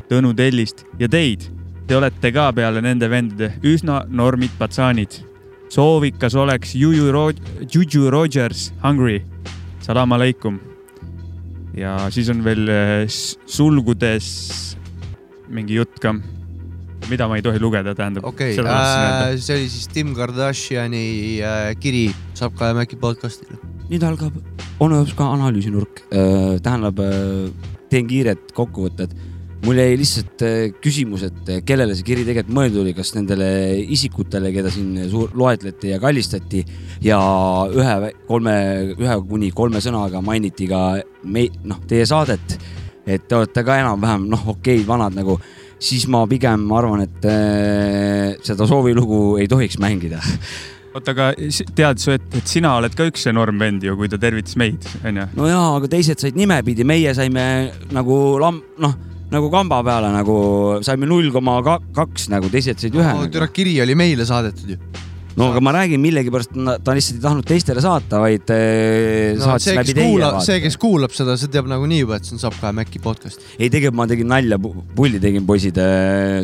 Tõnu 0.09 0.33
Tellist 0.35 0.85
ja 0.99 1.07
teid. 1.09 1.47
Te 1.87 1.95
olete 1.95 2.31
ka 2.31 2.51
peale 2.53 2.81
nende 2.81 3.09
vendade 3.09 3.53
üsna 3.63 4.05
normid 4.09 4.51
patsaanid. 4.59 5.30
Soovikas 5.71 6.35
oleks 6.35 6.75
Juju 6.75 7.11
Ro-, 7.11 7.31
Juju 7.71 8.09
Rogers, 8.11 8.71
Hungry, 8.83 9.21
salam 9.81 10.11
aleikum. 10.11 10.59
ja 11.77 11.95
siis 12.11 12.27
on 12.33 12.41
veel 12.43 12.67
eh, 12.67 13.05
sulgudes 13.47 14.25
mingi 15.51 15.77
jutt 15.77 16.01
ka, 16.03 16.11
mida 17.07 17.27
ma 17.31 17.39
ei 17.39 17.45
tohi 17.45 17.61
lugeda, 17.63 17.95
tähendab. 17.95 18.27
okei 18.27 18.57
äh, 18.59 19.37
see 19.39 19.55
oli 19.55 19.69
siis 19.71 19.87
Tim 19.87 20.11
Kardashini 20.15 21.39
äh, 21.39 21.71
kiri 21.79 22.09
Sapka 22.35 22.73
ja 22.73 22.75
Mäki 22.75 22.99
podcast'ile. 22.99 23.55
nüüd 23.87 24.03
algab 24.03 24.35
onu 24.79 24.99
jaoks 24.99 25.15
ka 25.15 25.31
analüüsinurk. 25.37 26.03
tähendab, 26.63 26.99
teen 27.91 28.07
kiired 28.09 28.51
kokkuvõtted. 28.57 29.13
Mul 29.65 29.77
jäi 29.77 29.95
lihtsalt 29.99 30.43
äh, 30.45 30.57
küsimus, 30.81 31.25
et 31.27 31.49
äh, 31.51 31.61
kellele 31.65 31.95
see 31.97 32.05
kiri 32.07 32.25
tegelikult 32.25 32.55
mõeldud 32.57 32.81
oli, 32.83 32.93
kas 32.97 33.13
nendele 33.17 33.47
isikutele, 33.93 34.51
keda 34.55 34.71
siin 34.73 34.95
suur 35.11 35.35
loetleti 35.37 35.93
ja 35.93 36.01
kallistati 36.01 36.63
ja 37.05 37.19
ühe, 37.69 38.11
kolme, 38.27 38.55
ühe 38.97 39.17
kuni 39.29 39.51
kolme 39.55 39.81
sõnaga 39.83 40.23
mainiti 40.25 40.69
ka 40.71 40.83
me, 41.23 41.47
noh, 41.69 41.81
teie 41.89 42.07
saadet. 42.09 42.57
et 43.05 43.23
te 43.27 43.35
olete 43.35 43.63
ka 43.65 43.79
enam-vähem 43.81 44.27
noh, 44.29 44.47
okei, 44.55 44.83
vanad 44.87 45.15
nagu, 45.17 45.39
siis 45.81 46.05
ma 46.09 46.21
pigem 46.29 46.67
arvan, 46.77 47.05
et 47.05 47.25
äh, 47.29 48.37
seda 48.45 48.67
soovilugu 48.69 49.39
ei 49.41 49.49
tohiks 49.51 49.79
mängida 49.81 50.21
oota, 50.91 51.13
aga 51.13 51.29
tead 51.75 52.01
sa, 52.01 52.17
et, 52.17 52.25
et 52.35 52.49
sina 52.49 52.73
oled 52.79 52.95
ka 52.97 53.05
üks 53.09 53.23
enorm 53.31 53.61
vend 53.61 53.85
ju, 53.85 53.95
kui 53.99 54.09
ta 54.11 54.19
tervitas 54.21 54.57
meid, 54.59 54.85
onju. 55.05 55.29
no 55.37 55.47
jaa, 55.49 55.69
aga 55.77 55.89
teised 55.91 56.23
said 56.23 56.37
nimepidi, 56.39 56.85
meie 56.87 57.13
saime 57.17 57.45
nagu 57.95 58.17
lam-, 58.41 58.61
noh, 58.81 58.97
nagu 59.31 59.51
kamba 59.51 59.79
peale 59.85 60.11
nagu 60.11 60.35
saime 60.83 61.07
null 61.07 61.31
koma 61.31 61.61
kaks 61.63 62.27
nagu, 62.33 62.51
teised 62.51 62.81
said 62.81 62.97
ühe 62.97 63.07
no 63.07 63.23
nagu.. 63.23 63.31
türa 63.31 63.47
kiri 63.51 63.77
oli 63.83 63.95
meile 63.95 64.25
saadetud 64.27 64.73
ju. 64.73 64.77
no 65.39 65.47
aga 65.53 65.61
ma 65.63 65.71
räägin, 65.77 66.01
millegipärast 66.03 66.51
ta 66.83 66.95
lihtsalt 66.97 67.21
ei 67.21 67.23
tahtnud 67.23 67.47
teistele 67.47 67.83
saata, 67.83 68.19
vaid 68.19 68.51
eh, 68.51 69.31
no 69.37 69.45
saatis 69.45 69.69
see, 69.69 69.75
läbi 69.77 69.95
teie 69.95 70.31
see, 70.43 70.57
kes 70.65 70.75
kuulab 70.81 71.15
seda, 71.15 71.37
see 71.39 71.51
teab 71.53 71.69
nagunii 71.71 72.01
juba, 72.01 72.19
et 72.19 72.27
see 72.27 72.35
on 72.35 72.43
Sapka 72.43 72.73
ja 72.73 72.75
Mäki 72.75 72.99
podcast. 73.03 73.39
ei, 73.55 73.69
tegelikult 73.69 74.01
ma 74.01 74.09
tegin 74.11 74.27
nalja, 74.33 74.59
pulli 74.97 75.21
tegin 75.23 75.47
poisid, 75.47 75.79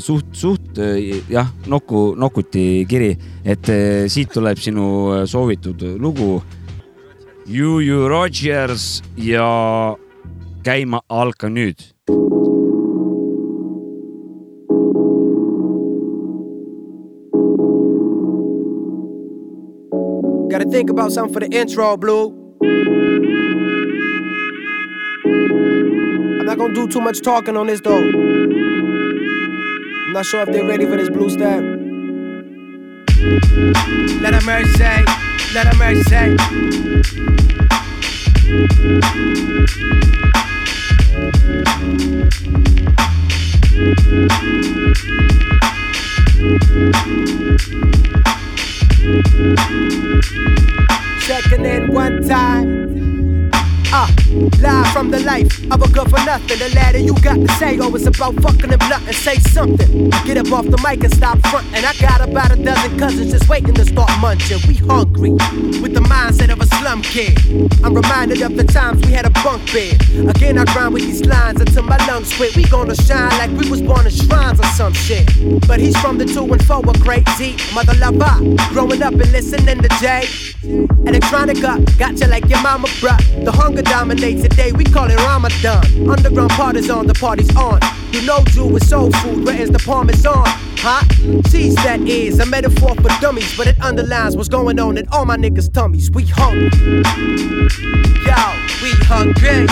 suht, 0.05 0.31
suht 0.39 0.79
eh, 0.79 1.19
jah, 1.33 1.51
noku, 1.67 2.07
nokuti 2.19 2.85
kiri, 2.87 3.11
et 3.43 3.73
eh, 3.73 4.07
siit 4.11 4.31
tuleb 4.37 4.63
sinu 4.63 4.87
eh, 5.17 5.27
soovitud 5.27 5.83
lugu. 5.99 6.37
Juju 7.47 8.07
Rogers 8.11 8.87
ja 9.23 9.51
käima 10.67 11.03
alka 11.07 11.51
nüüd 11.51 11.83
Gotta 20.57 20.71
think 20.71 20.89
about 20.89 21.11
something 21.11 21.33
for 21.35 21.39
the 21.39 21.55
intro, 21.55 21.95
Blue. 21.97 22.29
I'm 26.39 26.47
not 26.47 26.57
gonna 26.57 26.73
do 26.73 26.87
too 26.87 26.99
much 26.99 27.21
talking 27.21 27.55
on 27.55 27.67
this 27.67 27.79
though. 27.79 27.99
I'm 27.99 30.13
not 30.13 30.25
sure 30.25 30.41
if 30.41 30.49
they're 30.49 30.65
ready 30.65 30.87
for 30.87 30.97
this 30.97 31.11
blue 31.11 31.29
step. 31.29 31.61
Let 34.19 34.33
her 34.33 34.41
mercy, 34.47 34.73
say, 34.73 35.05
let 35.53 35.67
her 35.67 35.75
mercy. 35.77 36.37
Checking 47.27 47.96
live 54.37 54.87
from 54.93 55.11
the 55.11 55.19
life 55.19 55.51
of 55.71 55.81
a 55.81 55.87
good 55.89 56.09
for 56.09 56.23
nothing. 56.25 56.59
The 56.59 56.71
ladder 56.75 56.99
you 56.99 57.13
got 57.21 57.35
to 57.35 57.47
say, 57.59 57.79
oh, 57.79 57.93
it's 57.95 58.05
about 58.05 58.35
fucking 58.35 58.71
and 58.71 58.79
blunt 58.79 59.05
and 59.07 59.15
say 59.15 59.35
something. 59.39 60.09
Get 60.25 60.37
up 60.37 60.51
off 60.51 60.65
the 60.65 60.77
mic 60.83 61.03
and 61.03 61.13
stop 61.13 61.39
frontin'. 61.47 61.83
I 61.83 61.93
got 61.99 62.21
about 62.21 62.51
a 62.51 62.55
dozen 62.55 62.97
cousins 62.99 63.31
just 63.31 63.49
waiting 63.49 63.73
to 63.73 63.85
start 63.85 64.11
munching. 64.19 64.59
We 64.67 64.75
hungry 64.75 65.31
with 65.81 65.93
the 65.93 66.01
mindset 66.01 66.51
of 66.51 66.61
a 66.61 66.65
slum 66.87 67.01
kid. 67.01 67.37
I'm 67.83 67.93
reminded 67.93 68.41
of 68.41 68.55
the 68.55 68.63
times 68.63 69.05
we 69.05 69.11
had 69.11 69.25
a 69.25 69.29
bunk 69.43 69.61
bed. 69.73 69.99
Again, 70.29 70.57
I 70.57 70.63
grind 70.71 70.93
with 70.93 71.03
these 71.03 71.25
lines 71.25 71.59
until 71.59 71.83
my 71.83 71.97
lungs 72.07 72.33
quit. 72.37 72.55
We 72.55 72.63
gonna 72.63 72.95
shine 72.95 73.29
like 73.39 73.51
we 73.59 73.69
was 73.69 73.81
born 73.81 74.05
in 74.05 74.11
shrines 74.11 74.57
or 74.57 74.69
some 74.79 74.93
shit. 74.93 75.27
But 75.67 75.81
he's 75.81 75.97
from 75.97 76.17
the 76.17 76.25
two 76.25 76.45
and 76.45 76.63
four, 76.63 76.79
a 76.79 76.93
great 76.99 77.27
deep 77.37 77.59
mother 77.73 77.93
lover. 77.95 78.35
Growing 78.71 79.03
up 79.03 79.11
and 79.13 79.31
listening 79.33 79.81
to 79.81 79.89
Jay. 79.99 80.23
Electronica, 81.09 81.73
got 81.97 82.19
you 82.21 82.27
like 82.27 82.47
your 82.47 82.61
mama, 82.61 82.87
bruh. 83.01 83.19
The 83.43 83.51
hunger 83.51 83.81
dominates 83.81 84.43
today, 84.43 84.71
we 84.71 84.85
call 84.85 85.09
it 85.11 85.17
Ramadan. 85.27 85.83
Underground 86.09 86.51
parties 86.51 86.89
on, 86.89 87.05
the 87.05 87.13
party's 87.15 87.53
on. 87.57 87.81
You 88.11 88.25
know, 88.25 88.43
Jew 88.45 88.75
is 88.75 88.87
soul 88.89 89.11
food, 89.11 89.45
where 89.45 89.61
is 89.61 89.69
the 89.69 89.79
parmesan? 89.79 90.45
Hot 90.79 91.05
Cheese 91.51 91.75
that 91.75 91.99
is 92.01 92.39
a 92.39 92.45
metaphor 92.45 92.95
for 92.95 93.09
dummies, 93.19 93.55
but 93.57 93.67
it 93.67 93.79
underlines 93.81 94.35
what's 94.37 94.47
going 94.49 94.79
on 94.79 94.97
in 94.97 95.07
all 95.09 95.25
my 95.25 95.35
niggas' 95.35 95.71
tummies. 95.73 96.09
We 96.11 96.23
hungry. 96.25 96.69
Yo, 98.23 98.39
we 98.81 98.91
hungry. 99.05 99.67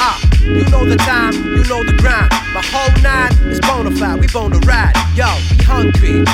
Ah, 0.00 0.20
you 0.42 0.64
know 0.70 0.84
the 0.84 0.96
time, 0.96 1.32
you 1.34 1.62
know 1.64 1.84
the 1.84 1.94
grind. 1.98 2.30
My 2.52 2.62
whole 2.64 3.02
nine 3.02 3.32
is 3.48 3.60
bona 3.60 3.90
fide, 3.92 4.20
we 4.20 4.26
bone 4.28 4.50
to 4.50 4.58
ride. 4.66 4.94
Yo, 5.14 5.26
we 5.50 5.64
hungry. 5.64 6.24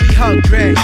We 0.00 0.14
hungry. 0.14 0.74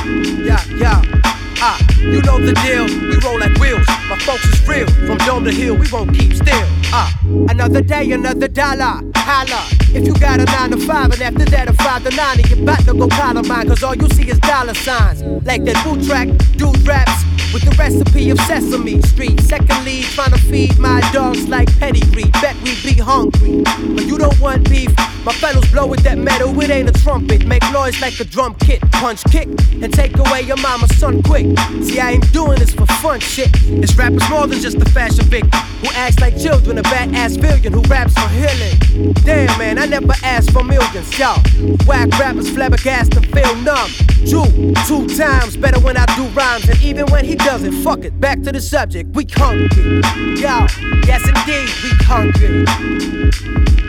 Yeah, 0.44 0.64
yeah. 0.76 1.15
Ah, 1.58 1.78
you 2.00 2.20
know 2.22 2.38
the 2.38 2.52
deal. 2.64 2.84
We 2.84 3.16
roll 3.24 3.38
like 3.40 3.56
wheels. 3.58 3.86
My 4.08 4.18
folks 4.18 4.44
is 4.44 4.68
real. 4.68 4.86
From 5.06 5.18
dome 5.18 5.44
to 5.44 5.52
hill, 5.52 5.74
we 5.76 5.86
won't 5.90 6.14
keep 6.16 6.34
still. 6.34 6.66
Ah, 6.92 7.12
another 7.48 7.80
day, 7.80 8.10
another 8.12 8.48
dollar. 8.48 9.00
Holla. 9.16 9.66
If 9.94 10.06
you 10.06 10.14
got 10.14 10.40
a 10.40 10.44
nine 10.44 10.70
to 10.70 10.78
five, 10.78 11.12
and 11.12 11.22
after 11.22 11.44
that 11.46 11.68
a 11.68 11.72
five 11.72 12.04
to 12.04 12.10
nine, 12.14 12.40
and 12.40 12.50
you're 12.50 12.62
about 12.62 12.80
to 12.80 12.92
go 12.94 13.08
Columbine, 13.08 13.68
cause 13.68 13.82
all 13.82 13.94
you 13.94 14.08
see 14.10 14.28
is 14.28 14.38
dollar 14.40 14.74
signs. 14.74 15.22
Like 15.46 15.64
that 15.64 15.82
boot 15.84 16.04
track, 16.06 16.28
dude 16.56 16.86
raps. 16.86 17.24
With 17.52 17.62
the 17.62 17.74
recipe 17.78 18.28
of 18.30 18.38
Sesame 18.40 19.00
Street. 19.02 19.40
Secondly, 19.40 20.02
trying 20.02 20.32
to 20.32 20.38
feed 20.38 20.78
my 20.78 21.00
dogs 21.12 21.48
like 21.48 21.74
pedigree. 21.78 22.30
Bet 22.42 22.56
we 22.62 22.74
be 22.82 23.00
hungry. 23.00 23.62
But 23.94 24.04
you 24.04 24.18
don't 24.18 24.38
want 24.40 24.68
beef. 24.68 24.90
My 25.26 25.32
fellows 25.32 25.68
blow 25.72 25.88
with 25.88 26.04
that 26.04 26.18
metal, 26.18 26.56
it 26.60 26.70
ain't 26.70 26.88
a 26.88 26.92
trumpet. 27.02 27.44
Make 27.46 27.64
noise 27.72 28.00
like 28.00 28.20
a 28.20 28.24
drum 28.24 28.54
kit. 28.60 28.80
Punch 28.92 29.24
kick 29.24 29.48
and 29.82 29.92
take 29.92 30.16
away 30.16 30.42
your 30.42 30.56
mama's 30.58 30.96
son 30.96 31.20
quick. 31.20 31.46
See, 31.82 31.98
I 31.98 32.12
ain't 32.12 32.32
doing 32.32 32.60
this 32.60 32.72
for 32.72 32.86
fun 32.86 33.18
shit. 33.18 33.52
This 33.64 33.96
rap 33.96 34.12
is 34.12 34.30
more 34.30 34.46
than 34.46 34.60
just 34.60 34.76
a 34.76 34.84
fashion 34.84 35.24
victim 35.24 35.58
who 35.80 35.88
acts 35.94 36.20
like 36.20 36.38
children, 36.38 36.78
a 36.78 36.82
badass 36.84 37.40
villain 37.40 37.72
who 37.72 37.82
raps 37.90 38.14
for 38.14 38.28
healing. 38.28 39.12
Damn, 39.24 39.58
man, 39.58 39.78
I 39.80 39.86
never 39.86 40.14
asked 40.22 40.52
for 40.52 40.62
millions, 40.62 41.18
y'all. 41.18 41.42
Whack 41.86 42.16
rappers 42.20 42.48
flabbergasted 42.48 43.16
and 43.16 43.26
feel 43.32 43.56
numb. 43.56 43.90
Drew 44.26 44.46
two 44.86 45.08
times 45.16 45.56
better 45.56 45.80
when 45.80 45.96
I 45.96 46.06
do 46.14 46.22
rhymes, 46.38 46.68
and 46.68 46.80
even 46.84 47.06
when 47.06 47.24
he 47.24 47.34
doesn't, 47.34 47.72
fuck 47.82 48.04
it. 48.04 48.20
Back 48.20 48.42
to 48.42 48.52
the 48.52 48.60
subject, 48.60 49.10
we 49.16 49.26
hungry. 49.34 50.02
Yo, 50.38 50.66
yes 51.02 51.26
indeed, 51.26 51.68
we 51.82 51.90
hungry. 52.06 53.85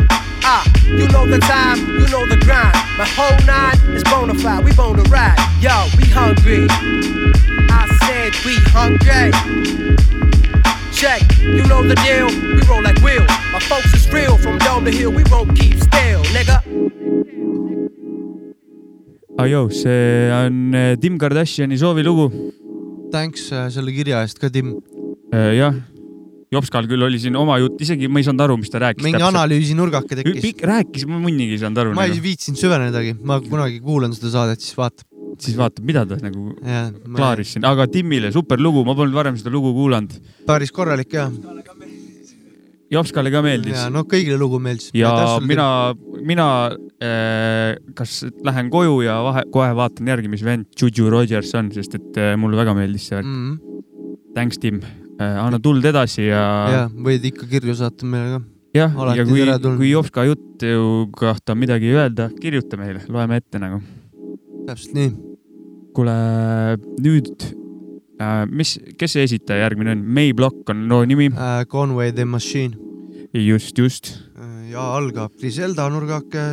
Ah, 0.50 0.64
you 0.88 1.08
know 1.10 1.28
the 1.28 1.40
time, 1.40 1.80
you 2.00 2.08
know 2.08 2.24
the 2.26 2.40
grind. 2.48 2.72
My 2.96 3.04
whole 3.18 3.36
nine 3.46 3.76
is 3.92 4.04
bona 4.06 4.34
fide, 4.34 4.64
we 4.64 4.72
bone 4.80 4.96
to 4.96 5.04
ride. 5.12 5.36
Yo, 5.60 5.76
we 5.98 6.06
hungry. 6.08 6.64
I 7.68 7.84
said 8.08 8.32
we 8.48 8.56
hungry. 8.72 9.28
Check, 10.96 11.22
you 11.44 11.68
know 11.68 11.84
the 11.84 11.96
deal, 12.06 12.28
we 12.56 12.62
roll 12.64 12.82
like 12.82 12.96
wheels. 13.04 13.28
My 13.52 13.60
folks 13.60 13.94
is 13.94 14.08
real, 14.10 14.38
from 14.38 14.58
dome 14.60 14.86
to 14.86 14.92
hill, 14.92 15.12
we 15.12 15.24
won't 15.30 15.52
keep 15.60 15.76
still, 15.84 16.24
nigga. 16.32 16.64
Ajoo, 19.38 19.70
see 19.70 20.32
on 20.32 20.74
eh, 20.74 20.96
Tim 20.96 21.20
Kardashini 21.20 21.78
soovilugu. 21.78 22.32
thanks 23.12 23.52
äh, 23.52 23.70
selle 23.70 23.92
kirja 23.92 24.22
eest 24.24 24.40
ka, 24.40 24.50
Tim. 24.50 24.82
Äh, 25.34 25.58
jah, 25.60 25.74
Jopskal 26.54 26.88
küll 26.88 27.04
oli 27.04 27.20
siin 27.20 27.36
oma 27.36 27.58
jutt, 27.60 27.82
isegi 27.84 28.08
ma 28.08 28.22
ei 28.22 28.26
saanud 28.28 28.46
aru, 28.46 28.56
mis 28.62 28.72
ta 28.72 28.80
rääkis. 28.80 29.04
mingi 29.04 29.24
analüüsinurgake 29.28 30.22
tekkis. 30.22 30.64
rääkis, 30.64 31.04
ma 31.10 31.20
munnigi 31.20 31.58
ei 31.58 31.62
saanud 31.64 31.82
aru. 31.84 31.94
ma 31.98 32.08
ei 32.08 32.22
viitsinud 32.24 32.60
süvenedagi, 32.62 33.18
ma 33.28 33.42
kunagi 33.44 33.82
kuulan 33.84 34.16
seda 34.16 34.32
saadet, 34.32 34.64
siis 34.64 34.78
vaatab. 34.80 35.04
siis 35.44 35.58
vaatab, 35.60 35.84
mida 35.90 36.06
ta 36.08 36.16
nagu 36.24 36.54
Jah, 36.64 36.94
ma- 37.04 37.20
klaaris 37.20 37.52
siin, 37.56 37.68
aga 37.68 37.90
Timmile 37.92 38.32
super 38.32 38.64
lugu, 38.64 38.86
ma 38.88 38.96
polnud 38.96 39.18
varem 39.18 39.36
seda 39.40 39.52
lugu 39.52 39.74
kuulanud. 39.76 40.16
päris 40.48 40.72
korralik 40.72 41.18
ja. 41.20 41.28
Jopskale 42.88 43.28
ka 43.28 43.42
meeldis 43.44 43.76
ja. 43.76 43.90
no 43.92 44.06
kõigile 44.08 44.38
lugu 44.40 44.62
meeldis. 44.64 44.94
ja 44.96 45.12
mina, 45.44 45.66
mina 46.24 46.46
äh, 47.04 47.74
kas 47.98 48.22
lähen 48.48 48.72
koju 48.72 49.02
ja 49.04 49.18
vahe, 49.26 49.44
kohe 49.52 49.74
vaatan 49.76 50.08
järgi, 50.14 50.32
mis 50.32 50.46
vend 50.48 50.72
Juju 50.80 51.12
Rogers 51.12 51.52
on, 51.60 51.74
sest 51.76 52.00
et 52.00 52.22
äh, 52.24 52.38
mulle 52.40 52.56
väga 52.56 52.78
meeldis 52.78 53.10
see 53.10 53.20
värk 53.20 53.28
mm. 53.28 53.44
mm. 53.44 53.58
-hmm. 53.58 54.34
Thanks, 54.38 54.60
Tim. 54.62 54.80
Anna 55.20 55.60
tuld 55.64 55.86
edasi 55.86 56.28
ja. 56.28 56.44
ja 56.72 56.82
võid 56.92 57.26
ikka 57.32 57.48
kirju 57.50 57.76
saata 57.78 58.08
meile 58.10 58.38
ka. 58.38 58.42
jah, 58.78 58.98
ja 59.18 59.26
kui 59.28 59.46
kui 59.80 59.92
Jopska 59.92 60.28
jutu 60.28 61.08
kohta 61.18 61.56
on 61.56 61.62
midagi 61.62 61.94
öelda, 61.94 62.30
kirjuta 62.42 62.80
meile, 62.80 63.02
loeme 63.10 63.40
ette 63.42 63.62
nagu. 63.62 63.82
täpselt 64.68 64.94
nii. 64.98 65.12
kuule, 65.98 66.18
nüüd 67.02 67.48
äh,, 68.22 68.46
mis, 68.50 68.78
kes 69.00 69.18
see 69.18 69.28
esitaja 69.28 69.66
järgmine 69.66 69.96
on? 69.96 70.06
May 70.06 70.34
Block 70.38 70.70
on 70.70 70.86
loo 70.92 71.06
nimi. 71.10 71.32
Äh, 71.34 71.66
Conway 71.70 72.14
the 72.14 72.26
Machine. 72.26 72.78
just, 73.34 73.78
just. 73.78 74.14
ja 74.70 74.92
algab 74.98 75.34
Griselda 75.40 75.90
nurgake. 75.90 76.50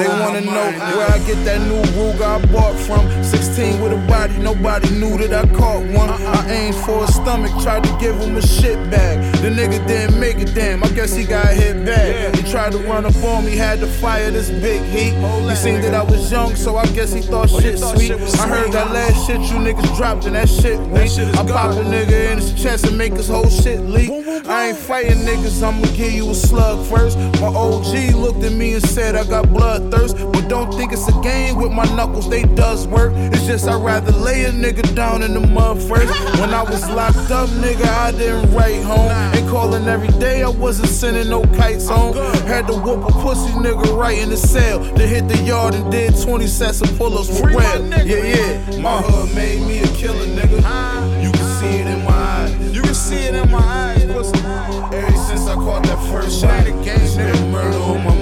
They 0.00 0.08
wanna 0.08 0.40
know 0.40 0.96
where 0.96 1.10
I 1.10 1.18
get 1.26 1.44
that 1.44 1.60
new 1.68 1.82
Ruger 1.92 2.22
I 2.22 2.46
bought 2.46 2.74
from. 2.86 3.04
16 3.22 3.82
with 3.82 3.92
a 3.92 3.98
body, 4.08 4.34
nobody 4.38 4.88
knew 4.98 5.18
that 5.18 5.44
I 5.44 5.46
caught 5.54 5.84
one. 5.92 6.08
I 6.08 6.50
aimed 6.50 6.76
for 6.76 7.04
his 7.04 7.14
stomach, 7.14 7.52
tried 7.62 7.84
to 7.84 7.92
give 8.00 8.16
him 8.16 8.34
a 8.36 8.40
shit 8.40 8.78
bag. 8.90 9.20
The 9.42 9.50
nigga 9.50 9.86
didn't 9.86 10.18
make 10.18 10.38
it, 10.38 10.54
damn. 10.54 10.82
I 10.82 10.88
guess 10.88 11.14
he 11.14 11.24
got 11.24 11.48
hit 11.48 11.84
bad. 11.84 12.34
He 12.34 12.50
tried 12.50 12.72
to 12.72 12.78
run 12.78 13.04
up 13.04 13.14
on 13.22 13.44
me, 13.44 13.56
had 13.56 13.80
to 13.80 13.86
fire 13.86 14.30
this 14.30 14.48
big 14.48 14.80
heat. 14.84 15.12
He 15.50 15.54
seen 15.54 15.82
that 15.82 15.94
I 15.94 16.02
was 16.02 16.32
young, 16.32 16.56
so 16.56 16.76
I 16.76 16.86
guess 16.86 17.12
he 17.12 17.20
thought 17.20 17.50
shit 17.50 17.78
sweet. 17.78 18.12
I 18.12 18.48
heard 18.48 18.72
that 18.72 18.92
last 18.92 19.26
shit 19.26 19.40
you 19.40 19.58
niggas 19.58 19.94
dropped, 19.98 20.24
and 20.24 20.34
that 20.34 20.48
shit 20.48 20.78
weak. 20.80 21.10
I 21.38 21.44
pop 21.46 21.72
a 21.72 21.84
nigga 21.84 22.32
in 22.32 22.38
his 22.38 22.54
chest 22.54 22.86
and 22.86 22.96
make 22.96 23.12
his 23.12 23.28
whole 23.28 23.50
shit 23.50 23.80
leak. 23.80 24.10
I 24.46 24.68
ain't 24.68 24.78
fighting 24.78 25.18
niggas, 25.18 25.62
I'ma 25.62 25.86
give 25.94 26.12
you 26.12 26.30
a 26.30 26.34
slug 26.34 26.86
first. 26.86 27.18
My 27.40 27.48
OG 27.48 28.14
looked 28.14 28.42
at 28.44 28.52
me 28.52 28.74
and 28.74 28.82
said 28.82 29.14
I 29.14 29.24
got 29.24 29.50
bloodthirst, 29.90 30.32
but 30.32 30.48
don't 30.48 30.72
think 30.74 30.92
it's 30.92 31.08
a 31.08 31.20
game 31.20 31.56
with 31.56 31.72
my 31.72 31.84
knuckles, 31.94 32.28
they 32.28 32.42
does 32.42 32.86
work. 32.86 33.12
It's 33.14 33.46
just 33.46 33.68
I'd 33.68 33.82
rather 33.82 34.12
lay 34.12 34.44
a 34.44 34.50
nigga 34.50 34.94
down 34.94 35.22
in 35.22 35.34
the 35.34 35.40
mud 35.40 35.78
first. 35.82 36.12
When 36.40 36.50
I 36.54 36.62
was 36.62 36.88
locked 36.90 37.30
up, 37.30 37.48
nigga, 37.50 37.86
I 37.86 38.12
didn't 38.12 38.52
write 38.54 38.82
home. 38.82 39.10
Ain't 39.34 39.48
calling 39.48 39.86
every 39.86 40.08
day, 40.18 40.42
I 40.42 40.48
wasn't 40.48 40.88
sending 40.88 41.28
no 41.28 41.42
kites 41.56 41.88
home. 41.88 42.14
Had 42.46 42.66
to 42.68 42.74
whoop 42.74 43.04
a 43.08 43.12
pussy 43.12 43.52
nigga 43.52 43.96
right 43.96 44.18
in 44.18 44.30
the 44.30 44.36
cell. 44.36 44.80
Then 44.80 45.08
hit 45.08 45.28
the 45.28 45.38
yard 45.42 45.74
and 45.74 45.90
did 45.90 46.20
20 46.20 46.46
sets 46.46 46.80
of 46.80 46.96
pull 46.96 47.18
ups 47.18 47.38
for 47.38 47.48
real. 47.48 47.58
Yeah, 47.58 48.04
yeah. 48.04 48.80
My 48.80 49.00
hood 49.02 49.34
made 49.34 49.60
me 49.66 49.80
a 49.80 49.88
killer, 49.88 50.26
nigga. 50.26 50.60
You 51.22 51.32
can 51.32 51.60
see 51.60 51.80
it 51.80 51.86
in 51.86 52.04
my 52.04 52.12
eyes. 52.12 52.74
You 52.74 52.82
can 52.82 52.94
see 52.94 53.24
it 53.24 53.34
in 53.34 53.50
my 53.50 53.58
eyes, 53.58 54.04
pussy. 54.06 54.38
Ever 54.92 55.16
since 55.16 55.46
I 55.46 55.54
caught 55.54 55.84
that 55.84 55.98
first 56.10 56.40
shot, 56.40 56.64
game, 56.64 56.74
nigga, 56.84 57.50
murder 57.50 57.78
on 57.78 58.04
my 58.04 58.19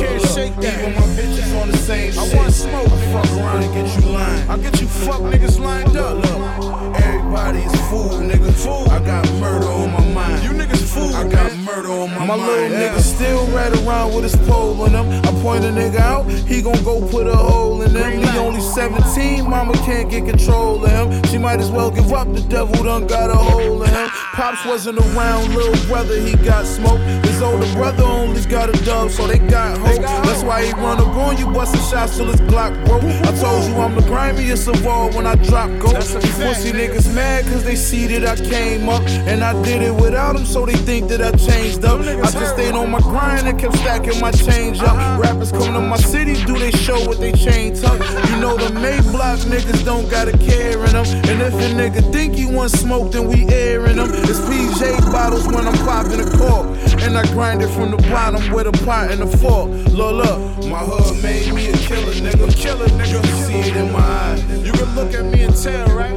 mind. 0.00 0.29
Yeah. 0.60 0.68
I 0.68 0.72
shake 0.72 0.74
that. 0.74 0.80
Even 0.80 0.94
my 0.94 1.06
bitches 1.16 1.62
on 1.62 1.70
the 1.70 1.76
same 1.76 2.12
shit. 2.12 2.32
I 2.32 2.36
want 2.36 2.52
smoke. 2.52 2.88
I 2.88 3.12
fuck 3.12 3.38
around 3.38 3.62
and 3.62 3.74
get 3.74 4.02
you 4.02 4.10
lined. 4.10 4.50
I 4.50 4.56
get 4.58 4.80
you 4.80 4.86
fuck 4.86 5.20
niggas 5.20 5.58
lined 5.58 5.96
up. 5.96 6.16
Look, 6.16 6.94
everybody 7.00 7.60
is 7.60 7.74
fool, 7.88 8.10
nigga. 8.20 8.52
Fool. 8.52 8.90
I 8.90 8.98
got 9.04 9.30
murder 9.34 9.66
on 9.66 9.92
my 9.92 10.04
mind. 10.12 10.42
You 10.44 10.50
niggas 10.50 10.84
fool. 10.92 11.14
I 11.14 11.28
got 11.28 11.56
murder 11.58 11.90
on 11.90 12.10
my, 12.10 12.18
my 12.18 12.26
mind. 12.26 12.40
My 12.40 12.46
little 12.46 12.78
nigga 12.78 13.00
still 13.00 13.46
right 13.48 13.72
around 13.82 14.14
with 14.14 14.24
his 14.24 14.36
pole 14.48 14.80
on 14.82 14.90
him. 14.90 15.06
I 15.24 15.42
point 15.42 15.64
a 15.64 15.68
nigga 15.68 15.96
out, 15.96 16.28
he 16.28 16.62
gon' 16.62 16.82
go 16.84 17.00
put 17.08 17.26
a 17.26 17.36
hole 17.36 17.82
in 17.82 17.94
him. 17.94 18.22
He 18.22 18.38
only 18.38 18.60
17, 18.60 19.48
mama 19.48 19.72
can't 19.84 20.10
get 20.10 20.26
control 20.26 20.84
of 20.84 20.90
him. 20.90 21.22
She 21.24 21.38
might 21.38 21.60
as 21.60 21.70
well 21.70 21.90
give 21.90 22.12
up, 22.12 22.32
the 22.32 22.42
devil 22.42 22.84
done 22.84 23.06
got 23.06 23.30
a 23.30 23.34
hole 23.34 23.82
in 23.82 23.88
him. 23.88 24.08
Pops 24.34 24.64
wasn't 24.66 24.98
around, 24.98 25.54
little 25.54 25.86
brother, 25.86 26.20
he 26.20 26.36
got 26.36 26.66
smoked. 26.66 27.02
His 27.26 27.40
older 27.40 27.70
brother 27.72 28.04
only 28.04 28.42
got 28.44 28.68
a 28.68 28.84
dub, 28.84 29.10
so 29.10 29.26
they 29.26 29.38
got 29.38 29.78
hope. 29.78 30.00
That's 30.40 30.48
why 30.48 30.64
he 30.64 30.72
run 30.72 30.98
up 30.98 31.14
on 31.16 31.36
you, 31.36 31.44
busting 31.52 31.82
shots 31.82 32.16
till 32.16 32.24
his 32.24 32.40
Glock 32.40 32.72
broke. 32.86 33.02
I 33.02 33.36
told 33.38 33.62
you 33.68 33.74
I'm 33.74 33.94
the 33.94 34.00
grimiest 34.00 34.68
of 34.68 34.86
all 34.86 35.10
when 35.10 35.26
I 35.26 35.34
drop 35.34 35.68
go. 35.78 35.92
These 35.92 36.14
pussy 36.14 36.72
niggas 36.72 37.14
mad 37.14 37.44
cause 37.44 37.62
they 37.62 37.76
see 37.76 38.06
that 38.06 38.24
I 38.24 38.42
came 38.42 38.88
up. 38.88 39.02
And 39.28 39.44
I 39.44 39.52
did 39.62 39.82
it 39.82 39.94
without 39.94 40.36
them, 40.36 40.46
so 40.46 40.64
they 40.64 40.72
think 40.72 41.08
that 41.08 41.20
I 41.20 41.32
changed 41.32 41.84
up. 41.84 42.00
I 42.00 42.30
just 42.30 42.54
stayed 42.54 42.72
on 42.72 42.90
my 42.90 43.00
grind 43.00 43.48
and 43.48 43.60
kept 43.60 43.76
stacking 43.76 44.18
my 44.18 44.30
change 44.30 44.80
up. 44.80 44.96
Rappers 45.20 45.52
come 45.52 45.74
to 45.74 45.80
my 45.82 45.98
city, 45.98 46.42
do 46.46 46.58
they 46.58 46.70
show 46.70 46.98
what 47.06 47.20
they 47.20 47.32
chain 47.32 47.74
tuck? 47.74 48.00
You 48.30 48.40
know 48.40 48.56
the 48.56 48.72
May 48.80 48.98
block 49.12 49.40
niggas 49.40 49.84
don't 49.84 50.08
got 50.08 50.26
a 50.26 50.38
care 50.38 50.82
in 50.86 50.92
them. 50.92 51.04
And 51.28 51.42
if 51.42 51.52
a 51.52 51.68
nigga 51.76 52.00
think 52.14 52.34
he 52.34 52.46
want 52.46 52.70
smoke, 52.70 53.12
then 53.12 53.28
we 53.28 53.46
airing 53.52 53.96
them. 53.96 54.08
It's 54.10 54.40
PJ 54.40 55.12
bottles 55.12 55.46
when 55.46 55.66
I'm 55.66 55.76
popping 55.84 56.20
a 56.20 56.30
cork. 56.38 56.66
And 57.02 57.16
I 57.16 57.26
grind 57.32 57.62
it 57.62 57.68
from 57.68 57.90
the 57.90 57.98
bottom 58.08 58.52
with 58.52 58.66
a 58.66 58.72
pot 58.86 59.10
and 59.10 59.22
a 59.22 59.26
fork. 59.26 59.68
Look, 59.92 60.29
look, 60.30 60.66
my 60.66 60.78
hood 60.78 61.22
made 61.22 61.52
me 61.52 61.68
a 61.68 61.76
killer 61.76 62.12
nigga. 62.14 62.54
Killer 62.56 62.86
nigga, 62.86 63.12
you 63.12 63.20
can 63.20 63.36
see 63.44 63.60
it 63.70 63.76
in 63.76 63.92
my 63.92 64.00
eyes. 64.00 64.42
You 64.64 64.72
can 64.72 64.94
look 64.94 65.12
at 65.14 65.24
me 65.24 65.42
and 65.42 65.54
tell, 65.54 65.86
right? 65.88 66.12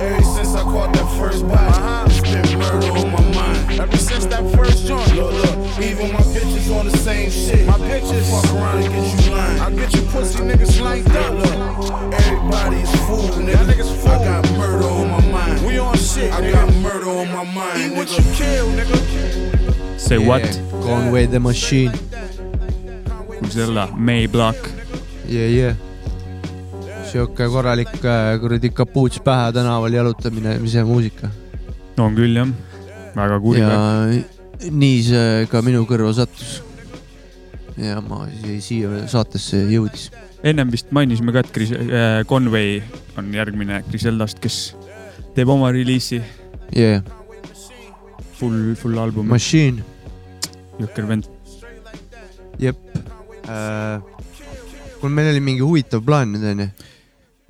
Ever 0.00 0.22
since 0.22 0.54
I 0.54 0.62
caught 0.62 0.92
that 0.94 1.08
first 1.18 1.46
bite, 1.46 2.06
it's 2.06 2.20
been 2.20 2.58
murder 2.58 2.90
on 2.98 3.10
my 3.10 3.24
mind. 3.34 3.80
Ever 3.80 3.96
since 3.96 4.26
that 4.26 4.44
first 4.54 4.86
joint, 4.86 5.14
look, 5.14 5.32
look, 5.32 5.56
even 5.80 6.12
my 6.12 6.22
bitches 6.34 6.74
on 6.78 6.86
the 6.86 6.96
same 6.98 7.30
shit. 7.30 7.66
My 7.66 7.78
bitches 7.78 8.24
fuck 8.30 8.54
around 8.54 8.82
and 8.84 8.92
get 8.92 9.24
you 9.24 9.32
lined. 9.32 9.60
I 9.60 9.70
get 9.70 9.94
you 9.94 10.02
pussy 10.10 10.38
niggas 10.38 10.80
lined 10.80 11.08
up. 11.16 11.34
Look, 11.34 12.14
everybody's 12.14 12.90
fool, 13.06 13.28
nigga. 13.44 13.64
niggas 13.66 13.92
fool. 14.00 14.12
I 14.12 14.24
got 14.24 14.50
murder 14.52 14.88
on 14.88 15.10
my 15.10 15.30
mind. 15.30 15.66
We 15.66 15.78
on 15.78 15.96
shit. 15.96 16.32
I 16.32 16.50
got 16.50 16.72
murder 16.76 17.08
on 17.08 17.28
my 17.32 17.44
mind. 17.44 17.92
Eat 17.92 17.96
what 17.96 18.10
you 18.10 18.24
kill, 18.34 18.66
nigga. 18.78 19.98
Say 19.98 20.18
what? 20.18 20.44
Conway 20.82 21.26
the 21.26 21.40
Machine. 21.40 21.92
Griselda, 23.50 23.88
May 23.98 24.26
Block. 24.30 24.54
Yeah, 25.26 25.50
yeah. 25.50 25.74
sihuke 27.10 27.48
korralik 27.50 27.90
äh, 28.06 28.36
kuradi 28.38 28.70
kapuuts 28.70 29.18
pähe 29.26 29.48
tänaval 29.52 29.90
jalutamine, 29.96 30.52
ise 30.62 30.84
muusika. 30.86 31.26
on 31.98 32.14
küll 32.14 32.36
jah, 32.38 32.52
väga 33.16 33.38
kuri 33.42 33.58
ja 33.60 33.70
nii 34.70 35.00
see 35.02 35.46
ka 35.50 35.58
minu 35.66 35.82
kõrva 35.90 36.12
sattus. 36.14 36.60
ja 37.76 37.98
ma 38.00 38.20
si- 38.30 38.60
siia 38.62 39.02
saatesse 39.10 39.64
jõudis. 39.72 40.10
ennem 40.46 40.70
vist 40.70 40.92
mainisime 40.94 41.32
ka, 41.34 41.42
et 41.42 41.50
Gris- 41.52 41.74
äh, 41.74 42.22
Conway 42.30 42.78
on 43.18 43.34
järgmine 43.34 43.82
Griseldast, 43.90 44.38
kes 44.38 44.76
teeb 45.34 45.48
oma 45.50 45.72
reliisi. 45.74 46.22
Yeah. 46.76 47.02
Full, 48.38 48.74
full 48.78 48.98
album. 48.98 49.26
Machine. 49.26 49.82
jõhker 50.78 51.06
vend. 51.10 51.26
jep. 52.62 52.76
kuule, 53.46 55.12
meil 55.14 55.30
oli 55.32 55.40
mingi 55.44 55.64
huvitav 55.64 56.02
plaan 56.06 56.32
nüüd 56.34 56.44
onju. 56.52 56.66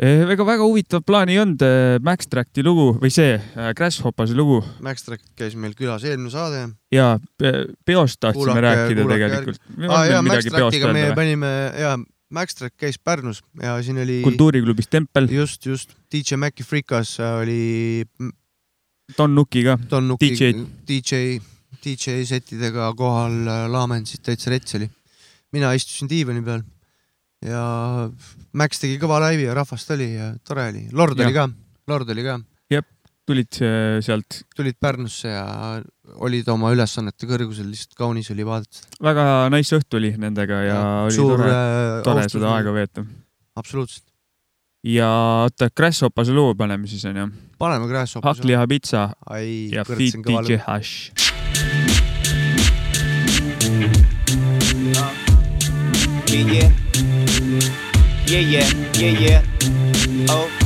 ega 0.01 0.47
väga 0.49 0.65
huvitavat 0.65 1.05
plaani 1.07 1.35
ei 1.35 1.41
olnud. 1.43 1.65
Max 2.07 2.29
Tracti 2.31 2.63
lugu 2.65 2.95
või 3.03 3.11
see 3.13 3.35
äh, 3.37 3.73
Grasshoppase 3.77 4.37
lugu 4.39 4.63
Max 4.81 5.05
Track 5.05 5.25
käis 5.37 5.57
meil 5.61 5.75
külas 5.77 6.05
eelmine 6.09 6.33
saade. 6.33 6.63
ja 6.95 7.19
pe- 7.39 7.67
peost 7.85 8.21
tahtsime 8.21 8.61
rääkida 8.65 9.05
tegelikult. 9.05 9.61
aa 9.89 10.07
jaa, 10.09 10.23
Max 10.23 10.49
Trackiga 10.49 10.93
me 10.97 11.11
panime 11.19 11.53
ja 11.79 11.99
Max 12.31 12.55
Track 12.55 12.77
käis 12.81 12.97
Pärnus 12.99 13.43
ja 13.63 13.77
siin 13.83 13.99
oli. 13.99 14.21
kultuuriklubis 14.25 14.89
Tempel. 14.89 15.29
just, 15.31 15.67
just 15.67 15.93
DJ 16.13 16.37
Maci 16.37 16.63
Frikas 16.65 17.19
oli. 17.21 18.05
Don 19.19 19.35
Nuki 19.35 19.65
ka. 19.67 19.75
DJ, 20.21 20.53
DJ 20.87 21.41
DJ 21.85 22.23
setidega 22.29 22.93
kohal 22.97 23.33
äh, 23.49 23.65
laamendasid 23.73 24.23
täitsa 24.23 24.51
rets 24.53 24.75
oli. 24.79 24.87
Mina 25.53 25.73
istusin 25.75 26.09
diivani 26.11 26.43
peal 26.47 26.63
ja 27.45 27.63
Max 28.53 28.81
tegi 28.83 28.99
kõva 29.01 29.21
laivi 29.25 29.47
ja 29.49 29.55
rahvast 29.57 29.91
oli 29.97 30.13
ja 30.15 30.33
tore 30.45 30.69
oli. 30.73 30.87
Lord 30.93 31.21
oli 31.21 31.33
ka 31.35 31.49
Lord 31.91 32.11
oli 32.13 32.23
ka. 32.27 32.37
jep, 32.71 32.87
tulid 33.27 33.61
äh, 33.65 33.97
sealt. 34.05 34.43
tulid 34.57 34.77
Pärnusse 34.81 35.33
ja 35.33 35.47
olid 36.21 36.49
oma 36.53 36.73
ülesannete 36.75 37.27
kõrgusel, 37.31 37.71
lihtsalt 37.71 37.97
kaunis 37.99 38.31
oli 38.35 38.45
vaadata. 38.47 38.85
väga 39.03 39.25
nice 39.55 39.79
õhtu 39.79 39.99
oli 40.01 40.13
nendega 40.21 40.63
ja, 40.67 40.75
Ja, 40.75 40.85
oli 41.07 41.17
suur, 41.17 41.39
tore 41.39 41.57
äh,, 41.57 41.97
tore 42.07 42.29
seda 42.29 42.55
aega 42.59 42.75
veeta. 42.77 43.05
absoluutselt. 43.57 44.05
ja 44.87 45.09
oota, 45.47 45.71
Grasshopase 45.77 46.33
loo 46.37 46.55
paneme 46.55 46.87
siis 46.91 47.05
onju. 47.09 47.27
paneme 47.59 47.89
Grasshopase. 47.89 48.29
hakkliha 48.29 48.67
pitsa 48.71 49.09
ja 49.73 49.85
Fit 49.89 50.19
see 50.19 50.23
DJ. 50.29 50.61
Hash. 50.67 51.30
Yeah, 56.31 56.47
yeah. 56.47 56.71
Yeah, 58.27 58.39
yeah, 58.39 58.71
yeah, 58.95 59.19
yeah. 59.19 60.27
Oh. 60.29 60.60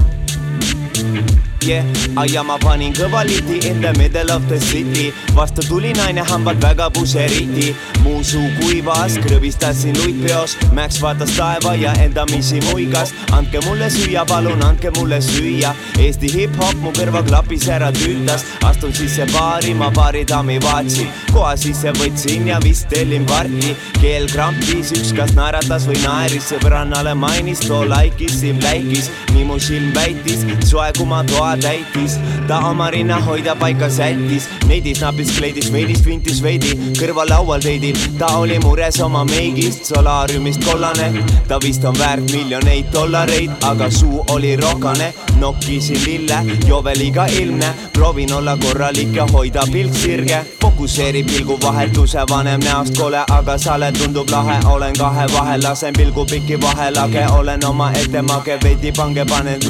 Yeah, 1.64 1.86
ja 2.28 2.42
ma 2.44 2.58
panin 2.60 2.92
kõva 2.92 3.22
liti 3.24 3.56
in 3.70 3.80
the 3.80 3.92
middle 3.96 4.28
of 4.34 4.44
the 4.50 4.58
city. 4.60 5.14
Vastu 5.32 5.62
tuli 5.64 5.94
naine 5.96 6.20
hambad 6.20 6.60
väga 6.60 6.90
puseriti. 6.92 7.70
Mu 8.04 8.18
suu 8.20 8.50
kuivas, 8.58 9.16
krõbistasin 9.24 9.96
luitpeos 9.96 10.58
Max 10.76 11.00
vaatas 11.00 11.32
taeva 11.38 11.72
ja 11.80 11.94
endamisi 12.04 12.60
muigas. 12.68 13.14
Andke 13.32 13.62
mulle 13.64 13.88
süüa, 13.88 14.26
palun 14.28 14.60
andke 14.66 14.92
mulle 14.98 15.22
süüa. 15.24 15.72
Eesti 16.04 16.28
hip-hop 16.34 16.84
mu 16.84 16.92
kõrvaklapis 16.98 17.64
ära 17.72 17.88
tüütas 17.96 18.44
astun 18.68 18.92
sisse 18.92 19.24
baari, 19.32 19.72
ma 19.72 19.88
baari 19.94 20.26
daami 20.28 20.60
vaatasin 20.60 21.08
koha 21.32 21.56
sisse 21.56 21.96
võtsin 21.96 22.50
ja 22.52 22.60
vist 22.60 22.90
tellin 22.92 23.24
parti. 23.30 23.72
Keel 24.02 24.28
krampis, 24.28 24.92
üks 24.92 25.16
kas 25.16 25.32
naeratas 25.38 25.88
või 25.88 26.02
naeris. 26.04 26.52
Sõbrannale 26.52 27.16
mainis, 27.16 27.64
too 27.64 27.86
laikis, 27.88 28.42
silm 28.42 28.60
läikis 28.60 29.08
nii 29.34 29.44
mu 29.44 29.58
silm 29.58 29.90
väitis, 29.94 30.44
soe 30.68 30.90
kui 30.96 31.06
ma 31.10 31.22
toa 31.26 31.53
täitis. 31.56 32.18
Ta 32.48 32.58
oma 32.68 32.90
rinna 32.90 33.20
hoida 33.20 33.56
paika 33.56 33.90
sättis. 33.90 34.48
Neidis 34.68 35.00
napis 35.00 35.32
kleidis 35.38 35.72
veidis 35.72 36.04
vintis 36.06 36.42
veidi. 36.42 36.74
Kõrvalaual 36.98 37.62
teidil 37.64 37.98
ta 38.18 38.26
oli 38.38 38.58
mures 38.58 39.00
oma 39.00 39.24
meigist. 39.24 39.84
Solaariumist 39.84 40.64
kollane. 40.64 41.24
Ta 41.48 41.58
vist 41.62 41.84
on 41.84 41.98
väärt 41.98 42.32
miljoneid 42.32 42.92
dollareid 42.92 43.50
aga 43.64 43.90
suu 43.90 44.24
oli 44.30 44.56
rokane. 44.56 45.14
Nokkisin 45.40 46.00
lille 46.06 46.38
joveliga 46.68 47.26
ilmne. 47.26 47.74
Proovin 47.92 48.32
olla 48.32 48.56
korralik 48.56 49.14
ja 49.16 49.26
hoida 49.32 49.62
pilk 49.72 49.94
sirge. 49.94 50.44
Fokusseeri 50.60 51.22
pilguvahetuse 51.22 52.18
vanem 52.30 52.60
näost 52.60 52.96
kole 52.98 53.24
aga 53.30 53.58
sale 53.58 53.92
tundub 53.92 54.30
lahe. 54.30 54.58
Olen 54.70 54.96
kahe 54.98 55.26
vahel 55.32 55.62
lasen 55.62 55.92
pilgu 55.92 56.26
pikki 56.26 56.60
vahelage 56.60 57.26
olen 57.38 57.66
omaette 57.66 58.22
mage 58.22 58.58
veidi 58.62 58.92
pange 58.92 59.24
panen. 59.24 59.60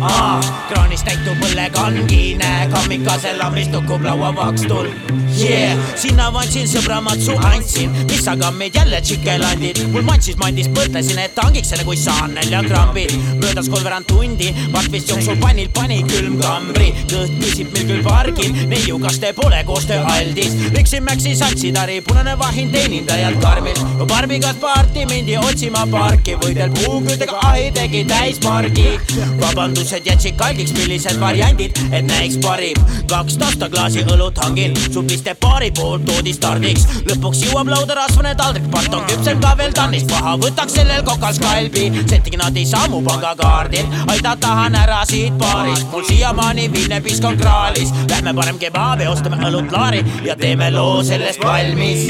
ah,. 0.00 0.42
kraanis 0.70 1.04
täitub 1.06 1.46
õllekangi, 1.50 2.22
näe 2.40 2.68
kammikase 2.74 3.36
lambist 3.38 3.72
tukub 3.74 4.04
lauavakstul 4.06 4.92
yeah.. 5.38 5.78
sinna 5.98 6.28
vandsin 6.34 6.66
sõbra 6.68 6.98
matsu 7.04 7.36
andsin, 7.50 7.94
mis 8.10 8.26
aga 8.30 8.50
meid 8.54 8.76
jälle 8.78 9.00
tšikelandid, 9.04 9.82
mul 9.92 10.06
matsis 10.06 10.38
mandis 10.40 10.70
mõtlesin, 10.72 11.20
et 11.22 11.38
hangiks 11.42 11.72
selle, 11.72 11.86
kui 11.88 11.96
saan 11.98 12.34
näljakrambid. 12.36 13.14
möödas 13.42 13.68
kolmveerand 13.72 14.08
tundi, 14.08 14.50
varbis 14.72 15.08
jooksul 15.10 15.38
pannil 15.42 15.70
pani 15.74 16.00
külmkambri, 16.08 16.90
kõht 17.10 17.38
küsib 17.42 17.72
meil 17.74 17.88
küll 17.90 18.04
pargil, 18.06 18.54
neiu, 18.70 18.98
kas 19.02 19.20
te 19.22 19.27
pole 19.32 19.64
koostöö 19.64 20.04
aldis. 20.04 20.52
riksin 20.74 21.04
Maxi 21.04 21.36
satsidari, 21.36 22.00
punane 22.00 22.38
vahin 22.38 22.70
teenindajalt 22.70 23.40
karmil, 23.40 23.76
no 23.98 24.06
Barbiga 24.06 24.54
parti 24.60 25.06
mindi 25.06 25.36
otsima 25.36 25.86
parki, 25.90 26.36
võidel 26.36 26.70
puuküttega 26.70 27.38
ahi 27.42 27.70
tegi 27.72 28.04
täismargi. 28.04 29.00
vabandused 29.40 30.06
jätsid 30.06 30.36
kalgiks, 30.36 30.72
millised 30.72 31.20
variandid, 31.20 31.78
et 31.92 32.04
näiks 32.06 32.36
parim. 32.36 32.76
kaks 33.06 33.36
tastaklaasi 33.36 34.04
õlut 34.12 34.38
hangin, 34.44 34.76
supliste 34.92 35.34
paari 35.34 35.70
poolt 35.70 36.04
toodi 36.06 36.32
stardiks. 36.32 36.86
lõpuks 37.06 37.44
jõuab 37.44 37.68
lauda 37.68 37.94
rasvane 37.94 38.34
taldrik, 38.34 38.70
part 38.70 38.94
on 38.94 39.04
küpsem 39.06 39.40
ka 39.40 39.56
veel 39.56 39.72
tannist, 39.72 40.06
paha 40.06 40.36
võtaks 40.36 40.74
sellel 40.74 41.02
kokal 41.02 41.34
skalbi. 41.34 41.92
setting 42.08 42.36
nad 42.36 42.56
ei 42.56 42.66
sammu 42.66 43.02
pangakaardil, 43.02 43.86
aita 44.06 44.36
tahan 44.40 44.74
ära 44.74 45.04
siit 45.04 45.38
baarist, 45.38 45.86
mul 45.92 46.04
siiamaani 46.04 46.72
viimne 46.72 47.00
pisk 47.00 47.24
on 47.24 47.36
kraalis. 47.36 47.92
Lähme 48.10 48.34
parem 48.34 48.58
kebaabi, 48.58 49.06
ostame 49.18 49.38
õlut 49.48 49.72
laari 49.74 50.02
ja 50.22 50.36
teeme 50.38 50.68
loo 50.70 51.00
sellest 51.02 51.42
valmis. 51.42 52.04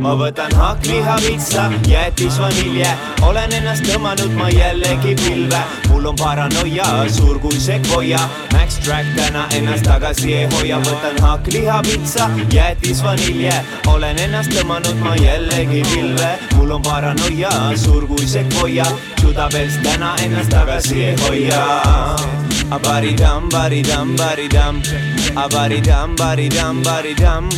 ma 0.00 0.12
võtan 0.16 0.52
hakkliha 0.56 1.16
vitsa, 1.20 1.66
jätis 1.88 2.38
vanilje, 2.40 2.88
olen 3.26 3.52
ennast 3.58 3.84
tõmmanud 3.84 4.32
ma 4.38 4.48
jällegi 4.54 5.12
pilve, 5.20 5.60
mul 5.90 6.06
on 6.12 6.16
paranoia 6.16 6.86
suur 7.12 7.40
kui 7.42 7.60
sekvoia, 7.60 8.20
Max 8.54 8.78
Track 8.86 9.12
täna 9.18 9.44
ennast 9.56 9.84
tagasi 9.84 10.32
ei 10.38 10.48
hoia, 10.54 10.78
võtan 10.86 11.20
hakkliha 11.26 11.80
vitsa, 11.88 12.30
jätis 12.54 13.02
vanilje, 13.04 13.56
olen 13.92 14.22
ennast 14.28 14.54
tõmmanud 14.56 15.02
ma 15.04 15.16
jällegi 15.20 15.82
pilve, 15.92 16.30
mul 16.54 16.78
on 16.78 16.86
paranoia 16.86 17.52
suur 17.76 18.08
kui 18.08 18.24
sekvoia, 18.24 18.86
Judabels 19.20 19.76
täna 19.84 20.14
ennast 20.24 20.54
tagasi 20.56 21.04
ei 21.10 21.18
hoia. 21.26 22.49
A 22.72 22.78
body 22.78 23.14
dum, 23.16 23.48
body 23.48 23.82
dum, 23.82 24.14
body 24.16 24.46
dum. 24.48 24.82
A 25.36 25.48
body 25.48 25.80
dum, 25.80 26.14
body 26.14 26.48
dum, 26.48 26.82
body 26.82 27.14
dum. 27.14 27.48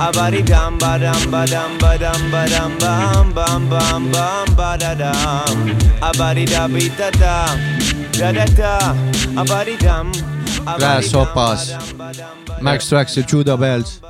A 0.00 0.12
body 0.12 0.42
dum, 0.42 0.78
ba 0.78 0.98
dum, 0.98 1.30
ba 1.30 1.46
dum, 1.46 1.78
ba 1.78 1.96
dum, 1.96 2.30
ba 2.30 2.46
dum, 2.48 2.76
bum, 2.78 3.32
bum, 3.32 3.68
bum, 3.70 4.10
bum, 4.10 4.56
ba 4.56 4.76
da 4.78 4.94
dum. 4.94 5.70
A 6.02 6.12
body 6.18 6.44
da 6.46 6.66
bi 6.66 6.88
da 6.98 7.10
da, 7.10 7.46
da 8.18 8.32
da 8.32 8.44
da. 8.60 9.40
A 9.40 9.44
body 9.44 9.76
dum. 9.76 10.10
Grasshoppers. 10.78 11.72
Max 12.60 12.88
Trax 12.88 13.16
ja 13.16 13.22
Judah 13.32 13.58
Bells, 13.58 14.00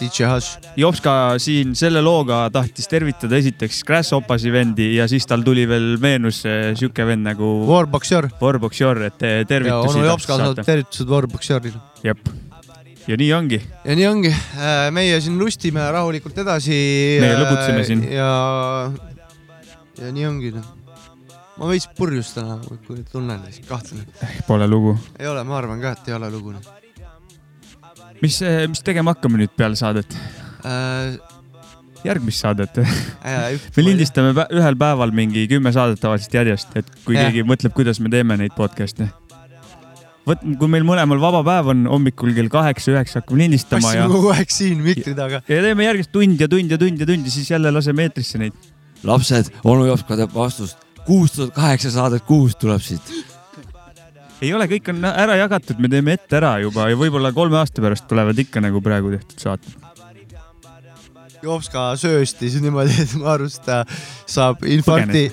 DJ 0.00 0.26
Hush. 0.28 0.58
Jopska 0.76 1.38
siin 1.42 1.74
selle 1.78 2.02
looga 2.04 2.44
tahtis 2.52 2.88
tervitada 2.90 3.38
esiteks 3.38 3.82
Grasshoppasi 3.88 4.52
vendi 4.52 4.90
ja 4.96 5.06
siis 5.10 5.26
tal 5.28 5.44
tuli 5.46 5.64
veel 5.68 5.96
meenus 6.02 6.42
sihuke 6.42 7.06
vend 7.08 7.26
nagu 7.26 7.52
Warboxer. 7.68 8.28
Warboxer, 8.40 9.06
et 9.08 9.24
ja 9.24 9.46
tervitusi. 9.48 9.98
onu 9.98 10.10
Jopska 10.10 10.38
saadab 10.40 10.66
tervitused 10.66 11.08
Warboxerile. 11.08 11.80
jep, 12.04 12.28
ja 13.06 13.16
nii 13.16 13.32
ongi. 13.38 13.62
ja 13.84 13.96
nii 13.96 14.06
ongi, 14.10 14.34
meie 14.92 15.20
siin 15.24 15.38
lustime 15.40 15.88
rahulikult 15.96 16.38
edasi. 16.44 16.76
Meie 17.22 17.40
lõbutseme 17.40 17.88
siin. 17.88 18.04
ja, 18.12 18.28
ja 20.02 20.12
nii 20.12 20.28
ongi. 20.28 20.54
ma 21.56 21.72
veits 21.72 21.88
purjus 21.96 22.34
täna, 22.36 22.60
kui 22.86 23.02
tunnen, 23.12 23.42
kahtlen. 23.68 24.06
Pole 24.46 24.68
lugu. 24.68 24.96
ei 25.18 25.30
ole, 25.30 25.44
ma 25.46 25.60
arvan 25.62 25.80
ka, 25.80 25.96
et 25.96 26.12
ei 26.12 26.20
ole 26.20 26.30
lugu. 26.34 26.56
mis, 28.22 28.40
mis 28.70 28.82
tegema 28.86 29.16
hakkame 29.16 29.42
nüüd 29.42 29.52
peale 29.58 29.78
saadet? 29.78 30.16
Äh, 30.62 31.18
järgmist 32.06 32.42
saadet 32.42 32.78
Äh, 32.78 33.58
me 33.76 33.84
lindistame 33.84 34.32
ühel 34.50 34.78
päeval 34.78 35.14
mingi 35.14 35.46
kümme 35.50 35.72
saadet 35.74 36.00
tavaliselt 36.02 36.34
järjest, 36.40 36.76
et 36.78 36.88
kui 37.06 37.16
Jah. 37.16 37.28
keegi 37.28 37.46
mõtleb, 37.46 37.74
kuidas 37.76 38.00
me 38.02 38.10
teeme 38.12 38.38
neid 38.40 38.54
podcast'e. 38.58 39.08
vot, 40.26 40.42
kui 40.58 40.70
meil 40.70 40.86
mõlemal 40.86 41.18
vaba 41.22 41.42
päev 41.46 41.72
on 41.74 41.86
hommikul 41.90 42.34
kell 42.36 42.50
kaheksa-üheksa 42.52 43.22
hakkame 43.22 43.44
lindistama 43.44 43.94
ja 43.94 44.04
passime, 44.04 44.14
kogu 44.14 44.30
aeg 44.34 44.54
siin 44.54 44.84
mikri 44.84 45.16
taga. 45.18 45.42
ja 45.48 45.66
teeme 45.66 45.88
järgmist 45.88 46.12
tund 46.14 46.40
ja 46.40 46.50
tund 46.50 46.70
ja 46.70 46.78
tund 46.78 47.02
ja 47.02 47.10
tund 47.10 47.26
ja 47.26 47.34
siis 47.34 47.50
jälle 47.50 47.74
laseme 47.74 48.08
eetrisse 48.08 48.38
neid. 48.42 48.56
lapsed, 49.02 49.50
onu 49.64 49.86
Jops 49.90 50.06
ka 50.08 50.18
teab 50.18 50.34
vastust. 50.34 50.78
kuus 51.06 51.34
tuhat 51.38 51.54
kaheksa 51.54 51.90
saadet 51.94 52.26
kuus 52.26 52.56
tuleb 52.58 52.82
siit. 52.82 53.14
Ei 54.42 54.50
ole, 54.54 54.66
kõik 54.70 54.90
on 54.92 54.98
ära 55.06 55.34
jagatud, 55.38 55.78
me 55.82 55.88
teeme 55.92 56.10
ette 56.18 56.38
ära 56.40 56.52
juba 56.62 56.88
ja 56.90 56.96
võib-olla 56.98 57.30
kolme 57.34 57.56
aasta 57.60 57.84
pärast 57.84 58.08
tulevad 58.10 58.36
ikka 58.42 58.58
nagu 58.64 58.78
praegu 58.84 59.08
tehtud 59.14 59.38
saated. 59.46 59.72
Jopska 61.42 61.80
sööstis 61.98 62.54
niimoodi, 62.62 62.94
et 63.02 63.12
ma 63.18 63.32
arvan, 63.34 63.50
et 63.50 63.64
ta 63.66 63.82
saab 64.30 64.62
infarkti. 64.62 65.24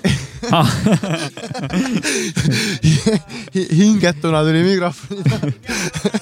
hingetuna 3.78 4.42
tuli 4.48 4.62
mikrofoni 4.72 5.22
taha. 5.30 5.48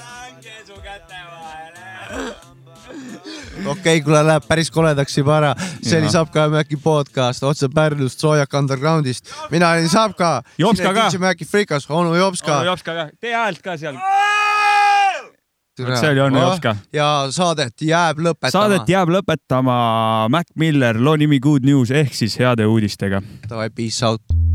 okei 3.70 3.80
okay,, 3.80 4.04
kuule 4.04 4.22
läheb 4.26 4.46
päris 4.48 4.70
koledaks 4.70 5.18
juba 5.18 5.36
ära. 5.38 5.52
see 5.82 5.98
oli. 6.00 6.10
Sapka 6.12 6.46
ja 6.46 6.52
Mäki 6.52 6.76
podcast 6.82 7.42
otse 7.42 7.68
Pärnust, 7.74 8.20
Soojak 8.20 8.54
Undergroundist. 8.54 9.30
mina 9.50 9.70
olin 9.70 9.88
Sapka. 9.88 10.42
Jopska 10.58 10.94
ka. 10.94 11.10
Mäki 11.18 11.44
Frikas, 11.44 11.90
onu 11.90 12.14
Jopska. 12.14 12.58
onu 12.58 12.66
Jopska 12.72 12.94
ka, 12.94 13.08
tee 13.20 13.34
häält 13.34 13.62
ka 13.62 13.76
seal. 13.76 14.00
see 15.78 16.10
oli 16.10 16.20
onu 16.20 16.40
Jopska. 16.40 16.76
ja 16.92 17.28
saadet 17.30 17.82
jääb 17.82 18.18
lõpetama. 18.18 18.50
saadet 18.50 18.88
jääb 18.88 19.08
lõpetama 19.08 20.28
Mac 20.28 20.46
Miller, 20.54 21.00
loo 21.00 21.16
nimi 21.16 21.40
Good 21.40 21.64
News 21.64 21.90
ehk 21.90 22.14
siis 22.14 22.38
heade 22.38 22.66
uudistega. 22.66 23.22
Davai, 23.48 23.70
peace 23.70 24.06
out. 24.06 24.47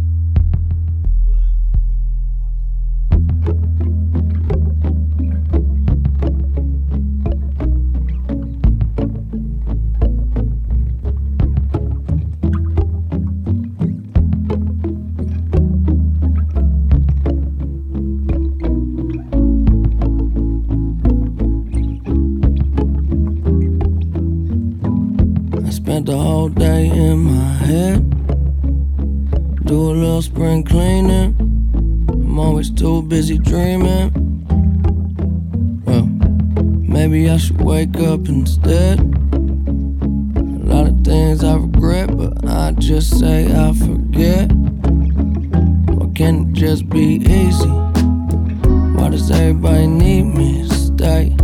Whole 26.43 26.49
day 26.49 26.87
in 26.87 27.19
my 27.19 27.53
head. 27.67 28.03
Do 29.65 29.75
a 29.91 29.95
little 30.01 30.21
spring 30.21 30.65
cleaning. 30.65 31.33
I'm 32.09 32.37
always 32.37 32.69
too 32.69 33.01
busy 33.03 33.37
dreaming. 33.37 34.11
Well, 35.85 36.05
maybe 36.95 37.29
I 37.29 37.37
should 37.37 37.61
wake 37.61 37.97
up 38.01 38.27
instead. 38.27 38.99
A 38.99 40.65
lot 40.73 40.89
of 40.89 41.05
things 41.05 41.45
I 41.45 41.55
regret, 41.55 42.17
but 42.17 42.33
I 42.45 42.73
just 42.73 43.17
say 43.19 43.45
I 43.45 43.71
forget. 43.71 44.51
Why 45.95 46.11
can't 46.13 46.49
it 46.49 46.53
just 46.59 46.89
be 46.89 47.21
easy? 47.23 47.73
Why 48.97 49.07
does 49.11 49.31
everybody 49.31 49.87
need 49.87 50.23
me 50.23 50.67
to 50.67 50.73
stay? 50.73 51.37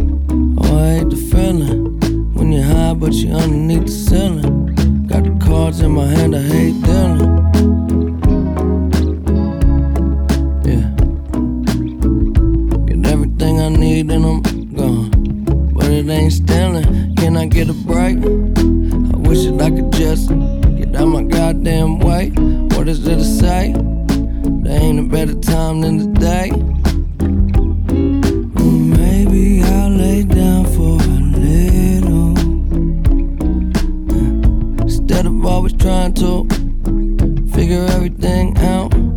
Oh, 0.58 0.78
I 0.78 0.98
hate 0.98 1.10
the 1.10 1.16
feeling 1.32 2.34
when 2.34 2.52
you're 2.52 2.64
high, 2.64 2.96
but 2.96 3.14
you're 3.14 3.38
underneath 3.38 3.86
the 3.86 3.92
ceiling. 3.92 4.59
Cards 5.60 5.82
in 5.82 5.92
my 5.92 6.06
hand, 6.06 6.34
I 6.38 6.42
hate 6.42 6.82
dealing. 6.84 7.20
Yeah. 10.64 10.88
Get 12.88 13.06
everything 13.12 13.60
I 13.60 13.68
need 13.68 14.10
and 14.10 14.26
I'm 14.26 14.42
gone. 14.74 15.10
But 15.74 15.88
it 15.88 16.08
ain't 16.08 16.32
stealing. 16.32 17.14
Can 17.18 17.36
I 17.36 17.46
get 17.48 17.68
a 17.68 17.74
break? 17.74 18.20
I 18.20 19.18
wish 19.28 19.44
that 19.48 19.62
I 19.62 19.70
could 19.70 19.92
just 19.92 20.30
get 20.78 20.96
out 20.96 21.08
my 21.08 21.24
goddamn 21.24 22.00
way. 22.00 22.30
What 22.78 22.88
is 22.88 23.04
there 23.04 23.18
to 23.18 23.24
say? 23.26 23.74
There 24.64 24.82
ain't 24.82 25.00
a 25.00 25.10
better 25.12 25.36
time 25.36 25.82
than 25.82 26.14
today. 26.14 26.52
Figure 37.70 37.86
everything 37.86 38.58
out. 38.58 39.09